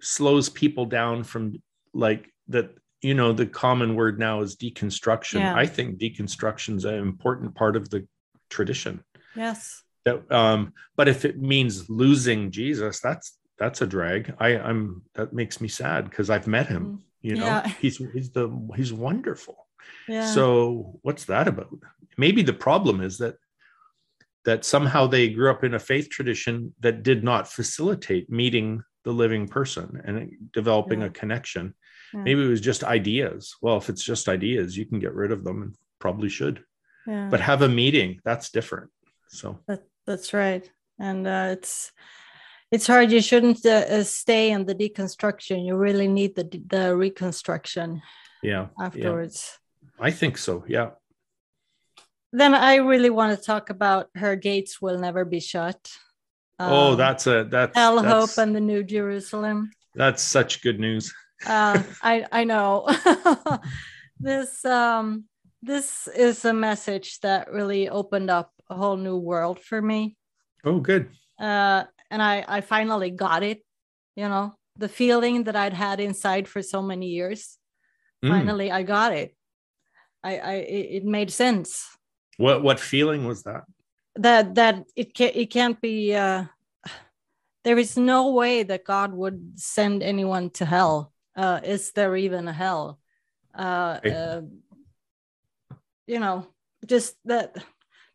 slows 0.01 0.49
people 0.49 0.85
down 0.85 1.23
from 1.23 1.61
like 1.93 2.29
that, 2.47 2.71
you 3.01 3.13
know, 3.13 3.33
the 3.33 3.45
common 3.45 3.95
word 3.95 4.19
now 4.19 4.41
is 4.41 4.55
deconstruction. 4.55 5.39
Yeah. 5.39 5.55
I 5.55 5.65
think 5.65 5.99
deconstruction 5.99 6.77
is 6.77 6.85
an 6.85 6.95
important 6.95 7.55
part 7.55 7.75
of 7.75 7.89
the 7.89 8.07
tradition. 8.49 9.03
yes. 9.35 9.83
That, 10.05 10.31
um, 10.31 10.73
but 10.95 11.09
if 11.09 11.25
it 11.25 11.41
means 11.41 11.89
losing 11.89 12.51
Jesus, 12.51 13.01
that's 13.01 13.37
that's 13.57 13.81
a 13.81 13.87
drag. 13.87 14.33
I, 14.39 14.57
I'm 14.57 15.03
that 15.15 15.33
makes 15.33 15.59
me 15.59 15.67
sad 15.67 16.09
because 16.09 16.29
I've 16.29 16.47
met 16.47 16.67
him. 16.67 17.03
You 17.21 17.35
know. 17.35 17.45
Yeah. 17.45 17.67
he's 17.81 17.97
he's 18.13 18.31
the 18.31 18.49
he's 18.77 18.93
wonderful. 18.93 19.67
Yeah. 20.07 20.25
So 20.25 20.99
what's 21.01 21.25
that 21.25 21.49
about? 21.49 21.77
Maybe 22.17 22.43
the 22.43 22.53
problem 22.53 23.01
is 23.01 23.17
that 23.17 23.35
that 24.45 24.65
somehow 24.65 25.07
they 25.07 25.29
grew 25.29 25.49
up 25.51 25.63
in 25.63 25.73
a 25.73 25.79
faith 25.79 26.09
tradition 26.09 26.73
that 26.79 27.03
did 27.03 27.23
not 27.23 27.47
facilitate 27.47 28.29
meeting 28.29 28.81
the 29.03 29.11
living 29.11 29.47
person 29.47 30.01
and 30.05 30.31
developing 30.53 31.01
Yeah. 31.01 31.07
a 31.07 31.09
connection. 31.09 31.73
Yeah. 32.13 32.23
Maybe 32.23 32.43
it 32.45 32.49
was 32.49 32.61
just 32.61 32.83
ideas. 32.83 33.55
Well, 33.61 33.77
if 33.77 33.89
it's 33.89 34.03
just 34.03 34.27
ideas, 34.29 34.77
you 34.77 34.85
can 34.85 34.99
get 34.99 35.13
rid 35.13 35.31
of 35.31 35.43
them 35.43 35.61
and 35.61 35.75
probably 35.99 36.29
should. 36.29 36.63
yeah. 37.07 37.27
But 37.31 37.39
have 37.41 37.61
a 37.61 37.69
meeting, 37.69 38.19
that's 38.23 38.49
different. 38.51 38.89
So 39.29 39.59
That, 39.67 39.83
that's 40.05 40.33
right. 40.33 40.69
And 40.99 41.25
uh, 41.27 41.49
it's 41.57 41.91
it's 42.71 42.87
hard. 42.87 43.11
You 43.11 43.21
shouldn't 43.21 43.65
uh, 43.65 43.85
uh, 43.89 44.03
stay 44.03 44.51
in 44.51 44.65
the 44.65 44.75
deconstruction. 44.75 45.65
You 45.65 45.75
really 45.75 46.07
need 46.07 46.35
the 46.35 46.43
the 46.67 46.95
reconstruction 46.95 48.01
yeah, 48.43 48.67
yeah. 48.77 48.85
afterwards. 48.85 49.59
I 49.99 50.11
think 50.11 50.37
so. 50.37 50.63
Yeah. 50.67 50.89
Then 52.31 52.53
I 52.53 52.75
really 52.75 53.09
want 53.09 53.37
to 53.37 53.43
talk 53.43 53.69
about 53.69 54.07
her 54.15 54.35
gates 54.35 54.81
will 54.81 54.99
never 54.99 55.25
be 55.25 55.39
shut. 55.39 55.79
oh, 56.59 56.91
Um, 56.91 56.97
that's 56.97 57.25
a 57.27 57.43
that's 57.49 57.75
hell, 57.75 58.03
hope, 58.03 58.37
and 58.37 58.55
the 58.55 58.61
New 58.61 58.83
Jerusalem. 58.83 59.71
that's 59.95 60.21
such 60.21 60.61
good 60.61 60.79
news. 60.79 61.13
Uh, 61.45 61.81
I 62.03 62.25
I 62.31 62.43
know 62.43 62.85
this 64.19 64.63
um 64.65 65.25
this 65.61 66.07
is 66.07 66.45
a 66.45 66.53
message 66.53 67.19
that 67.21 67.51
really 67.51 67.89
opened 67.89 68.29
up 68.29 68.51
a 68.69 68.75
whole 68.75 68.97
new 68.97 69.17
world 69.17 69.59
for 69.59 69.81
me. 69.81 70.15
Oh, 70.63 70.79
good. 70.79 71.09
uh, 71.39 71.83
and 72.11 72.21
I, 72.21 72.45
I 72.47 72.61
finally 72.61 73.11
got 73.11 73.43
it. 73.43 73.63
You 74.15 74.27
know, 74.29 74.55
the 74.77 74.89
feeling 74.89 75.43
that 75.45 75.55
I'd 75.55 75.73
had 75.73 75.99
inside 75.99 76.47
for 76.47 76.61
so 76.61 76.81
many 76.81 77.07
years. 77.07 77.57
Mm. 78.23 78.29
Finally, 78.29 78.71
I 78.71 78.83
got 78.83 79.13
it. 79.13 79.35
I, 80.23 80.37
I, 80.37 80.53
it 80.55 80.85
it 80.97 81.05
made 81.05 81.31
sense 81.31 81.87
What 82.39 82.63
what 82.63 82.79
feeling 82.79 83.27
was 83.27 83.43
that? 83.43 83.65
that 84.15 84.55
that 84.55 84.85
it 84.95 85.13
can 85.13 85.31
it 85.33 85.49
can't 85.49 85.79
be. 85.81 86.15
Uh, 86.15 86.45
there 87.63 87.77
is 87.77 87.97
no 87.97 88.31
way 88.31 88.63
that 88.63 88.85
God 88.85 89.13
would 89.13 89.59
send 89.59 90.01
anyone 90.01 90.49
to 90.51 90.65
hell. 90.65 91.11
Uh, 91.35 91.59
is 91.63 91.91
there 91.91 92.15
even 92.15 92.47
a 92.47 92.53
hell? 92.53 92.99
Uh, 93.53 93.99
uh, 94.05 94.41
you 96.07 96.19
know, 96.19 96.47
just 96.85 97.15
that 97.25 97.57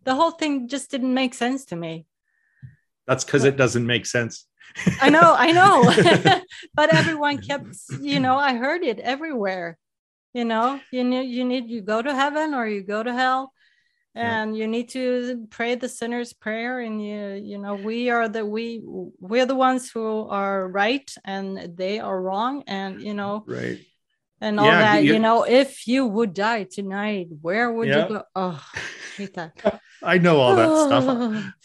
the 0.05 0.15
whole 0.15 0.33
thing 0.33 0.69
just 0.69 0.91
didn't 0.91 1.15
make 1.15 1.35
sense 1.35 1.67
to 1.67 1.77
me. 1.77 2.07
That's 3.07 3.25
because 3.25 3.45
it 3.45 3.57
doesn't 3.57 3.87
make 3.87 4.07
sense. 4.07 4.47
I 5.01 5.11
know, 5.11 5.35
I 5.37 5.53
know. 5.53 5.85
but 6.75 6.95
everyone 6.95 7.39
kept, 7.39 7.77
you 8.01 8.19
know, 8.21 8.37
I 8.37 8.55
heard 8.55 8.83
it 8.83 8.99
everywhere. 8.99 9.79
You 10.33 10.45
know, 10.45 10.81
you 10.91 11.05
need 11.05 11.29
you 11.29 11.45
need 11.45 11.71
you 11.71 11.81
go 11.81 12.03
to 12.03 12.15
heaven 12.15 12.55
or 12.55 12.67
you 12.67 12.83
go 12.83 13.03
to 13.03 13.13
hell. 13.13 13.54
Yeah. 14.15 14.43
And 14.43 14.57
you 14.57 14.69
need 14.69 14.91
to 14.91 15.47
pray 15.51 15.75
the 15.75 15.89
sinner's 15.89 16.33
prayer, 16.33 16.79
and 16.81 17.03
you 17.05 17.33
you 17.51 17.59
know 17.59 17.75
we 17.75 18.11
are 18.11 18.29
the 18.29 18.47
we 18.47 18.81
we're 18.85 19.47
the 19.47 19.57
ones 19.57 19.91
who 19.91 20.29
are 20.29 20.69
right 20.69 21.13
and 21.25 21.77
they 21.77 21.99
are 21.99 22.21
wrong, 22.21 22.63
and 22.69 23.03
you 23.03 23.15
know 23.15 23.43
Right. 23.47 23.81
and 24.41 24.61
all 24.61 24.67
Yeah, 24.67 24.79
that. 24.81 25.03
you- 25.05 25.15
You 25.15 25.19
know, 25.19 25.43
if 25.45 25.89
you 25.89 26.07
would 26.07 26.33
die 26.33 26.65
tonight, 26.65 27.27
where 27.43 27.73
would 27.73 27.89
Yeah. 27.89 28.03
you 28.05 28.09
go? 28.09 28.23
Oh, 28.37 28.63
hate 29.17 29.35
that. 29.35 29.53
I 30.03 30.19
know 30.19 30.39
all 30.39 30.55
that 30.57 30.73
stuff. 30.87 31.55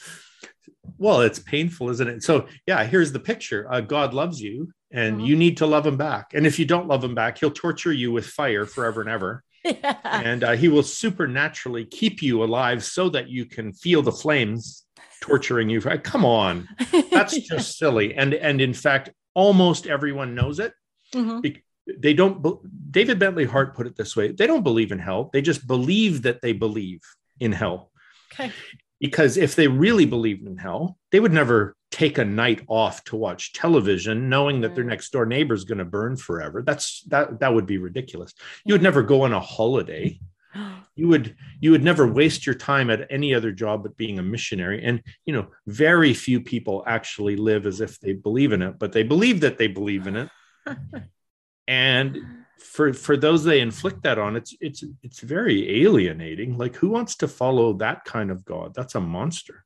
Well, 0.97 1.22
it's 1.22 1.39
painful, 1.39 1.89
isn't 1.91 2.08
it? 2.10 2.24
So, 2.24 2.47
yeah, 2.68 2.84
here's 2.84 3.14
the 3.14 3.20
picture. 3.22 3.72
Uh, 3.72 3.80
God 3.80 4.14
loves 4.14 4.41
you, 4.41 4.74
and 4.91 5.22
Mhm. 5.22 5.26
you 5.28 5.36
need 5.38 5.56
to 5.58 5.66
love 5.66 5.86
him 5.88 5.95
back. 5.95 6.34
And 6.34 6.45
if 6.45 6.60
you 6.60 6.66
don't 6.66 6.88
love 6.89 7.04
him 7.04 7.16
back, 7.16 7.38
he'll 7.38 7.52
torture 7.52 7.93
you 7.93 8.12
with 8.12 8.26
fire 8.26 8.66
forever 8.66 9.00
and 9.00 9.10
ever. 9.10 9.43
Yeah. 9.82 9.97
and 10.03 10.43
uh, 10.43 10.51
he 10.51 10.67
will 10.67 10.84
supernaturally 10.84 11.86
keep 11.86 12.22
you 12.22 12.43
alive 12.43 12.84
so 12.84 13.09
that 13.09 13.30
you 13.30 13.45
can 13.45 13.74
feel 13.74 14.01
the 14.01 14.11
flames 14.11 14.86
torturing 15.22 15.70
you. 15.70 15.82
Come 15.82 16.26
on, 16.26 16.67
that's 17.11 17.38
just 17.47 17.78
silly. 17.78 18.15
And 18.15 18.34
and 18.34 18.61
in 18.61 18.74
fact, 18.74 19.09
almost 19.34 19.88
everyone 19.88 20.36
knows 20.36 20.59
it. 20.59 20.74
Mhm. 21.13 21.61
They 21.97 22.13
don't. 22.13 22.43
David 22.91 23.17
Bentley 23.20 23.45
Hart 23.45 23.76
put 23.76 23.88
it 23.88 23.95
this 23.95 24.15
way: 24.15 24.32
they 24.32 24.47
don't 24.47 24.63
believe 24.63 24.91
in 24.91 24.99
hell. 24.99 25.30
They 25.34 25.41
just 25.41 25.65
believe 25.67 26.22
that 26.24 26.41
they 26.41 26.53
believe 26.53 27.01
in 27.39 27.51
hell. 27.51 27.91
Okay. 28.34 28.51
Because 28.99 29.38
if 29.38 29.55
they 29.55 29.67
really 29.67 30.05
believed 30.05 30.45
in 30.45 30.57
hell, 30.57 30.97
they 31.11 31.20
would 31.20 31.34
never 31.34 31.76
take 31.92 32.18
a 32.18 32.26
night 32.26 32.64
off 32.68 33.04
to 33.06 33.16
watch 33.16 33.54
television, 33.54 34.30
knowing 34.30 34.62
that 34.62 34.76
their 34.76 34.84
Mm. 34.84 34.90
next 34.90 35.12
door 35.12 35.26
neighbor 35.26 35.54
is 35.54 35.64
going 35.64 35.80
to 35.80 35.86
burn 35.86 36.16
forever. 36.18 36.62
That's 36.62 37.02
that 37.06 37.40
that 37.40 37.54
would 37.54 37.66
be 37.66 37.78
ridiculous. 37.78 38.34
You 38.66 38.74
would 38.76 38.84
never 38.84 39.04
go 39.04 39.24
on 39.24 39.34
a 39.34 39.40
holiday 39.40 40.20
you 40.96 41.08
would 41.08 41.36
you 41.62 41.72
would 41.72 41.84
never 41.84 42.08
waste 42.08 42.46
your 42.46 42.56
time 42.56 42.90
at 42.90 43.08
any 43.12 43.34
other 43.34 43.52
job 43.52 43.84
but 43.84 43.96
being 43.98 44.18
a 44.20 44.24
missionary 44.24 44.84
and 44.84 45.02
you 45.26 45.32
know 45.34 45.48
very 45.68 46.14
few 46.14 46.42
people 46.42 46.84
actually 46.88 47.36
live 47.36 47.66
as 47.68 47.82
if 47.82 48.00
they 48.00 48.14
believe 48.14 48.52
in 48.52 48.62
it 48.64 48.78
but 48.80 48.92
they 48.92 49.04
believe 49.04 49.42
that 49.42 49.58
they 49.60 49.68
believe 49.68 50.08
in 50.08 50.16
it 50.16 50.30
and 51.68 52.18
for 52.58 52.94
for 52.94 53.16
those 53.16 53.44
they 53.44 53.62
inflict 53.62 54.02
that 54.04 54.18
on 54.18 54.36
it's 54.36 54.56
it's 54.60 54.84
it's 55.04 55.20
very 55.22 55.84
alienating 55.84 56.58
like 56.58 56.76
who 56.76 56.90
wants 56.90 57.16
to 57.16 57.28
follow 57.28 57.74
that 57.74 58.04
kind 58.06 58.32
of 58.32 58.44
god 58.44 58.74
that's 58.74 58.96
a 58.96 59.00
monster 59.02 59.64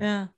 Yeah. 0.00 0.28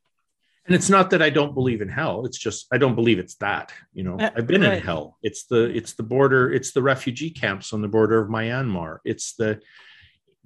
And 0.66 0.74
it's 0.74 0.88
not 0.88 1.10
that 1.10 1.22
i 1.22 1.30
don't 1.30 1.54
believe 1.54 1.80
in 1.82 1.88
hell 1.88 2.24
it's 2.26 2.38
just 2.38 2.66
i 2.72 2.78
don't 2.78 2.94
believe 2.94 3.18
it's 3.18 3.36
that 3.36 3.72
you 3.92 4.02
know? 4.02 4.16
Uh, 4.18 4.30
i've 4.36 4.46
been 4.46 4.62
in 4.62 4.80
hell. 4.80 5.18
It's 5.22 5.44
the 5.44 5.64
it's 5.76 5.92
the 5.94 6.02
border 6.02 6.52
it's 6.52 6.72
the 6.72 6.82
refugee 6.82 7.30
camps 7.30 7.72
on 7.72 7.82
the 7.82 7.88
border 7.88 8.20
of 8.20 8.28
myanmar. 8.28 8.98
It's 9.04 9.34
the 9.34 9.60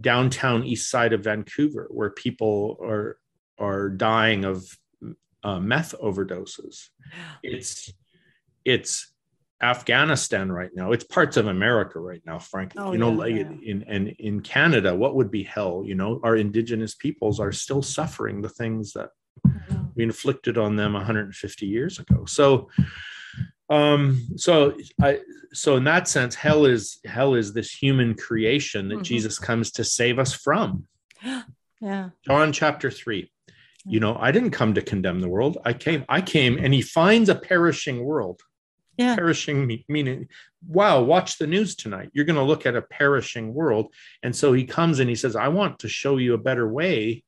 downtown 0.00 0.64
east 0.64 0.90
side 0.90 1.12
of 1.12 1.24
vancouver 1.24 1.88
where 1.90 2.10
people 2.10 2.78
are 2.82 3.18
are 3.58 3.88
dying 3.88 4.44
of 4.44 4.64
uh, 5.42 5.58
meth 5.58 5.94
overdoses. 6.02 6.88
It's 7.42 7.92
it's 8.64 9.12
afghanistan 9.60 10.52
right 10.52 10.70
now. 10.74 10.92
It's 10.92 11.04
parts 11.04 11.36
of 11.36 11.46
america 11.48 11.98
right 11.98 12.22
now 12.24 12.38
frankly 12.38 12.80
Oh, 12.82 12.92
you 12.92 12.98
know 12.98 13.10
yeah, 13.10 13.16
like 13.16 13.34
yeah. 13.34 13.70
in 13.70 13.84
and 13.88 14.08
in 14.18 14.40
canada 14.40 14.94
what 14.94 15.14
would 15.16 15.30
be 15.30 15.42
hell? 15.42 15.82
You 15.84 15.96
know 15.96 16.20
our 16.22 16.36
indigenous 16.36 16.94
peoples 16.94 17.40
are 17.40 17.52
still 17.52 17.82
suffering 17.82 18.40
the 18.40 18.48
things 18.48 18.92
that 18.92 19.10
we 19.94 20.02
inflicted 20.04 20.56
on 20.58 20.76
them 20.76 20.92
150 20.92 21.66
years 21.66 21.98
ago 21.98 22.24
so 22.26 22.68
um 23.70 24.26
so 24.36 24.76
i 25.02 25.20
so 25.52 25.76
in 25.76 25.84
that 25.84 26.08
sense 26.08 26.34
hell 26.34 26.64
is 26.64 26.98
hell 27.04 27.34
is 27.34 27.52
this 27.52 27.70
human 27.70 28.14
creation 28.14 28.88
that 28.88 28.98
Mhm. 29.00 29.02
jesus 29.04 29.38
comes 29.38 29.70
to 29.72 29.84
save 29.84 30.18
us 30.18 30.32
from 30.32 30.86
Yeah. 31.80 32.10
john 32.26 32.52
chapter 32.52 32.90
3 32.90 33.30
you 33.86 34.00
know 34.00 34.16
i 34.20 34.30
didn't 34.32 34.50
come 34.50 34.74
to 34.74 34.82
condemn 34.82 35.20
the 35.20 35.28
world 35.28 35.58
i 35.64 35.72
came 35.72 36.04
i 36.08 36.20
came 36.20 36.58
and 36.58 36.72
he 36.74 36.82
finds 36.82 37.28
a 37.28 37.34
perishing 37.34 38.04
world 38.04 38.40
Yeah. 38.98 39.14
Perishing 39.14 39.64
me- 39.64 39.84
meaning, 39.88 40.26
wow, 40.66 41.00
watch 41.00 41.38
the 41.38 41.46
news 41.46 41.76
tonight. 41.76 42.10
You're 42.12 42.24
going 42.30 42.42
to 42.42 42.50
look 42.50 42.66
at 42.66 42.74
a 42.74 42.82
perishing 42.82 43.54
world. 43.54 43.94
And 44.24 44.34
so 44.34 44.52
he 44.52 44.64
comes 44.64 44.98
and 44.98 45.08
he 45.08 45.14
says, 45.14 45.36
I 45.36 45.48
want 45.58 45.78
to 45.82 45.88
show 45.88 46.16
you 46.18 46.34
a 46.34 46.44
better 46.48 46.66
way 46.80 47.22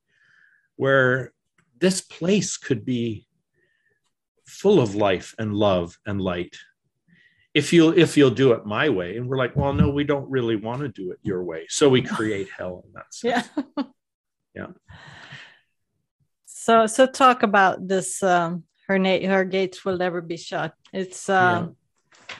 where 0.74 1.32
this 1.80 2.00
place 2.00 2.56
could 2.56 2.84
be 2.84 3.26
full 4.46 4.80
of 4.80 4.94
life 4.94 5.34
and 5.38 5.54
love 5.54 5.98
and 6.06 6.20
light 6.20 6.56
if 7.54 7.72
you'll 7.72 7.96
if 7.98 8.16
you'll 8.16 8.30
do 8.30 8.52
it 8.52 8.66
my 8.66 8.88
way 8.88 9.16
and 9.16 9.28
we're 9.28 9.36
like 9.36 9.54
well 9.56 9.72
no 9.72 9.90
we 9.90 10.04
don't 10.04 10.28
really 10.30 10.56
want 10.56 10.80
to 10.82 10.88
do 10.88 11.10
it 11.12 11.18
your 11.22 11.42
way 11.42 11.66
so 11.68 11.88
we 11.88 12.02
create 12.02 12.48
hell 12.56 12.82
in 12.86 12.92
that 12.92 13.12
sense 13.14 13.48
Yeah. 13.66 13.84
Yeah. 14.54 14.66
So 16.46 16.86
so 16.86 17.06
talk 17.06 17.42
about 17.44 17.86
this 17.86 18.22
um 18.22 18.64
her 18.88 18.98
na- 18.98 19.24
her 19.28 19.44
gates 19.44 19.84
will 19.84 19.96
never 19.96 20.20
be 20.20 20.36
shut. 20.36 20.74
It's 20.92 21.28
um 21.28 21.76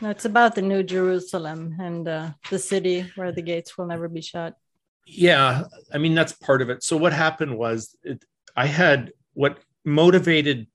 no, 0.01 0.11
it's 0.11 0.25
about 0.25 0.55
the 0.57 0.63
new 0.63 0.83
Jerusalem 0.83 1.77
and 1.81 2.07
uh, 2.09 2.31
the 2.51 2.59
city 2.59 3.11
where 3.17 3.33
the 3.33 3.43
gates 3.43 3.77
will 3.79 3.87
never 3.87 4.09
be 4.09 4.21
shut. 4.21 4.55
yeah 5.07 5.65
i 5.95 5.99
mean 5.99 6.15
that's 6.15 6.33
part 6.33 6.61
of 6.63 6.69
it 6.71 6.83
so 6.89 6.97
what 6.97 7.13
happened 7.13 7.57
was 7.65 7.97
it, 8.05 8.23
i 8.65 8.67
had 8.67 9.11
what 9.35 9.59
motivated 9.85 10.67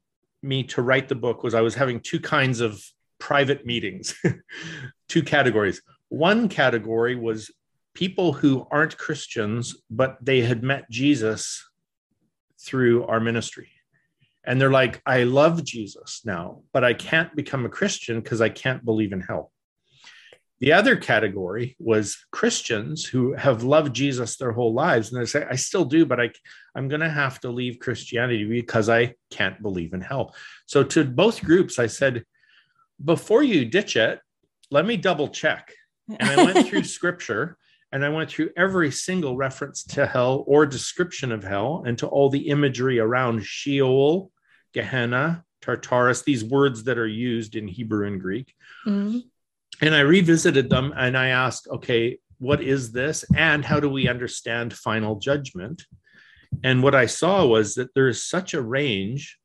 me 0.41 0.63
to 0.63 0.81
write 0.81 1.07
the 1.09 1.15
book 1.15 1.43
was 1.43 1.53
i 1.53 1.61
was 1.61 1.75
having 1.75 1.99
two 1.99 2.19
kinds 2.19 2.61
of 2.61 2.81
private 3.19 3.65
meetings 3.65 4.15
two 5.09 5.23
categories 5.23 5.81
one 6.09 6.47
category 6.47 7.15
was 7.15 7.51
people 7.93 8.33
who 8.33 8.67
aren't 8.71 8.97
christians 8.97 9.75
but 9.89 10.17
they 10.21 10.41
had 10.41 10.63
met 10.63 10.89
jesus 10.89 11.67
through 12.59 13.05
our 13.05 13.19
ministry 13.19 13.69
and 14.45 14.59
they're 14.59 14.71
like 14.71 15.01
i 15.05 15.23
love 15.23 15.63
jesus 15.63 16.21
now 16.25 16.61
but 16.73 16.83
i 16.83 16.93
can't 16.93 17.35
become 17.35 17.65
a 17.65 17.69
christian 17.69 18.19
because 18.19 18.41
i 18.41 18.49
can't 18.49 18.85
believe 18.85 19.13
in 19.13 19.21
hell 19.21 19.51
the 20.59 20.73
other 20.73 20.95
category 20.95 21.75
was 21.79 22.25
Christians 22.31 23.05
who 23.05 23.33
have 23.33 23.63
loved 23.63 23.93
Jesus 23.93 24.37
their 24.37 24.53
whole 24.53 24.73
lives. 24.73 25.11
And 25.11 25.21
they 25.21 25.25
say, 25.25 25.45
I 25.49 25.55
still 25.55 25.85
do, 25.85 26.05
but 26.05 26.19
I, 26.19 26.31
I'm 26.75 26.87
going 26.87 27.01
to 27.01 27.09
have 27.09 27.39
to 27.41 27.49
leave 27.49 27.79
Christianity 27.79 28.43
because 28.45 28.89
I 28.89 29.15
can't 29.31 29.61
believe 29.61 29.93
in 29.93 30.01
hell. 30.01 30.35
So, 30.65 30.83
to 30.83 31.03
both 31.05 31.43
groups, 31.43 31.79
I 31.79 31.87
said, 31.87 32.23
before 33.03 33.43
you 33.43 33.65
ditch 33.65 33.95
it, 33.95 34.19
let 34.71 34.85
me 34.85 34.97
double 34.97 35.29
check. 35.29 35.73
And 36.09 36.29
I 36.29 36.43
went 36.43 36.67
through 36.67 36.83
scripture 36.97 37.57
and 37.91 38.03
I 38.03 38.09
went 38.09 38.29
through 38.29 38.49
every 38.57 38.91
single 38.91 39.37
reference 39.37 39.83
to 39.85 40.05
hell 40.05 40.43
or 40.47 40.65
description 40.65 41.31
of 41.31 41.43
hell 41.43 41.83
and 41.85 41.97
to 41.99 42.07
all 42.07 42.29
the 42.29 42.49
imagery 42.49 42.99
around 42.99 43.43
Sheol, 43.45 44.31
Gehenna, 44.73 45.43
Tartarus, 45.61 46.23
these 46.23 46.43
words 46.43 46.83
that 46.83 46.97
are 46.97 47.07
used 47.07 47.55
in 47.55 47.67
Hebrew 47.67 48.05
and 48.07 48.19
Greek 48.21 48.53
Mhm. 48.85 49.23
and 49.81 49.95
I 49.95 50.01
revisited 50.01 50.69
them 50.69 50.93
and 50.95 51.17
I 51.17 51.29
asked, 51.29 51.67
okay, 51.69 52.19
what 52.37 52.61
is 52.61 52.91
this? 52.91 53.23
And 53.35 53.63
how 53.65 53.79
do 53.79 53.89
we 53.89 54.07
understand 54.07 54.73
final 54.73 55.15
judgment? 55.15 55.83
And 56.63 56.81
what 56.83 56.95
I 56.95 57.05
saw 57.05 57.45
was 57.45 57.75
that 57.75 57.93
there 57.93 58.07
is 58.07 58.23
such 58.23 58.53
a 58.53 58.61
range 58.61 59.37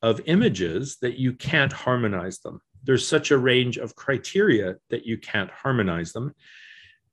of 0.00 0.20
images 0.26 0.98
that 1.02 1.18
you 1.18 1.32
can't 1.34 1.72
harmonize 1.72 2.40
them. 2.40 2.60
There's 2.84 3.06
such 3.06 3.30
a 3.30 3.38
range 3.38 3.76
of 3.76 3.94
criteria 3.94 4.76
that 4.90 5.06
you 5.06 5.18
can't 5.18 5.50
harmonize 5.50 6.12
them. 6.12 6.34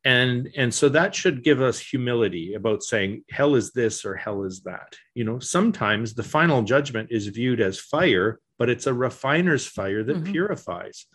And, 0.05 0.49
and 0.55 0.73
so 0.73 0.89
that 0.89 1.13
should 1.13 1.43
give 1.43 1.61
us 1.61 1.77
humility 1.79 2.53
about 2.53 2.83
saying 2.83 3.23
hell 3.29 3.55
is 3.55 3.71
this 3.73 4.05
or 4.05 4.15
hell 4.15 4.43
is 4.43 4.61
that. 4.61 4.95
You 5.13 5.25
know, 5.25 5.39
sometimes 5.39 6.13
the 6.13 6.23
final 6.23 6.63
judgment 6.63 7.09
is 7.11 7.27
viewed 7.27 7.59
as 7.59 7.79
fire, 7.79 8.39
but 8.57 8.69
it's 8.69 8.87
a 8.87 8.93
refiner's 8.93 9.67
fire 9.67 10.03
that 10.03 10.23
Mhm. 10.23 10.31
purifies 10.31 11.05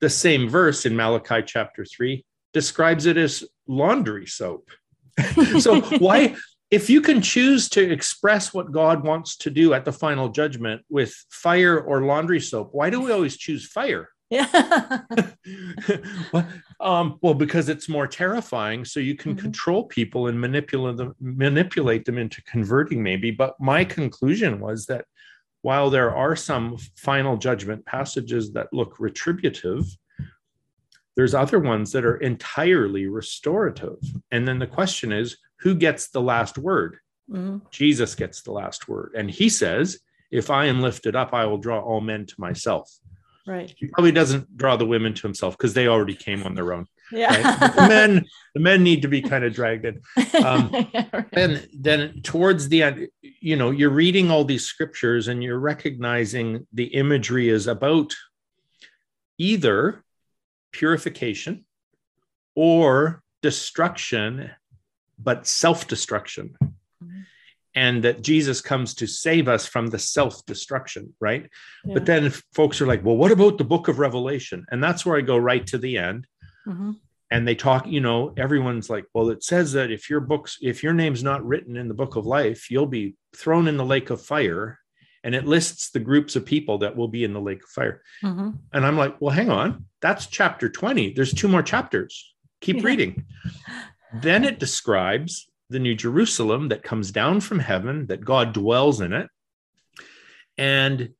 the 0.00 0.10
same 0.10 0.48
verse 0.48 0.86
in 0.86 0.94
Malachi 0.94 1.42
chapter 1.46 1.84
3 1.84 2.24
describes 2.52 3.06
it 3.06 3.16
as 3.16 3.44
laundry 3.66 4.26
soap. 4.26 4.70
so, 5.58 5.80
why, 5.98 6.36
if 6.70 6.90
you 6.90 7.00
can 7.00 7.22
choose 7.22 7.68
to 7.70 7.90
express 7.92 8.52
what 8.52 8.72
God 8.72 9.04
wants 9.04 9.36
to 9.38 9.50
do 9.50 9.72
at 9.72 9.84
the 9.84 9.92
final 9.92 10.28
judgment 10.28 10.82
with 10.88 11.14
fire 11.30 11.78
or 11.80 12.02
laundry 12.02 12.40
soap, 12.40 12.70
why 12.72 12.90
do 12.90 13.00
we 13.00 13.12
always 13.12 13.36
choose 13.36 13.66
fire? 13.66 14.08
Yeah. 14.30 15.02
well, 16.32 16.48
um, 16.80 17.18
well, 17.22 17.34
because 17.34 17.68
it's 17.68 17.88
more 17.88 18.08
terrifying. 18.08 18.84
So 18.84 18.98
you 18.98 19.14
can 19.14 19.36
Mhm. 19.36 19.38
control 19.38 19.84
people 19.84 20.26
and 20.26 20.40
manipulate 20.40 20.96
them, 20.96 21.14
manipulate 21.20 22.04
them 22.04 22.18
into 22.18 22.42
converting, 22.42 23.02
maybe. 23.02 23.30
But 23.30 23.54
my 23.60 23.84
conclusion 23.84 24.58
was 24.58 24.86
that 24.86 25.04
while 25.62 25.90
there 25.90 26.14
are 26.14 26.34
some 26.34 26.76
final 26.96 27.36
judgment 27.36 27.86
passages 27.86 28.52
that 28.54 28.72
look 28.72 28.98
retributive, 28.98 29.84
there's 31.14 31.34
other 31.34 31.60
ones 31.60 31.92
that 31.92 32.04
are 32.04 32.16
entirely 32.16 33.06
restorative. 33.06 33.98
And 34.32 34.46
then 34.46 34.58
the 34.58 34.66
question 34.66 35.12
is, 35.12 35.36
who 35.60 35.74
gets 35.74 36.08
the 36.08 36.20
last 36.20 36.58
word? 36.58 36.98
Mhm. 37.30 37.70
Jesus 37.70 38.14
gets 38.14 38.42
the 38.42 38.52
last 38.52 38.88
word. 38.88 39.12
And 39.16 39.30
he 39.30 39.48
says, 39.48 39.98
if 40.30 40.50
I 40.50 40.66
am 40.66 40.80
lifted 40.80 41.16
up, 41.16 41.32
I 41.34 41.46
will 41.46 41.58
draw 41.58 41.80
all 41.80 42.00
men 42.00 42.26
to 42.26 42.34
myself. 42.38 42.90
Right. 43.46 43.72
He 43.76 43.86
probably 43.86 44.10
doesn't 44.12 44.56
draw 44.56 44.76
the 44.76 44.86
women 44.86 45.14
to 45.14 45.22
himself 45.22 45.56
because 45.56 45.72
they 45.74 45.86
already 45.86 46.16
came 46.16 46.42
on 46.42 46.54
their 46.54 46.72
own. 46.72 46.86
Yeah. 47.12 47.28
Right? 47.30 47.74
The 47.76 47.88
men, 47.88 48.24
the 48.54 48.60
men 48.60 48.82
need 48.82 49.02
to 49.02 49.08
be 49.08 49.22
kind 49.22 49.44
of 49.44 49.54
dragged 49.54 49.84
in. 49.84 50.00
um, 50.44 50.70
Yeah, 50.92 51.06
right. 51.12 51.26
And 51.32 51.68
then 51.72 52.20
towards 52.22 52.68
the 52.68 52.82
end, 52.82 53.08
you 53.22 53.54
know, 53.54 53.70
you're 53.70 53.90
reading 53.90 54.30
all 54.32 54.44
these 54.44 54.64
scriptures 54.64 55.28
and 55.28 55.44
you're 55.44 55.60
recognizing 55.60 56.66
the 56.72 56.86
imagery 56.86 57.48
is 57.48 57.68
about 57.68 58.12
either 59.38 60.02
purification 60.72 61.64
or 62.56 63.22
destruction, 63.42 64.50
but 65.18 65.46
self-destruction. 65.46 66.56
Mhm. 66.62 67.24
And 67.74 68.04
that 68.04 68.22
Jesus 68.22 68.60
comes 68.60 68.94
to 68.94 69.06
save 69.06 69.48
us 69.48 69.66
from 69.66 69.88
the 69.88 69.98
self-destruction, 69.98 71.14
right? 71.20 71.50
Yeah. 71.84 71.94
But 71.94 72.06
then 72.06 72.30
folks 72.54 72.80
are 72.80 72.86
like, 72.86 73.04
well, 73.04 73.16
what 73.16 73.32
about 73.32 73.58
the 73.58 73.64
book 73.64 73.88
of 73.88 73.98
Revelation? 73.98 74.64
And 74.70 74.82
that's 74.82 75.04
where 75.04 75.16
I 75.16 75.20
go 75.20 75.36
right 75.36 75.66
to 75.68 75.78
the 75.78 75.98
end. 75.98 76.26
Mhm. 76.66 76.96
And 77.30 77.46
they 77.46 77.54
talk, 77.54 77.86
you 77.86 78.00
know, 78.00 78.32
everyone's 78.36 78.88
like, 78.88 79.04
well, 79.12 79.30
it 79.30 79.42
says 79.42 79.72
that 79.72 79.90
if 79.90 80.08
your 80.08 80.20
books, 80.20 80.58
if 80.62 80.82
your 80.82 80.94
name's 80.94 81.22
not 81.24 81.44
written 81.44 81.76
in 81.76 81.88
the 81.88 81.94
book 81.94 82.16
of 82.16 82.24
life, 82.24 82.70
you'll 82.70 82.86
be 82.86 83.16
thrown 83.34 83.66
in 83.68 83.76
the 83.76 83.84
lake 83.84 84.10
of 84.10 84.22
fire. 84.22 84.78
And 85.24 85.34
it 85.34 85.44
lists 85.44 85.90
the 85.90 85.98
groups 85.98 86.36
of 86.36 86.46
people 86.46 86.78
that 86.78 86.96
will 86.96 87.08
be 87.08 87.24
in 87.24 87.32
the 87.32 87.40
lake 87.40 87.62
of 87.64 87.68
fire. 87.68 88.00
Mhm. 88.22 88.58
And 88.72 88.86
I'm 88.86 88.96
like, 88.96 89.20
well, 89.20 89.34
hang 89.34 89.50
on. 89.50 89.86
That's 90.00 90.26
chapter 90.28 90.68
20. 90.68 91.12
There's 91.14 91.34
two 91.34 91.48
more 91.48 91.64
chapters. 91.64 92.32
Keep 92.60 92.76
Yeah. 92.76 92.82
reading. 92.84 93.24
Then 94.14 94.44
it 94.44 94.58
describes 94.58 95.50
the 95.68 95.78
new 95.78 95.94
Jerusalem 95.94 96.68
that 96.68 96.82
comes 96.82 97.10
down 97.10 97.40
from 97.40 97.58
heaven, 97.58 98.06
that 98.06 98.24
God 98.24 98.52
dwells 98.52 99.00
in 99.00 99.12
it. 99.12 99.28
And 100.56 101.10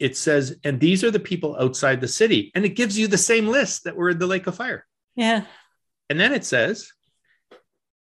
it 0.00 0.16
says, 0.16 0.56
and 0.64 0.80
these 0.80 1.04
are 1.04 1.10
the 1.10 1.20
people 1.20 1.56
outside 1.58 2.00
the 2.00 2.08
city. 2.08 2.50
And 2.54 2.64
it 2.64 2.70
gives 2.70 2.98
you 2.98 3.06
the 3.06 3.18
same 3.18 3.46
list 3.46 3.84
that 3.84 3.96
were 3.96 4.10
in 4.10 4.18
the 4.18 4.26
lake 4.26 4.46
of 4.46 4.56
fire. 4.56 4.86
Yeah. 5.14 5.44
And 6.08 6.18
then 6.18 6.32
it 6.32 6.44
says, 6.44 6.90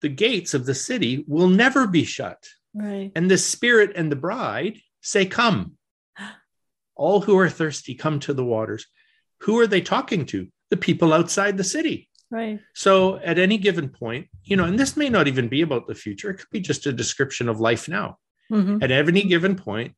the 0.01 0.09
gates 0.09 0.53
of 0.53 0.65
the 0.65 0.75
city 0.75 1.23
will 1.27 1.47
never 1.47 1.87
be 1.87 2.03
shut. 2.03 2.45
Right. 2.73 3.11
And 3.15 3.29
the 3.29 3.37
spirit 3.37 3.93
and 3.95 4.11
the 4.11 4.17
bride 4.17 4.79
say, 5.01 5.25
Come. 5.25 5.77
All 6.95 7.21
who 7.21 7.37
are 7.39 7.49
thirsty, 7.49 7.95
come 7.95 8.19
to 8.21 8.33
the 8.33 8.45
waters. 8.45 8.85
Who 9.41 9.59
are 9.59 9.67
they 9.67 9.81
talking 9.81 10.25
to? 10.27 10.47
The 10.69 10.77
people 10.77 11.13
outside 11.13 11.57
the 11.57 11.63
city. 11.63 12.09
Right. 12.33 12.59
So 12.73 13.17
at 13.17 13.37
any 13.37 13.59
given 13.59 13.89
point, 13.89 14.27
you 14.43 14.57
know, 14.57 14.63
and 14.63 14.79
this 14.79 14.97
may 14.97 15.07
not 15.07 15.27
even 15.27 15.47
be 15.49 15.61
about 15.61 15.85
the 15.85 15.93
future, 15.93 16.31
it 16.31 16.37
could 16.39 16.49
be 16.51 16.59
just 16.59 16.87
a 16.87 16.91
description 16.91 17.47
of 17.47 17.59
life 17.59 17.87
now. 17.87 18.17
Mhm. 18.51 18.81
At 18.81 18.89
any 18.89 19.21
given 19.21 19.55
point, 19.55 19.93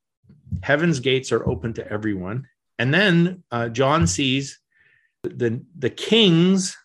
heaven's 0.61 0.99
gates 0.99 1.31
are 1.31 1.47
open 1.47 1.71
to 1.75 1.89
everyone. 1.89 2.45
And 2.77 2.93
then 2.93 3.43
uh, 3.51 3.69
John 3.69 4.05
sees 4.05 4.59
the, 5.23 5.63
the 5.79 5.89
kings 5.89 6.75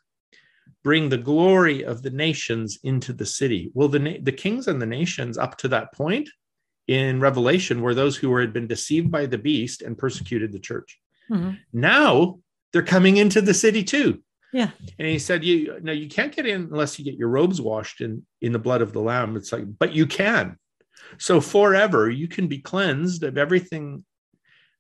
bring 0.85 1.09
the 1.09 1.19
glory 1.19 1.85
of 1.85 2.03
the 2.03 2.11
nations 2.11 2.79
into 2.85 3.13
the 3.13 3.27
city. 3.27 3.73
Well, 3.75 3.89
the, 3.89 3.99
na- 3.99 4.23
the 4.23 4.33
kings 4.33 4.69
and 4.69 4.81
the 4.81 4.87
nations 4.87 5.37
up 5.37 5.59
to 5.59 5.69
that 5.69 5.93
point 5.93 6.29
in 6.87 7.19
Revelation 7.19 7.83
were 7.83 7.95
those 7.95 8.17
who 8.17 8.35
had 8.37 8.53
been 8.53 8.69
deceived 8.69 9.11
by 9.11 9.27
the 9.27 9.37
beast 9.37 9.83
and 9.83 9.99
persecuted 9.99 10.53
the 10.53 10.61
church. 10.61 11.01
Mhm. 11.29 11.59
Now 11.73 12.39
they're 12.73 12.83
coming 12.85 13.17
into 13.17 13.41
the 13.41 13.53
city 13.53 13.83
too. 13.83 14.23
Yeah. 14.53 14.71
And 14.99 15.09
he 15.09 15.19
said, 15.19 15.45
"You 15.45 15.79
no, 15.83 15.93
you 15.93 16.09
can't 16.09 16.35
get 16.35 16.47
in 16.47 16.63
unless 16.63 16.99
you 16.99 17.05
get 17.05 17.15
your 17.15 17.29
robes 17.29 17.61
washed 17.61 18.01
in 18.01 18.25
in 18.41 18.53
the 18.53 18.59
blood 18.59 18.83
of 18.83 18.93
the 18.93 19.01
lamb." 19.01 19.37
It's 19.37 19.53
like, 19.53 19.65
but 19.79 19.93
you 19.95 20.07
can. 20.07 20.57
So 21.19 21.41
forever 21.41 22.11
you 22.11 22.29
can 22.29 22.47
be 22.49 22.59
cleansed 22.59 23.23
of 23.23 23.39
everything 23.39 24.05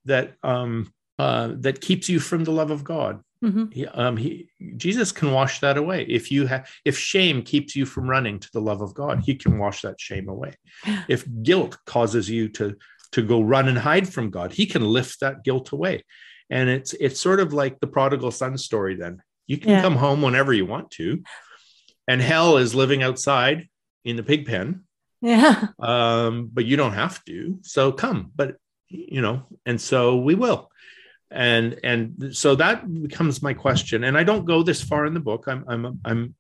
that 0.06 0.34
um 0.42 0.92
uh, 1.18 1.52
that 1.58 1.80
keeps 1.80 2.08
you 2.08 2.18
from 2.18 2.44
the 2.44 2.50
love 2.52 2.70
of 2.70 2.82
God. 2.82 3.20
Mhm. 3.44 3.72
He, 3.72 3.86
um, 3.86 4.16
he 4.16 4.48
Jesus 4.76 5.12
can 5.12 5.32
wash 5.32 5.60
that 5.60 5.76
away. 5.76 6.04
If 6.08 6.30
you 6.32 6.46
have 6.46 6.68
if 6.84 6.98
shame 6.98 7.42
keeps 7.42 7.76
you 7.76 7.86
from 7.86 8.08
running 8.08 8.38
to 8.40 8.48
the 8.52 8.60
love 8.60 8.80
of 8.82 8.94
God, 8.94 9.20
He 9.20 9.34
can 9.34 9.58
wash 9.58 9.82
that 9.82 10.00
shame 10.00 10.28
away. 10.28 10.54
If 11.08 11.26
guilt 11.42 11.76
causes 11.86 12.28
you 12.28 12.48
to 12.50 12.76
to 13.12 13.22
go 13.22 13.40
run 13.40 13.68
and 13.68 13.78
hide 13.78 14.08
from 14.12 14.30
God, 14.30 14.52
He 14.52 14.66
can 14.66 14.82
lift 14.82 15.20
that 15.20 15.44
guilt 15.44 15.72
away. 15.72 16.02
and 16.50 16.68
it's 16.68 16.92
it's 16.94 17.20
sort 17.20 17.40
of 17.40 17.52
like 17.52 17.78
the 17.80 17.86
prodigal 17.86 18.30
son 18.32 18.58
story 18.58 18.96
then 18.96 19.22
you 19.46 19.58
can 19.58 19.70
Yeah. 19.70 19.82
come 19.82 19.96
home 19.96 20.22
whenever 20.22 20.52
you 20.52 20.66
want 20.66 20.90
to 20.92 21.22
and 22.08 22.20
hell 22.20 22.56
is 22.56 22.74
living 22.74 23.02
outside 23.02 23.68
in 24.04 24.16
the 24.16 24.22
pig 24.22 24.46
pen 24.46 24.84
Yeah. 25.22 25.68
um, 25.78 26.48
but 26.52 26.64
you 26.64 26.76
don't 26.76 26.94
have 26.94 27.22
to. 27.26 27.58
So 27.62 27.92
come, 27.92 28.32
but 28.34 28.56
you 28.88 29.20
know, 29.20 29.46
and 29.66 29.80
so 29.80 30.16
we 30.16 30.34
will. 30.34 30.70
And 31.30 31.78
and 31.84 32.34
so 32.34 32.56
that 32.56 32.76
becomes 33.02 33.40
my 33.42 33.54
question. 33.54 34.02
And 34.04 34.16
I 34.18 34.24
don't 34.24 34.44
go 34.46 34.62
this 34.64 34.82
far 34.82 35.06
in 35.06 35.14
the 35.14 35.20
book. 35.20 35.44
I'm 35.46 35.64
I'm 35.68 36.00
I'm 36.04 36.34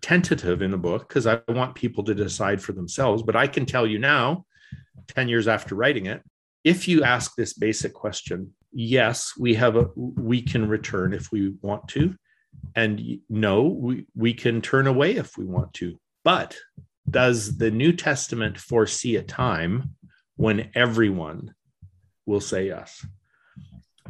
tentative 0.00 0.60
in 0.62 0.70
the 0.70 0.76
book 0.78 1.08
because 1.08 1.26
I 1.26 1.40
want 1.48 1.74
people 1.74 2.04
to 2.04 2.14
decide 2.14 2.60
for 2.60 2.72
themselves. 2.72 3.22
But 3.22 3.36
I 3.36 3.46
can 3.46 3.64
tell 3.66 3.86
you 3.86 3.98
now, 3.98 4.44
10 5.08 5.28
years 5.28 5.46
after 5.48 5.74
writing 5.74 6.06
it, 6.06 6.22
if 6.62 6.88
you 6.88 7.02
ask 7.04 7.34
this 7.36 7.52
basic 7.54 7.92
question, 7.94 8.52
yes, 8.72 9.32
we 9.38 9.54
have 9.54 9.76
a 9.76 9.88
we 9.96 10.42
can 10.42 10.68
return 10.68 11.14
if 11.14 11.30
we 11.32 11.54
want 11.62 11.88
to. 11.88 12.14
And 12.74 13.20
no, 13.28 13.62
we, 13.62 14.06
we 14.14 14.34
can 14.34 14.60
turn 14.60 14.86
away 14.86 15.16
if 15.16 15.36
we 15.38 15.44
want 15.44 15.74
to. 15.74 15.98
But 16.24 16.56
does 17.08 17.58
the 17.58 17.70
New 17.70 17.92
Testament 17.92 18.58
foresee 18.58 19.16
a 19.16 19.22
time 19.22 19.94
when 20.36 20.70
everyone 20.74 21.54
will 22.26 22.40
say 22.40 22.66
yes? 22.66 23.06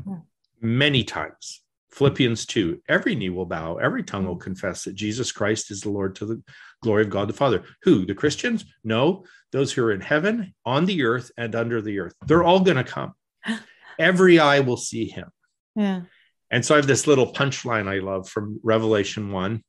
Hmm. 0.04 0.14
Many 0.60 1.04
times. 1.04 1.60
Philippians 1.94 2.46
2 2.46 2.82
every 2.88 3.14
knee 3.14 3.30
will 3.30 3.46
bow, 3.46 3.76
every 3.76 4.02
tongue 4.02 4.26
will 4.26 4.36
confess 4.36 4.82
that 4.82 4.96
Jesus 4.96 5.30
Christ 5.30 5.70
is 5.70 5.82
the 5.82 5.90
Lord 5.90 6.16
to 6.16 6.26
the 6.26 6.42
glory 6.82 7.04
of 7.04 7.10
God 7.10 7.28
the 7.28 7.34
Father. 7.34 7.62
Who? 7.82 8.04
The 8.04 8.14
Christians? 8.14 8.64
No, 8.82 9.24
those 9.52 9.72
who 9.72 9.84
are 9.84 9.92
in 9.92 10.00
heaven, 10.00 10.54
on 10.66 10.86
the 10.86 11.04
earth, 11.04 11.30
and 11.36 11.54
under 11.54 11.80
the 11.80 12.00
earth. 12.00 12.14
They're 12.26 12.42
all 12.42 12.60
going 12.60 12.78
to 12.78 12.84
come. 12.84 13.12
Every 13.98 14.40
eye 14.40 14.60
will 14.60 14.76
see 14.76 15.06
him. 15.06 15.30
Yeah. 15.76 16.02
And 16.54 16.64
so 16.64 16.76
I 16.76 16.78
have 16.78 16.86
this 16.86 17.08
little 17.08 17.32
punchline 17.32 17.88
I 17.88 17.98
love 17.98 18.28
from 18.28 18.60
Revelation 18.62 19.32
1 19.32 19.60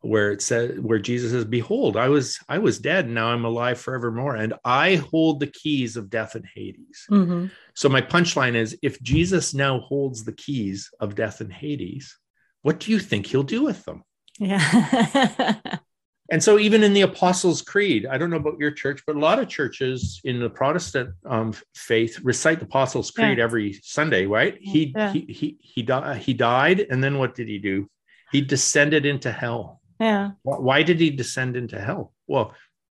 where 0.00 0.30
it 0.30 0.42
says 0.42 0.78
where 0.78 0.98
Jesus 0.98 1.32
says 1.32 1.46
behold 1.46 1.96
I 1.96 2.08
was 2.08 2.38
I 2.48 2.58
was 2.58 2.78
dead 2.78 3.06
and 3.06 3.14
now 3.14 3.28
I'm 3.28 3.46
alive 3.46 3.80
forevermore 3.80 4.36
and 4.36 4.52
I 4.62 4.96
hold 4.96 5.40
the 5.40 5.48
keys 5.48 5.96
of 5.96 6.10
death 6.10 6.34
and 6.34 6.44
Hades. 6.54 7.06
hmm 7.08 7.46
So 7.72 7.88
my 7.88 8.02
punchline 8.02 8.56
is 8.56 8.78
if 8.82 9.00
Jesus 9.02 9.54
now 9.54 9.80
holds 9.80 10.22
the 10.22 10.32
keys 10.32 10.90
of 11.00 11.14
death 11.14 11.40
and 11.40 11.52
Hades 11.52 12.14
what 12.60 12.78
do 12.80 12.92
you 12.92 12.98
think 12.98 13.24
he'll 13.24 13.42
do 13.42 13.64
with 13.64 13.84
them? 13.86 14.04
Yeah. 14.38 15.78
And 16.30 16.42
so 16.42 16.58
even 16.58 16.82
in 16.82 16.92
the 16.92 17.00
Apostles' 17.02 17.62
Creed, 17.62 18.04
I 18.04 18.18
don't 18.18 18.28
know 18.28 18.36
about 18.36 18.58
your 18.58 18.70
church, 18.70 19.02
but 19.06 19.16
a 19.16 19.18
lot 19.18 19.38
of 19.38 19.48
churches 19.48 20.20
in 20.24 20.40
the 20.40 20.50
Protestant 20.50 21.10
um, 21.24 21.54
faith 21.74 22.20
recite 22.22 22.58
the 22.58 22.66
Apostles' 22.66 23.10
Creed 23.10 23.38
Yeah. 23.38 23.44
every 23.44 23.72
Sunday, 23.82 24.26
right? 24.26 24.58
He, 24.60 24.92
Yeah. 24.94 25.12
he 25.12 25.20
he 25.28 25.56
he 25.60 25.82
di- 25.82 26.18
he 26.18 26.34
died, 26.34 26.80
and 26.80 27.02
then 27.02 27.16
what 27.18 27.34
did 27.34 27.48
he 27.48 27.58
do? 27.58 27.88
He 28.30 28.42
descended 28.42 29.06
into 29.06 29.32
hell. 29.32 29.80
yeah. 29.98 30.32
Why, 30.42 30.82
did 30.82 31.00
he 31.00 31.08
descend 31.10 31.56
into 31.56 31.80
hell? 31.80 32.12
Well, 32.26 32.54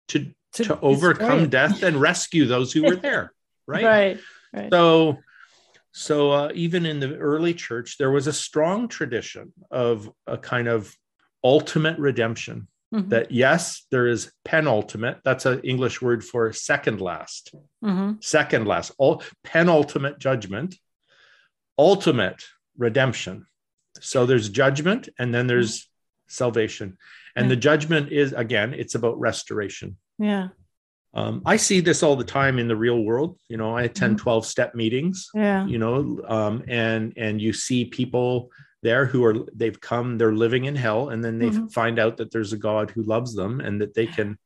to 0.09 0.19
to, 0.19 0.33
destroy 0.65 0.79
overcome 0.83 1.49
death 1.49 1.85
and 1.85 2.01
rescue 2.01 2.47
those 2.47 2.73
who 2.73 2.83
were 2.83 2.97
there, 3.09 3.33
right? 3.69 3.85
Right. 3.85 4.21
Right. 4.53 4.71
So, 4.73 5.19
so 5.93 6.33
uh, 6.33 6.51
even 6.55 6.85
in 6.85 6.99
the 6.99 7.17
early 7.17 7.55
church, 7.55 7.97
there 7.99 8.11
was 8.11 8.27
a 8.27 8.33
strong 8.33 8.89
tradition 8.89 9.53
of 9.71 10.11
a 10.27 10.37
kind 10.37 10.67
of 10.67 10.93
ultimate 11.45 11.97
redemption. 12.01 12.67
Mhm. 12.93 13.09
That 13.11 13.31
yes, 13.31 13.87
there 13.91 14.09
is 14.09 14.33
penultimate. 14.45 15.19
That's 15.25 15.47
an 15.47 15.61
English 15.61 16.03
word 16.03 16.25
for 16.25 16.53
second 16.53 17.01
last, 17.01 17.55
Mhm. 17.85 18.23
second 18.23 18.67
last, 18.67 18.93
all 18.99 19.23
penultimate 19.45 20.19
judgment, 20.19 20.77
ultimate 21.79 22.43
redemption. 22.77 23.47
So 24.01 24.27
there's 24.27 24.49
judgment, 24.49 25.09
and 25.19 25.33
then 25.35 25.47
there's 25.47 25.89
salvation. 26.29 26.97
And 27.37 27.45
Yeah. 27.47 27.51
the 27.51 27.57
judgment 27.57 28.13
is 28.13 28.33
again, 28.33 28.75
it's 28.75 28.95
about 28.95 29.19
restoration. 29.21 29.97
Yeah. 30.19 30.49
Um, 31.13 31.43
I 31.45 31.57
see 31.57 31.81
this 31.81 32.03
all 32.05 32.15
the 32.17 32.25
time 32.25 32.59
in 32.59 32.69
the 32.69 32.77
real 32.77 33.03
world. 33.03 33.37
You 33.49 33.57
know, 33.57 33.77
I 33.77 33.83
attend 33.83 34.19
12 34.19 34.47
step 34.47 34.75
meetings, 34.77 35.29
Yeah. 35.35 35.67
you 35.67 35.79
know, 35.79 36.21
um, 36.29 36.63
and, 36.69 37.13
and 37.17 37.41
you 37.41 37.53
see 37.53 37.85
people 37.85 38.51
there 38.83 39.07
who 39.07 39.25
are, 39.25 39.35
they've 39.55 39.81
come, 39.81 40.17
they're 40.19 40.35
living 40.35 40.65
in 40.65 40.75
hell. 40.77 41.11
And 41.11 41.23
then 41.25 41.39
they 41.39 41.51
Mhm. 41.51 41.73
find 41.73 41.99
out 41.99 42.17
that 42.19 42.31
there's 42.31 42.53
a 42.53 42.57
God 42.59 42.91
who 42.91 43.03
loves 43.03 43.35
them 43.35 43.61
and 43.61 43.81
that 43.81 43.95
they 43.95 44.07
can 44.07 44.39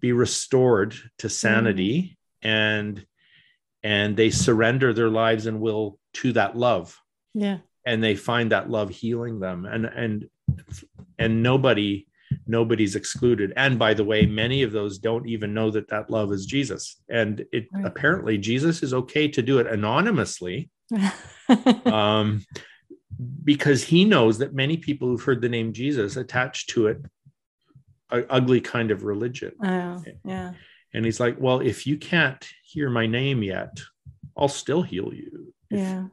be 0.00 0.12
restored 0.12 0.94
to 1.18 1.28
sanity 1.28 2.16
and, 2.42 3.04
and 3.82 4.16
they 4.16 4.30
surrender 4.30 4.92
their 4.92 5.10
lives 5.10 5.46
and 5.46 5.60
will 5.60 5.98
to 6.14 6.32
that 6.32 6.56
love 6.56 6.98
Yeah. 7.34 7.58
and 7.84 8.02
they 8.02 8.14
find 8.16 8.52
that 8.52 8.70
love 8.70 8.88
healing 8.90 9.40
them 9.40 9.66
and 9.66 9.84
and 9.86 10.28
and 11.18 11.42
nobody 11.42 12.06
nobody's 12.46 12.96
excluded 12.96 13.52
and 13.56 13.78
by 13.78 13.92
the 13.94 14.04
way 14.04 14.24
many 14.26 14.62
of 14.62 14.72
those 14.72 14.98
don't 14.98 15.26
even 15.28 15.52
know 15.52 15.70
that 15.70 15.88
that 15.88 16.08
love 16.10 16.32
is 16.32 16.46
jesus 16.46 17.02
and 17.08 17.44
it 17.52 17.68
Right. 17.72 17.84
apparently 17.86 18.38
jesus 18.38 18.82
is 18.82 18.94
okay 18.94 19.28
to 19.28 19.42
do 19.42 19.58
it 19.58 19.66
anonymously 19.66 20.70
um 21.86 22.44
because 23.44 23.82
he 23.84 24.04
knows 24.04 24.38
that 24.38 24.54
many 24.54 24.76
people 24.76 25.08
who've 25.08 25.22
heard 25.22 25.40
the 25.42 25.48
name 25.48 25.72
jesus 25.72 26.16
attach 26.16 26.66
to 26.66 26.86
it 26.88 26.98
an 28.10 28.26
ugly 28.30 28.60
kind 28.60 28.90
of 28.90 29.04
religion 29.04 29.52
yeah. 29.62 29.98
Yeah. 30.24 30.52
and 30.92 31.04
he's 31.04 31.20
like 31.20 31.36
well 31.40 31.60
if 31.60 31.86
you 31.86 31.96
can't 31.96 32.46
hear 32.64 32.90
my 32.90 33.06
name 33.06 33.42
yet 33.42 33.80
i'll 34.36 34.48
still 34.48 34.82
heal 34.82 35.12
you 35.12 35.52
if, 35.70 35.78
Yeah. 35.78 36.04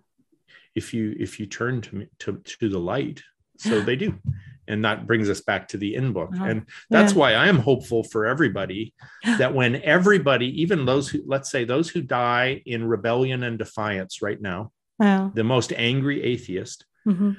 if 0.76 0.93
you 0.93 1.16
if 1.20 1.39
you 1.39 1.45
turn 1.47 1.82
to 1.82 1.95
me 1.95 2.08
to, 2.20 2.38
to 2.60 2.70
the 2.70 2.80
light 2.80 3.22
so 3.58 3.82
they 3.88 3.95
do 3.95 4.14
and 4.68 4.86
that 4.86 5.08
brings 5.08 5.28
us 5.30 5.41
back 5.41 5.68
to 5.70 5.78
the 5.78 5.95
in 5.95 6.14
book 6.14 6.30
Uh-huh. 6.34 6.45
and 6.45 6.66
that's 6.89 7.14
Yeah. 7.14 7.20
why 7.20 7.34
i 7.34 7.47
am 7.47 7.58
hopeful 7.58 8.04
for 8.04 8.26
everybody 8.28 8.93
that 9.39 9.54
when 9.54 9.82
everybody 9.82 10.62
even 10.62 10.86
those 10.86 11.10
who 11.10 11.20
let's 11.26 11.49
say 11.49 11.64
those 11.66 11.89
who 11.89 12.02
die 12.02 12.62
in 12.66 12.84
rebellion 12.86 13.43
and 13.43 13.58
defiance 13.58 14.22
right 14.22 14.41
now 14.41 14.72
Yeah. 14.99 15.30
the 15.34 15.43
most 15.43 15.74
angry 15.74 16.22
atheist 16.24 16.86
Mhm. 17.08 17.38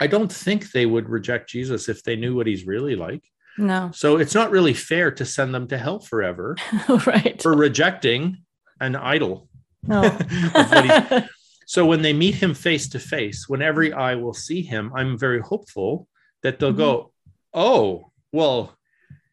i 0.00 0.06
don't 0.06 0.32
think 0.32 0.70
they 0.72 0.86
would 0.86 1.08
reject 1.08 1.50
jesus 1.50 1.88
if 1.88 2.02
they 2.02 2.16
knew 2.16 2.34
what 2.34 2.46
he's 2.46 2.66
really 2.66 2.96
like 2.96 3.22
No. 3.56 3.90
so 3.94 4.16
it's 4.18 4.34
not 4.34 4.50
really 4.50 4.74
fair 4.74 5.10
to 5.12 5.24
send 5.24 5.54
them 5.54 5.68
to 5.68 5.78
hell 5.78 6.00
forever 6.00 6.56
right. 7.06 7.40
for 7.42 7.54
rejecting 7.54 8.38
an 8.80 8.96
idol 8.96 9.48
No. 9.86 10.02
of 10.54 10.70
what 10.70 10.84
he's 11.12 11.22
So 11.66 11.86
when 11.86 12.02
they 12.02 12.12
meet 12.12 12.34
him 12.34 12.52
face 12.52 12.88
to 12.90 12.98
face, 12.98 13.48
when 13.48 13.62
every 13.62 13.90
eye 13.90 14.16
will 14.16 14.34
see 14.34 14.60
him, 14.60 14.92
I'm 14.94 15.16
very 15.18 15.40
hopeful 15.40 16.06
that 16.42 16.58
they'll 16.58 16.74
go, 16.74 17.12
"Oh, 17.54 18.12
well, 18.32 18.76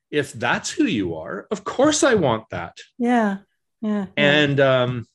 if 0.09 0.31
that's 0.31 0.69
who 0.71 0.85
you 0.85 1.15
are, 1.15 1.45
of 1.51 1.65
course 1.65 2.05
I 2.05 2.13
want 2.13 2.45
that." 2.51 2.77
yeah. 2.97 3.39
Yeah. 3.81 4.05
And 4.15 4.59
um, 4.61 5.05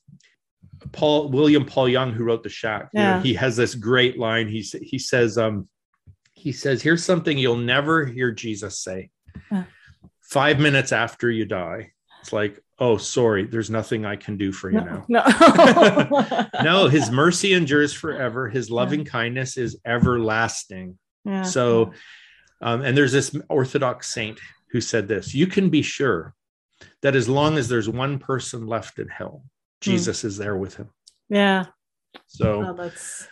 Paul 0.91 1.29
William 1.29 1.65
Paul 1.65 1.89
Young, 1.89 2.13
who 2.13 2.23
wrote 2.23 2.43
The 2.43 2.49
Shack, 2.49 2.89
you 2.93 2.99
know, 2.99 3.19
he 3.19 3.33
has 3.33 3.55
this 3.55 3.75
great 3.75 4.17
line. 4.17 4.47
He 4.47 4.61
he 4.61 4.99
says, 4.99 5.37
um, 5.37 5.67
he 6.33 6.51
says, 6.51 6.81
"Here's 6.81 7.03
something 7.03 7.37
you'll 7.37 7.57
never 7.57 8.05
hear 8.05 8.31
Jesus 8.31 8.79
say." 8.79 9.09
Yeah. 9.51 9.63
Five 10.21 10.59
minutes 10.59 10.91
after 10.91 11.31
you 11.31 11.45
die, 11.45 11.91
it's 12.21 12.33
like, 12.33 12.61
"Oh, 12.79 12.97
sorry, 12.97 13.45
there's 13.45 13.69
nothing 13.69 14.05
I 14.05 14.15
can 14.15 14.37
do 14.37 14.51
for 14.51 14.69
you 14.69 14.81
now." 14.81 15.05
no. 15.07 15.23
No. 15.25 16.47
no, 16.63 16.87
his 16.87 17.09
mercy 17.23 17.53
endures 17.53 17.93
forever. 17.93 18.49
His 18.49 18.69
loving 18.69 19.05
kindness 19.05 19.57
is 19.57 19.77
everlasting. 19.85 20.97
Yeah. 21.25 21.43
So, 21.43 21.93
um, 22.61 22.81
and 22.81 22.95
there's 22.97 23.11
this 23.11 23.35
Orthodox 23.49 24.13
saint 24.13 24.39
who 24.71 24.81
said 24.81 25.07
this 25.07 25.33
you 25.33 25.47
can 25.47 25.69
be 25.69 25.81
sure 25.81 26.33
that 27.01 27.15
as 27.15 27.27
long 27.27 27.57
as 27.57 27.67
there's 27.67 27.89
one 27.89 28.19
person 28.19 28.67
left 28.67 28.99
in 28.99 29.07
hell, 29.07 29.43
Jesus 29.81 30.23
is 30.23 30.37
there 30.37 30.55
with 30.55 30.75
him. 30.75 30.89
yeah. 31.29 31.65
So, 32.27 32.61
No, 32.61 32.73
that's 32.73 33.27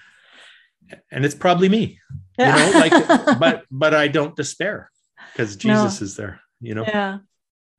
and 1.12 1.26
it's 1.26 1.36
probably 1.36 1.70
me, 1.70 2.00
you 2.38 2.46
know, 2.46 2.72
like, 2.76 2.92
but, 3.40 3.64
but 3.72 3.94
I 3.94 4.08
don't 4.08 4.36
despair 4.36 4.92
because 5.32 5.56
Jesus 5.56 6.02
is 6.02 6.16
there, 6.16 6.42
you 6.62 6.76
know? 6.76 6.84
yeah, 6.84 7.20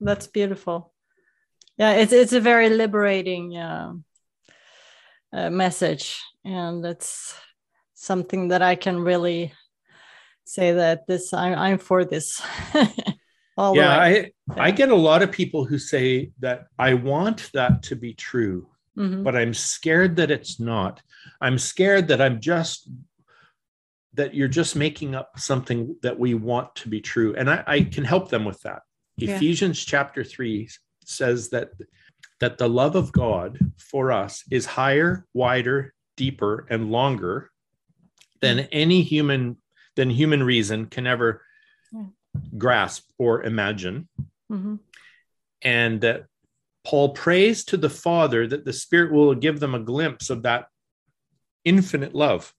that's 0.00 0.26
beautiful. 0.26 0.92
Yeah, 1.78 1.92
it's 1.92 2.12
it's 2.12 2.32
a 2.32 2.40
very 2.40 2.70
liberating 2.70 3.56
uh, 3.56 3.92
uh, 5.32 5.50
message, 5.50 6.18
and 6.42 6.84
it's 6.86 7.34
something 7.92 8.48
that 8.48 8.62
I 8.62 8.76
can 8.76 8.98
really 8.98 9.52
say 10.44 10.72
that 10.72 11.06
this 11.06 11.34
I'm 11.34 11.58
I'm 11.58 11.78
for 11.78 12.04
this. 12.06 12.40
Yeah, 13.74 13.98
way. 13.98 14.32
I, 14.56 14.66
I 14.66 14.70
get 14.70 14.90
a 14.90 14.94
lot 14.94 15.22
of 15.22 15.32
people 15.32 15.64
who 15.64 15.78
say 15.78 16.30
that 16.40 16.66
I 16.78 16.94
want 16.94 17.50
that 17.54 17.82
to 17.84 17.96
be 17.96 18.12
true, 18.14 18.68
Mhm. 18.96 19.24
but 19.24 19.34
I'm 19.34 19.54
scared 19.54 20.16
that 20.16 20.30
it's 20.30 20.60
not. 20.60 21.02
I'm 21.40 21.58
scared 21.58 22.08
that 22.08 22.20
I'm 22.20 22.40
just 22.40 22.88
that 24.14 24.34
you're 24.34 24.48
just 24.48 24.76
making 24.76 25.14
up 25.14 25.38
something 25.38 25.94
that 26.00 26.18
we 26.18 26.32
want 26.32 26.74
to 26.74 26.88
be 26.88 27.02
true. 27.02 27.34
And 27.36 27.50
I, 27.50 27.62
I 27.66 27.82
can 27.82 28.02
help 28.02 28.30
them 28.30 28.46
with 28.46 28.58
that. 28.62 28.80
Yeah. 29.18 29.36
Ephesians 29.36 29.84
chapter 29.84 30.24
three 30.24 30.70
says 31.04 31.50
that 31.50 31.70
that 32.40 32.58
the 32.58 32.68
love 32.68 32.96
of 32.96 33.12
God 33.12 33.58
for 33.78 34.12
us 34.12 34.42
is 34.50 34.66
higher, 34.66 35.26
wider, 35.34 35.94
deeper, 36.16 36.66
and 36.70 36.90
longer 36.90 37.50
than 38.40 38.60
any 38.72 39.02
human 39.02 39.56
than 39.96 40.10
human 40.10 40.42
reason 40.42 40.86
can 40.86 41.06
ever. 41.06 41.42
Grasp 42.56 43.04
or 43.18 43.42
imagine. 43.42 44.08
Mhm. 44.50 44.80
And 45.62 46.00
that 46.00 46.26
Paul 46.84 47.10
prays 47.10 47.64
to 47.66 47.76
the 47.76 47.90
Father 47.90 48.46
that 48.46 48.64
the 48.64 48.72
Spirit 48.72 49.12
will 49.12 49.34
give 49.34 49.58
them 49.60 49.74
a 49.74 49.80
glimpse 49.80 50.30
of 50.30 50.42
that 50.42 50.68
infinite 51.64 52.14
love. 52.14 52.54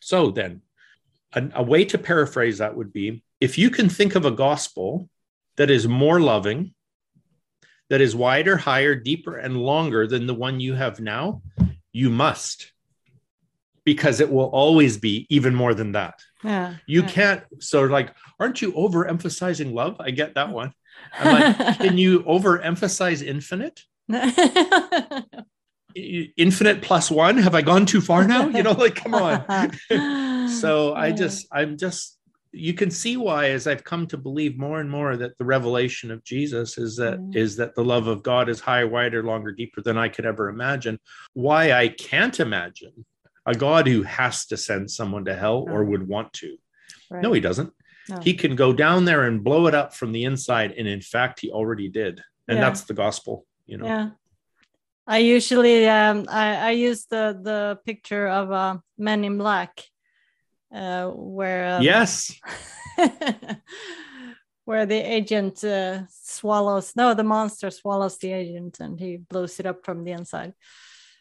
So 0.00 0.30
then, 0.30 0.62
a, 1.32 1.50
a 1.54 1.62
way 1.62 1.84
to 1.86 1.98
paraphrase 1.98 2.58
that 2.58 2.76
would 2.76 2.92
be 2.92 3.24
if 3.40 3.58
you 3.58 3.70
can 3.70 3.88
think 3.88 4.14
of 4.14 4.24
a 4.24 4.30
gospel 4.30 5.08
that 5.56 5.70
is 5.70 5.88
more 5.88 6.20
loving, 6.20 6.74
that 7.90 8.00
is 8.00 8.16
wider, 8.16 8.56
higher, 8.56 8.94
deeper, 8.94 9.36
and 9.36 9.56
longer 9.56 10.06
than 10.06 10.26
the 10.26 10.34
one 10.34 10.60
you 10.60 10.74
have 10.74 11.00
now, 11.00 11.42
you 11.92 12.10
must, 12.10 12.72
because 13.84 14.20
it 14.20 14.30
will 14.30 14.46
always 14.46 14.96
be 14.96 15.26
even 15.28 15.54
more 15.54 15.74
than 15.74 15.92
that. 15.92 16.14
Yeah. 16.44 16.74
You 16.86 17.02
yeah. 17.02 17.08
can't, 17.08 17.44
so 17.60 17.84
like, 17.84 18.14
aren't 18.38 18.60
you 18.62 18.72
overemphasizing 18.72 19.72
love? 19.72 19.96
I 19.98 20.10
get 20.10 20.34
that 20.34 20.50
one. 20.50 20.72
I'm 21.18 21.32
like, 21.32 21.78
can 21.78 21.98
you 21.98 22.20
overemphasize 22.20 23.26
infinite? 23.26 23.82
Infinite 25.96 26.82
plus 26.82 27.10
one? 27.10 27.38
Have 27.38 27.54
I 27.54 27.62
gone 27.62 27.86
too 27.86 28.00
far 28.00 28.26
now? 28.26 28.48
You 28.48 28.62
know, 28.64 28.72
like, 28.72 28.96
come 28.96 29.14
on. 29.14 29.44
so 30.48 30.92
I 30.94 31.12
just, 31.12 31.46
I'm 31.52 31.78
just, 31.78 32.18
you 32.50 32.74
can 32.74 32.90
see 32.90 33.16
why, 33.16 33.50
as 33.50 33.66
I've 33.66 33.84
come 33.84 34.06
to 34.08 34.16
believe 34.16 34.58
more 34.58 34.80
and 34.80 34.90
more 34.90 35.16
that 35.16 35.38
the 35.38 35.44
revelation 35.44 36.10
of 36.10 36.22
Jesus 36.24 36.78
is 36.78 36.96
that 36.96 37.18
Mhm. 37.18 37.34
is 37.34 37.56
that 37.56 37.74
the 37.74 37.84
love 37.84 38.06
of 38.06 38.22
God 38.22 38.48
is 38.48 38.60
higher, 38.60 38.86
wider, 38.86 39.22
longer, 39.22 39.52
deeper 39.52 39.80
than 39.82 39.96
I 39.98 40.08
could 40.08 40.26
ever 40.26 40.48
imagine. 40.48 40.98
Why 41.32 41.72
I 41.72 41.88
can't 41.88 42.38
imagine 42.38 43.04
a 43.46 43.54
God 43.54 43.86
who 43.86 44.02
has 44.02 44.46
to 44.46 44.56
send 44.56 44.90
someone 44.90 45.24
to 45.26 45.34
hell 45.34 45.66
or 45.68 45.82
Oh. 45.82 45.86
would 45.90 46.08
want 46.08 46.32
to. 46.34 46.56
Right. 47.10 47.22
No, 47.22 47.32
he 47.32 47.40
doesn't. 47.40 47.72
No. 48.08 48.18
He 48.20 48.34
can 48.34 48.54
go 48.56 48.72
down 48.72 49.04
there 49.04 49.22
and 49.24 49.44
blow 49.44 49.66
it 49.66 49.74
up 49.74 49.94
from 49.94 50.12
the 50.12 50.24
inside. 50.24 50.72
And 50.78 50.86
in 50.88 51.00
fact, 51.00 51.40
he 51.40 51.50
already 51.50 51.88
did. 51.88 52.22
And 52.48 52.58
Yeah. 52.58 52.64
that's 52.64 52.82
the 52.84 52.94
gospel, 52.94 53.46
you 53.66 53.78
know. 53.78 53.86
Yeah. 53.86 54.10
I 55.06 55.18
usually 55.18 55.86
um 55.86 56.26
I, 56.28 56.56
I 56.56 56.70
use 56.70 57.04
the 57.06 57.38
the 57.42 57.78
picture 57.84 58.26
of 58.26 58.50
uh, 58.50 58.78
Men 58.96 59.24
in 59.24 59.36
Black, 59.38 59.84
uh, 60.74 61.08
where 61.10 61.76
um, 61.76 61.82
Yes. 61.82 62.32
where 64.64 64.86
the 64.86 64.96
agent 64.96 65.62
uh, 65.64 66.02
swallows 66.08 66.96
no 66.96 67.12
the 67.14 67.22
monster 67.24 67.70
swallows 67.70 68.16
the 68.18 68.32
agent 68.32 68.80
and 68.80 68.98
he 68.98 69.18
blows 69.18 69.60
it 69.60 69.66
up 69.66 69.84
from 69.84 70.04
the 70.04 70.12
inside. 70.12 70.54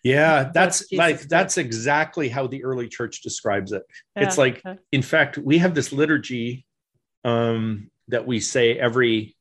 Yeah. 0.04 0.52
That's 0.54 0.92
like, 0.92 1.22
that's 1.22 1.58
exactly 1.58 2.30
how 2.30 2.48
the 2.48 2.64
early 2.64 2.88
church 2.90 3.22
describes 3.22 3.72
it. 3.72 3.84
It's 4.16 4.38
like, 4.38 4.62
okay. 4.66 4.78
in 4.92 5.02
fact, 5.02 5.38
we 5.38 5.58
have 5.60 5.74
this 5.74 5.92
liturgy 5.94 6.66
um, 7.24 7.90
that 8.10 8.28
we 8.28 8.40
say 8.42 8.78
every 8.78 9.36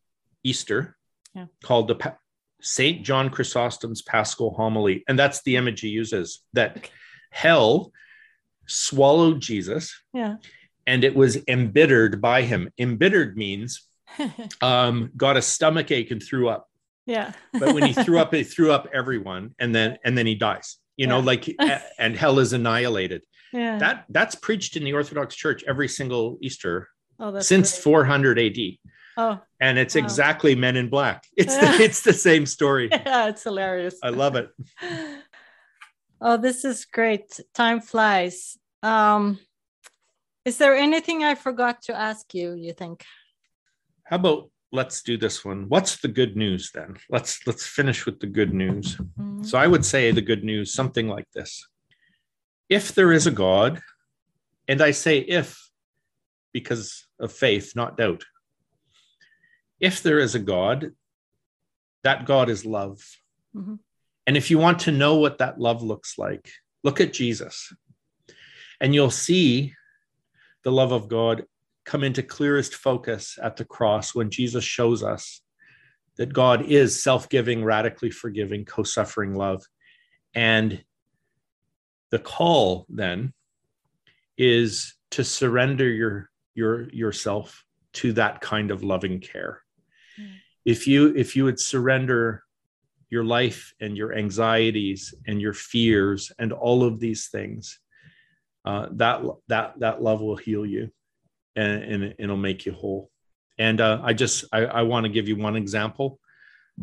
Easter 0.44 0.96
Yeah. 1.34 1.46
called 1.64 1.88
the 1.88 1.96
pa- 1.96 2.16
St. 2.60 3.02
John 3.04 3.28
Chrysostom's 3.28 4.02
Paschal 4.02 4.54
Homily. 4.54 5.02
And 5.08 5.18
that's 5.18 5.42
the 5.42 5.56
image 5.56 5.80
he 5.80 5.88
uses 5.88 6.42
that 6.52 6.76
Okay. 6.76 6.90
hell 7.30 7.92
swallowed 8.66 9.40
Jesus 9.40 10.00
yeah. 10.14 10.36
and 10.86 11.02
it 11.02 11.16
was 11.16 11.38
embittered 11.48 12.20
by 12.20 12.42
him. 12.42 12.70
Embittered 12.78 13.36
means 13.36 13.86
um, 14.60 15.10
got 15.16 15.36
a 15.36 15.42
stomach 15.42 15.90
ache 15.90 16.12
and 16.12 16.22
threw 16.22 16.48
up. 16.48 16.68
Yeah. 17.06 17.32
But 17.52 17.74
when 17.74 17.84
he 17.84 17.92
threw 17.92 18.18
up, 18.22 18.32
he 18.34 18.44
threw 18.44 18.70
up 18.72 18.88
everyone, 18.92 19.54
and 19.58 19.74
then 19.74 19.98
and 20.04 20.16
then 20.16 20.26
he 20.26 20.34
dies. 20.34 20.76
You 20.96 21.06
know, 21.06 21.18
Yeah. 21.18 21.24
like 21.24 21.56
and 21.98 22.16
hell 22.16 22.38
is 22.38 22.52
annihilated. 22.52 23.22
yeah. 23.52 23.78
That 23.78 24.04
that's 24.08 24.34
preached 24.34 24.76
in 24.76 24.84
the 24.84 24.92
Orthodox 24.92 25.34
Church 25.34 25.64
every 25.66 25.88
single 25.88 26.38
Easter 26.40 26.88
oh, 27.18 27.38
since 27.40 27.72
great. 27.72 27.82
400 27.82 28.38
AD, 28.38 28.58
Oh, 29.16 29.40
and 29.60 29.78
it's 29.78 29.94
Wow. 29.94 30.02
exactly 30.04 30.54
Men 30.54 30.76
in 30.76 30.88
Black. 30.88 31.24
It's 31.36 31.56
the, 31.56 31.66
it's 31.82 32.02
the 32.02 32.12
same 32.14 32.46
story. 32.46 32.88
yeah, 32.90 33.28
it's 33.28 33.42
hilarious. 33.42 33.96
I 34.02 34.10
love 34.10 34.36
it. 34.36 34.48
Oh, 36.20 36.36
this 36.36 36.64
is 36.64 36.84
great. 36.84 37.40
Time 37.52 37.80
flies. 37.80 38.56
Um, 38.82 39.38
is 40.44 40.56
there 40.58 40.74
anything 40.76 41.24
I 41.24 41.34
forgot 41.34 41.82
to 41.82 41.94
ask 41.98 42.32
you, 42.34 42.52
you 42.54 42.72
think? 42.72 43.04
How 44.04 44.16
about 44.16 44.50
let's 44.72 45.02
do 45.02 45.16
this 45.16 45.44
one? 45.44 45.68
What's 45.68 45.98
the 45.98 46.08
good 46.08 46.36
news 46.36 46.70
then? 46.72 46.96
Let's 47.10 47.46
let's 47.46 47.66
finish 47.66 48.06
with 48.06 48.20
the 48.20 48.26
good 48.26 48.52
news. 48.52 48.96
Mhm. 48.96 49.46
So 49.46 49.58
I 49.58 49.66
would 49.66 49.84
say 49.84 50.10
the 50.10 50.22
good 50.22 50.42
news 50.42 50.72
something 50.72 51.08
like 51.08 51.30
this. 51.32 51.68
If 52.68 52.94
there 52.94 53.12
is 53.12 53.26
a 53.26 53.30
God, 53.30 53.80
and 54.66 54.80
I 54.80 54.92
say 54.92 55.18
if 55.18 55.58
because 56.52 57.06
of 57.18 57.32
faith, 57.32 57.76
not 57.76 57.96
doubt. 57.96 58.24
If 59.80 60.02
there 60.02 60.18
is 60.18 60.34
a 60.34 60.38
God, 60.38 60.92
that 62.04 62.26
God 62.26 62.48
is 62.48 62.64
love. 62.64 62.98
Mhm. 63.54 63.78
And 64.26 64.36
if 64.36 64.50
you 64.50 64.58
want 64.58 64.80
to 64.80 64.92
know 64.92 65.16
what 65.16 65.38
that 65.38 65.58
love 65.58 65.82
looks 65.82 66.18
like, 66.18 66.50
look 66.82 67.00
at 67.00 67.12
Jesus. 67.12 67.72
And 68.80 68.94
you'll 68.94 69.10
see 69.10 69.74
the 70.62 70.72
love 70.72 70.92
of 70.92 71.08
God 71.08 71.46
come 71.84 72.04
into 72.04 72.22
clearest 72.22 72.74
focus 72.74 73.38
at 73.42 73.56
the 73.56 73.64
cross 73.64 74.14
when 74.14 74.30
Jesus 74.30 74.64
shows 74.64 75.02
us 75.02 75.42
that 76.16 76.32
God 76.32 76.66
is 76.66 77.02
self 77.02 77.28
giving, 77.28 77.64
radically 77.64 78.10
forgiving, 78.10 78.64
co 78.64 78.82
suffering 78.82 79.34
love. 79.34 79.64
And 80.34 80.84
the 82.10 82.18
call 82.18 82.86
then 82.88 83.32
is 84.36 84.94
to 85.12 85.24
surrender 85.24 85.88
your, 85.88 86.30
your, 86.54 86.88
yourself 86.90 87.64
to 87.94 88.12
that 88.14 88.40
kind 88.40 88.70
of 88.70 88.82
loving 88.82 89.20
care. 89.20 89.62
Mm. 90.20 90.34
If 90.64 90.86
you 90.86 91.14
if 91.16 91.36
you 91.36 91.44
would 91.44 91.60
surrender 91.60 92.44
your 93.10 93.24
life 93.24 93.74
and 93.80 93.96
your 93.96 94.16
anxieties 94.16 95.14
and 95.26 95.40
your 95.40 95.52
fears 95.52 96.32
and 96.38 96.52
all 96.52 96.84
of 96.84 97.00
these 97.00 97.28
things, 97.28 97.78
uh, 98.64 98.86
that 98.92 99.22
that 99.48 99.74
that 99.80 100.02
love 100.02 100.20
will 100.20 100.36
heal 100.36 100.64
you, 100.64 100.90
and, 101.56 101.82
and 101.82 102.14
it'll 102.18 102.36
make 102.36 102.66
you 102.66 102.72
whole. 102.72 103.10
And 103.58 103.80
uh, 103.80 104.00
I 104.02 104.12
just 104.12 104.44
I, 104.52 104.64
I 104.64 104.82
want 104.82 105.04
to 105.04 105.12
give 105.12 105.28
you 105.28 105.36
one 105.36 105.56
example. 105.56 106.18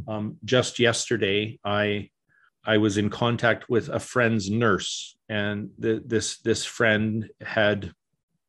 Um, 0.08 0.38
just 0.46 0.80
yesterday, 0.80 1.60
I 1.64 2.10
I 2.64 2.78
was 2.78 2.98
in 2.98 3.10
contact 3.10 3.70
with 3.70 3.90
a 3.90 4.00
friend's 4.00 4.50
nurse, 4.50 5.18
and 5.28 5.72
the, 5.80 6.04
this 6.06 6.40
this 6.40 6.64
friend 6.66 7.30
had 7.42 7.92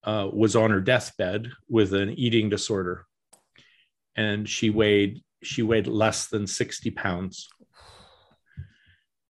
uh, 0.04 0.28
was 0.32 0.56
on 0.56 0.70
her 0.70 0.80
deathbed 0.80 1.50
with 1.68 1.94
an 1.94 2.10
eating 2.10 2.50
disorder, 2.50 3.06
and 4.16 4.48
she 4.48 4.68
weighed 4.70 5.22
she 5.42 5.62
weighed 5.62 5.86
less 5.86 6.28
than 6.28 6.46
sixty 6.46 6.90
pounds, 6.90 7.48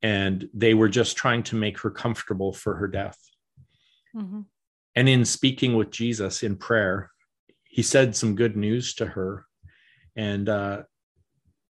and 0.02 0.48
they 0.54 0.74
were 0.74 0.88
just 0.88 1.16
trying 1.16 1.42
to 1.44 1.56
make 1.56 1.78
her 1.80 1.90
comfortable 1.90 2.52
for 2.52 2.76
her 2.76 2.88
death. 2.88 3.18
Mhm. 4.16 4.46
And 4.98 5.08
in 5.08 5.24
speaking 5.24 5.76
with 5.76 5.92
Jesus 5.92 6.42
in 6.42 6.56
prayer, 6.56 7.12
he 7.62 7.82
said 7.82 8.16
some 8.16 8.34
good 8.34 8.56
news 8.56 8.94
to 8.94 9.06
her, 9.06 9.46
and 10.16 10.48
uh, 10.48 10.82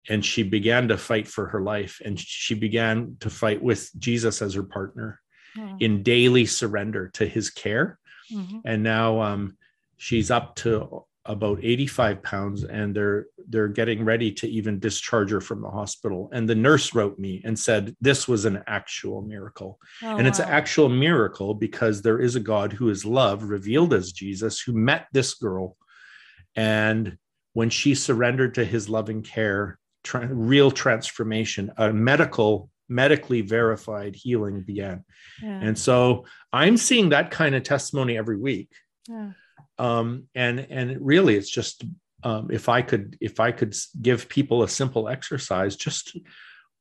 and 0.09 0.25
she 0.25 0.43
began 0.43 0.89
to 0.89 0.97
fight 0.97 1.29
for 1.29 1.47
her 1.47 1.61
life, 1.61 2.01
and 2.03 2.19
she 2.19 2.53
began 2.53 3.15
to 3.21 3.29
fight 3.29 3.63
with 3.63 3.89
Jesus 3.97 4.41
as 4.41 4.55
her 4.55 4.63
partner 4.63 5.21
Yeah. 5.55 5.77
in 5.79 6.03
daily 6.03 6.45
surrender 6.45 7.11
to 7.13 7.25
His 7.25 7.49
care. 7.49 7.97
Mhm. 8.29 8.61
And 8.65 8.83
now 8.83 9.21
um, 9.21 9.57
she's 9.95 10.29
up 10.29 10.55
to 10.57 11.05
about 11.25 11.59
85 11.63 12.21
pounds, 12.21 12.63
and 12.63 12.95
they're 12.95 13.27
they're 13.47 13.67
getting 13.69 14.03
ready 14.03 14.31
to 14.31 14.47
even 14.47 14.79
discharge 14.79 15.31
her 15.31 15.41
from 15.41 15.61
the 15.61 15.69
hospital. 15.69 16.29
And 16.33 16.49
the 16.49 16.55
nurse 16.55 16.93
wrote 16.93 17.17
me 17.19 17.41
and 17.45 17.57
said 17.57 17.95
this 18.01 18.27
was 18.27 18.45
an 18.45 18.63
actual 18.67 19.21
miracle. 19.21 19.79
Oh, 20.01 20.17
And 20.17 20.27
it's 20.27 20.39
an 20.39 20.49
actual 20.49 20.89
miracle 20.89 21.53
because 21.53 22.01
there 22.01 22.19
is 22.19 22.35
a 22.35 22.39
God 22.39 22.73
who 22.73 22.89
is 22.89 23.05
love, 23.05 23.43
revealed 23.43 23.93
as 23.93 24.11
Jesus, 24.11 24.59
who 24.61 24.73
met 24.73 25.07
this 25.13 25.33
girl. 25.33 25.77
And 26.55 27.17
when 27.53 27.69
she 27.69 27.95
surrendered 27.95 28.55
to 28.55 28.65
his 28.65 28.89
loving 28.89 29.21
care, 29.21 29.79
tra- 30.03 30.27
real 30.27 30.71
transformation, 30.71 31.71
a 31.77 31.91
medical, 31.93 32.69
medically 32.89 33.41
verified 33.41 34.15
healing 34.15 34.61
began. 34.61 35.03
Yeah. 35.41 35.59
And 35.61 35.77
so 35.77 36.25
I'm 36.51 36.77
seeing 36.77 37.09
that 37.09 37.31
kind 37.31 37.55
of 37.55 37.63
testimony 37.63 38.17
every 38.17 38.37
week. 38.37 38.69
yeah. 39.07 39.31
Um, 39.77 40.27
and 40.35 40.59
and 40.69 40.97
really, 41.05 41.35
it's 41.35 41.49
just 41.49 41.83
um, 42.23 42.49
if 42.51 42.69
I 42.69 42.81
could 42.81 43.17
if 43.19 43.39
I 43.39 43.51
could 43.51 43.75
give 44.01 44.29
people 44.29 44.63
a 44.63 44.69
simple 44.69 45.09
exercise, 45.09 45.75
just 45.75 46.15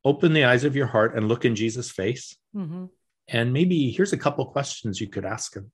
open 0.04 0.32
the 0.32 0.44
eyes 0.44 0.64
of 0.64 0.76
your 0.76 0.86
heart 0.86 1.16
and 1.16 1.28
look 1.28 1.44
in 1.44 1.54
Jesus' 1.54 1.90
face 1.90 2.36
Mhm. 2.54 2.90
and 3.28 3.52
maybe 3.52 3.90
here's 3.90 4.12
a 4.12 4.18
couple 4.18 4.44
questions 4.46 5.00
you 5.00 5.06
could 5.08 5.24
ask 5.24 5.54
him 5.54 5.70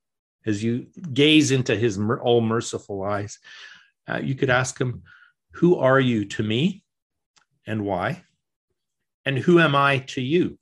as 0.46 0.62
you 0.62 0.86
gaze 1.12 1.51
into 1.51 1.74
his 1.74 1.99
mer- 1.99 2.20
all 2.20 2.40
merciful 2.42 3.03
eyes. 3.03 3.38
Uh, 4.07 4.20
you 4.22 4.34
could 4.34 4.51
ask 4.51 4.78
him, 4.80 5.03
Who 5.53 5.76
are 5.76 5.99
you 6.01 6.24
to 6.26 6.42
me 6.42 6.82
and 7.66 7.84
why? 7.84 8.24
And 9.24 9.38
who 9.38 9.59
am 9.61 9.74
I 9.74 9.99
to 10.14 10.20
you 10.22 10.59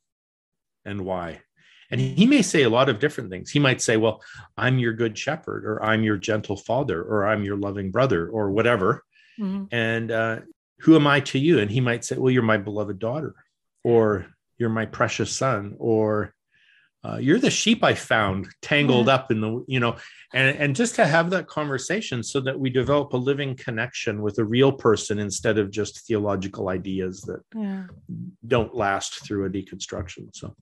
and 0.84 1.04
why? 1.04 1.42
And 1.90 2.00
he 2.00 2.26
may 2.26 2.42
say 2.42 2.62
a 2.62 2.70
lot 2.70 2.88
of 2.88 2.98
different 2.98 3.30
things. 3.30 3.50
He 3.50 3.58
might 3.58 3.80
say, 3.80 3.96
Well, 3.96 4.22
I'm 4.56 4.78
your 4.78 4.92
good 4.92 5.16
shepherd, 5.16 5.64
or 5.64 5.82
I'm 5.82 6.02
your 6.02 6.16
gentle 6.16 6.56
father, 6.56 7.02
or 7.02 7.26
I'm 7.26 7.44
your 7.44 7.56
loving 7.56 7.90
brother, 7.90 8.28
or 8.28 8.50
whatever. 8.50 9.04
Mm-hmm. 9.38 9.64
And 9.72 10.10
uh, 10.10 10.40
who 10.80 10.96
am 10.96 11.06
I 11.06 11.20
to 11.20 11.38
you? 11.38 11.58
And 11.58 11.70
he 11.70 11.80
might 11.80 12.04
say, 12.04 12.16
Well, 12.16 12.32
you're 12.32 12.42
my 12.42 12.58
beloved 12.58 12.98
daughter, 12.98 13.34
or 13.84 14.26
you're 14.58 14.68
my 14.68 14.86
precious 14.86 15.34
son, 15.34 15.76
or 15.78 16.34
uh, 17.04 17.18
you're 17.18 17.38
the 17.38 17.50
sheep 17.50 17.84
I 17.84 17.94
found 17.94 18.48
tangled 18.62 19.06
yeah. 19.06 19.14
up 19.14 19.30
in 19.30 19.40
the, 19.40 19.64
you 19.68 19.78
know, 19.78 19.96
and, 20.34 20.56
and 20.58 20.74
just 20.74 20.96
to 20.96 21.06
have 21.06 21.30
that 21.30 21.46
conversation 21.46 22.22
so 22.22 22.40
that 22.40 22.58
we 22.58 22.68
develop 22.68 23.12
a 23.12 23.16
living 23.16 23.54
connection 23.54 24.22
with 24.22 24.38
a 24.38 24.44
real 24.44 24.72
person 24.72 25.18
instead 25.20 25.56
of 25.56 25.70
just 25.70 26.06
theological 26.06 26.68
ideas 26.68 27.20
that 27.22 27.42
yeah. 27.54 27.84
don't 28.46 28.74
last 28.74 29.24
through 29.24 29.44
a 29.44 29.50
deconstruction. 29.50 30.34
So 30.34 30.56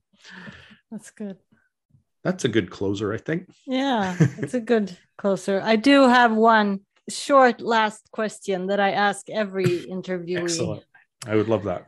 that's 0.91 1.11
good. 1.11 1.37
That's 2.23 2.45
a 2.45 2.49
good 2.49 2.71
closer, 2.71 3.13
I 3.13 3.17
think. 3.17 3.49
Yeah, 3.67 4.15
it's 4.39 4.53
a 4.53 4.59
good 4.73 4.97
closer. 5.17 5.61
I 5.63 5.75
do 5.75 6.07
have 6.07 6.33
one 6.33 6.81
short 7.09 7.61
last 7.61 8.09
question 8.11 8.67
that 8.67 8.79
I 8.79 8.91
ask 8.91 9.29
every 9.29 9.67
interviewee. 9.67 10.41
Excellent. 10.41 10.83
I 11.27 11.35
would 11.35 11.47
love 11.47 11.63
that. 11.65 11.87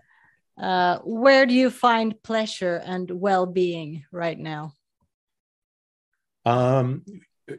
Uh, 0.61 0.99
where 1.03 1.45
do 1.45 1.53
you 1.53 1.69
find 1.69 2.21
pleasure 2.23 2.81
and 2.83 3.09
well-being 3.09 4.05
right 4.11 4.37
now? 4.37 4.73
Um, 6.45 7.03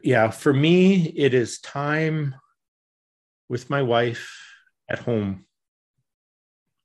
yeah, 0.03 0.29
for 0.31 0.53
me, 0.53 1.03
it 1.15 1.33
is 1.33 1.59
time 1.59 2.35
with 3.47 3.69
my 3.69 3.81
wife 3.81 4.29
at 4.89 4.99
home, 4.99 5.45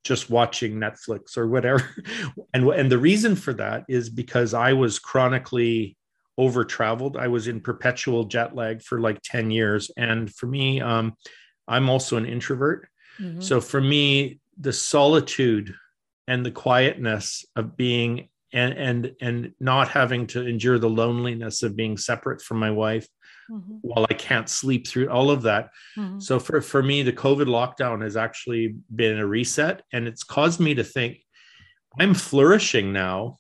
just 0.05 0.31
watching 0.31 0.75
Netflix 0.75 1.37
or 1.37 1.49
whatever. 1.49 1.83
and 2.55 2.69
and 2.69 2.93
the 2.93 2.99
reason 2.99 3.35
for 3.35 3.55
that 3.55 3.85
is 3.89 4.09
because 4.09 4.55
I 4.55 4.75
was 4.75 4.99
chronically 4.99 5.97
over 6.37 6.65
traveled. 6.65 7.17
I 7.17 7.29
was 7.29 7.49
in 7.49 7.61
perpetual 7.61 8.25
jet 8.25 8.55
lag 8.55 8.83
for 8.83 9.01
like 9.01 9.21
10 9.23 9.51
years. 9.51 9.91
And 9.97 10.33
for 10.33 10.47
me, 10.47 10.81
um, 10.81 11.15
I'm 11.69 11.89
also 11.89 12.17
an 12.17 12.27
introvert. 12.27 12.89
Mm-hmm. 13.21 13.41
So 13.41 13.61
for 13.61 13.81
me, 13.81 14.41
the 14.59 14.73
solitude 14.73 15.75
and 16.27 16.45
the 16.45 16.51
quietness 16.51 17.45
of 17.57 17.77
being 17.77 18.29
and 18.53 18.73
and 18.75 19.13
and 19.21 19.53
not 19.59 19.89
having 19.89 20.29
to 20.29 20.47
endure 20.47 20.79
the 20.79 20.89
loneliness 20.89 21.63
of 21.63 21.77
being 21.77 21.97
separate 21.97 22.41
from 22.41 22.59
my 22.59 22.71
wife 22.71 23.07
mm-hmm. 23.51 23.77
while 23.83 24.07
I 24.09 24.15
can't 24.15 24.49
sleep 24.49 24.87
through 24.87 25.11
all 25.11 25.31
of 25.31 25.43
that. 25.43 25.71
Mm-hmm. 25.97 26.21
So 26.21 26.39
for 26.39 26.61
for 26.61 26.83
me 26.83 27.03
the 27.03 27.13
COVID 27.13 27.47
lockdown 27.47 28.03
has 28.03 28.17
actually 28.17 28.77
been 28.95 29.19
a 29.19 29.27
reset 29.27 29.83
and 29.93 30.07
it's 30.07 30.23
caused 30.23 30.61
me 30.61 30.75
to 30.75 30.85
think 30.85 31.19
I'm 31.99 32.15
flourishing 32.15 32.93
now 32.93 33.39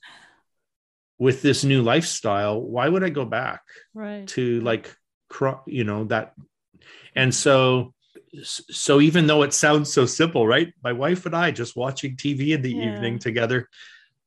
with 1.18 1.42
this 1.42 1.64
new 1.64 1.82
lifestyle 1.82 2.60
why 2.60 2.88
would 2.88 3.04
I 3.04 3.08
go 3.08 3.24
back 3.24 3.62
right 3.94 4.26
to 4.28 4.60
like 4.60 4.94
you 5.66 5.84
know 5.84 6.04
that 6.04 6.34
and 7.14 7.32
so 7.32 7.94
so 8.42 9.00
even 9.00 9.26
though 9.26 9.42
it 9.42 9.52
sounds 9.52 9.92
so 9.92 10.06
simple, 10.06 10.46
right? 10.46 10.72
My 10.82 10.92
wife 10.92 11.26
and 11.26 11.36
I 11.36 11.50
just 11.50 11.76
watching 11.76 12.16
TV 12.16 12.50
in 12.50 12.62
the 12.62 12.72
yeah. 12.72 12.94
evening 12.94 13.18
together 13.18 13.68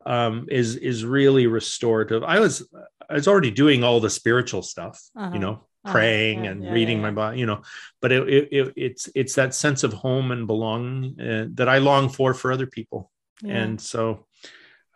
um, 0.07 0.47
is 0.49 0.77
is 0.77 1.05
really 1.05 1.47
restorative. 1.47 2.23
I 2.23 2.39
was 2.39 2.67
I 3.09 3.13
was 3.13 3.27
already 3.27 3.51
doing 3.51 3.83
all 3.83 3.99
the 3.99 4.09
spiritual 4.09 4.61
stuff, 4.61 5.01
uh-huh. 5.15 5.33
you 5.33 5.39
know, 5.39 5.51
uh-huh. 5.51 5.91
praying 5.91 6.39
uh-huh. 6.39 6.45
yeah, 6.45 6.51
and 6.51 6.63
yeah, 6.63 6.71
reading 6.71 7.01
my 7.01 7.11
Bible, 7.11 7.37
you 7.37 7.45
know. 7.45 7.61
But 8.01 8.13
it, 8.13 8.29
it, 8.29 8.47
it, 8.51 8.73
it's 8.77 9.09
it's 9.13 9.35
that 9.35 9.53
sense 9.53 9.83
of 9.83 9.93
home 9.93 10.31
and 10.31 10.47
belonging 10.47 11.19
uh, 11.19 11.47
that 11.55 11.67
I 11.67 11.79
long 11.79 12.09
for 12.09 12.33
for 12.33 12.51
other 12.51 12.67
people, 12.67 13.11
and 13.45 13.79
so. 13.79 14.25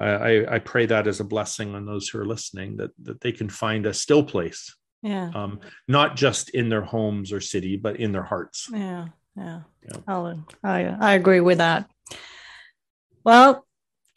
I, 0.04 0.56
I 0.56 0.58
pray 0.58 0.88
that 0.88 1.06
as 1.06 1.20
a 1.20 1.24
blessing 1.24 1.76
on 1.76 1.86
those 1.86 2.10
who 2.10 2.18
are 2.18 2.26
listening 2.26 2.78
that 2.78 2.90
that 3.04 3.22
they 3.22 3.32
can 3.32 3.50
find 3.50 3.86
a 3.86 3.94
still 3.94 4.24
place 4.24 4.76
yeah 5.04 5.30
um 5.36 5.60
not 5.88 6.16
just 6.16 6.50
in 6.50 6.70
their 6.70 6.82
homes 6.82 7.32
or 7.32 7.40
city 7.40 7.78
but 7.78 7.98
in 7.98 8.12
their 8.12 8.24
hearts 8.24 8.68
yeah 8.74 9.10
yeah, 9.38 9.60
yeah. 9.84 10.36
I 10.64 10.96
i 11.00 11.14
agree 11.14 11.40
with 11.40 11.60
that 11.60 11.88
well 13.24 13.64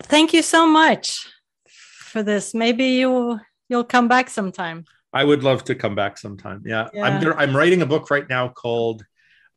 thank 0.05 0.33
you 0.33 0.43
so 0.43 0.67
much 0.67 1.27
for 1.69 2.23
this 2.23 2.55
maybe 2.55 2.85
you 2.85 3.39
you'll 3.69 3.85
come 3.85 4.09
back 4.09 4.29
sometime 4.29 4.85
i 5.13 5.25
would 5.25 5.43
love 5.43 5.65
to 5.65 5.75
come 5.75 5.95
back 5.95 6.19
sometime 6.19 6.63
yeah, 6.67 6.89
yeah. 6.93 7.05
i'm 7.05 7.33
i'm 7.39 7.57
writing 7.57 7.83
a 7.83 7.87
book 7.87 8.11
right 8.11 8.29
now 8.29 8.49
called 8.49 9.05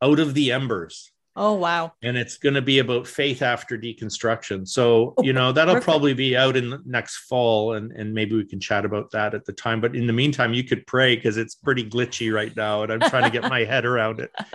out 0.02 0.20
of 0.20 0.34
the 0.34 0.52
embers 0.52 1.12
Oh 1.40 1.54
wow! 1.54 1.94
And 2.02 2.18
it's 2.18 2.40
going 2.40 2.56
to 2.56 2.64
be 2.64 2.80
about 2.80 3.06
faith 3.06 3.44
after 3.44 3.78
deconstruction. 3.78 4.68
So 4.68 5.14
oh, 5.16 5.24
you 5.24 5.34
know 5.34 5.52
that'll 5.52 5.76
perfect. 5.76 5.86
probably 5.86 6.16
be 6.16 6.36
out 6.36 6.58
in 6.58 6.82
next 6.84 7.18
fall, 7.30 7.74
and 7.74 7.92
and 7.92 8.12
maybe 8.12 8.36
we 8.36 8.44
can 8.44 8.60
chat 8.60 8.86
about 8.86 9.12
that 9.12 9.36
at 9.36 9.46
the 9.46 9.54
time. 9.54 9.80
But 9.80 9.96
in 9.96 10.08
the 10.08 10.14
meantime, 10.14 10.56
you 10.56 10.64
could 10.64 10.88
pray 10.88 11.16
because 11.16 11.38
it's 11.38 11.54
pretty 11.54 11.88
glitchy 11.88 12.34
right 12.34 12.56
now, 12.56 12.82
and 12.82 12.92
I'm 12.92 13.02
trying 13.02 13.26
to 13.26 13.30
get 13.30 13.48
my 13.48 13.66
head 13.66 13.86
around 13.86 14.20
it. 14.20 14.32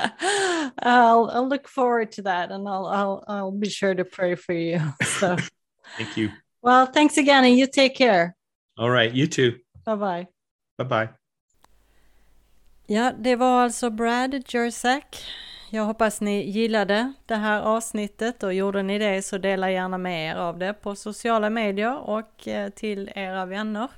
I'll 0.82 1.30
I'll 1.30 1.48
look 1.48 1.68
forward 1.68 2.10
to 2.12 2.22
that, 2.22 2.50
and 2.50 2.68
I'll 2.68 2.86
I'll 2.86 3.24
I'll 3.28 3.52
be 3.52 3.70
sure 3.70 3.94
to 3.94 4.04
pray 4.04 4.34
for 4.34 4.52
you. 4.52 4.80
So 5.04 5.36
thank 5.96 6.16
you. 6.16 6.30
Well, 6.62 6.86
thanks 6.86 7.18
again, 7.18 7.44
and 7.44 7.58
you 7.58 7.66
take 7.66 7.94
care. 7.96 8.34
All 8.78 8.90
right, 8.90 9.12
you 9.14 9.26
too. 9.26 9.52
Bye 9.84 9.96
bye. 9.96 10.26
Bye 10.78 10.88
bye. 10.88 11.08
Ja, 12.86 13.12
det 13.18 13.36
var 13.36 13.62
alltså 13.62 13.90
Brad 13.90 14.44
Jersak 14.48 15.24
Jag 15.74 15.84
hoppas 15.84 16.20
ni 16.20 16.50
gillade 16.50 17.12
det 17.26 17.34
här 17.34 17.60
avsnittet 17.60 18.42
och 18.42 18.54
gjorde 18.54 18.82
ni 18.82 18.98
det 18.98 19.22
så 19.22 19.38
dela 19.38 19.70
gärna 19.70 19.98
med 19.98 20.30
er 20.30 20.36
av 20.36 20.58
det 20.58 20.74
på 20.74 20.94
sociala 20.94 21.50
medier 21.50 21.98
och 21.98 22.48
eh, 22.48 22.70
till 22.70 23.10
era 23.14 23.46
vänner. 23.46 23.88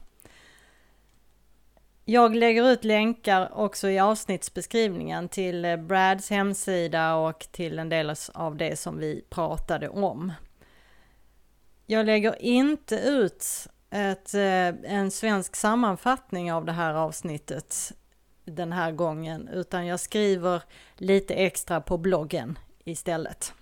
Jag 2.05 2.37
lägger 2.37 2.71
ut 2.71 2.85
länkar 2.85 3.59
också 3.59 3.89
i 3.89 3.99
avsnittsbeskrivningen 3.99 5.29
till 5.29 5.65
eh, 5.65 5.77
Brads 5.77 6.31
hemsida 6.31 7.15
och 7.15 7.47
till 7.53 7.79
en 7.79 7.89
del 7.89 8.15
av 8.35 8.57
det 8.57 8.79
som 8.79 8.99
vi 8.99 9.25
pratade 9.31 9.89
om. 9.89 10.33
Jag 11.87 12.07
lägger 12.07 12.43
inte 12.43 12.97
ut 12.97 13.69
ett, 13.91 14.35
eh, 14.35 14.93
en 14.93 15.11
svensk 15.11 15.57
sammanfattning 15.57 16.53
av 16.53 16.65
det 16.65 16.73
här 16.73 16.95
avsnittet 16.95 17.93
den 18.45 18.73
här 18.73 18.93
gången 18.93 19.49
utan 19.49 19.87
jag 19.87 20.01
skriver 20.01 20.63
lite 20.97 21.35
extra 21.35 21.81
på 21.81 21.99
bloggen 21.99 22.59
istället. 22.85 23.55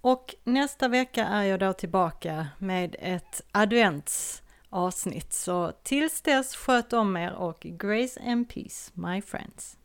Och 0.00 0.34
nästa 0.44 0.88
vecka 0.88 1.26
är 1.26 1.42
jag 1.42 1.60
då 1.60 1.72
tillbaka 1.72 2.48
med 2.58 2.96
ett 2.98 3.42
adventsavsnitt. 3.52 5.32
Så 5.32 5.72
tills 5.82 6.22
dess 6.22 6.56
sköt 6.56 6.92
om 6.92 7.16
er 7.16 7.32
och 7.32 7.60
grace 7.60 8.20
and 8.26 8.48
peace 8.48 8.90
my 8.94 9.22
friends. 9.22 9.76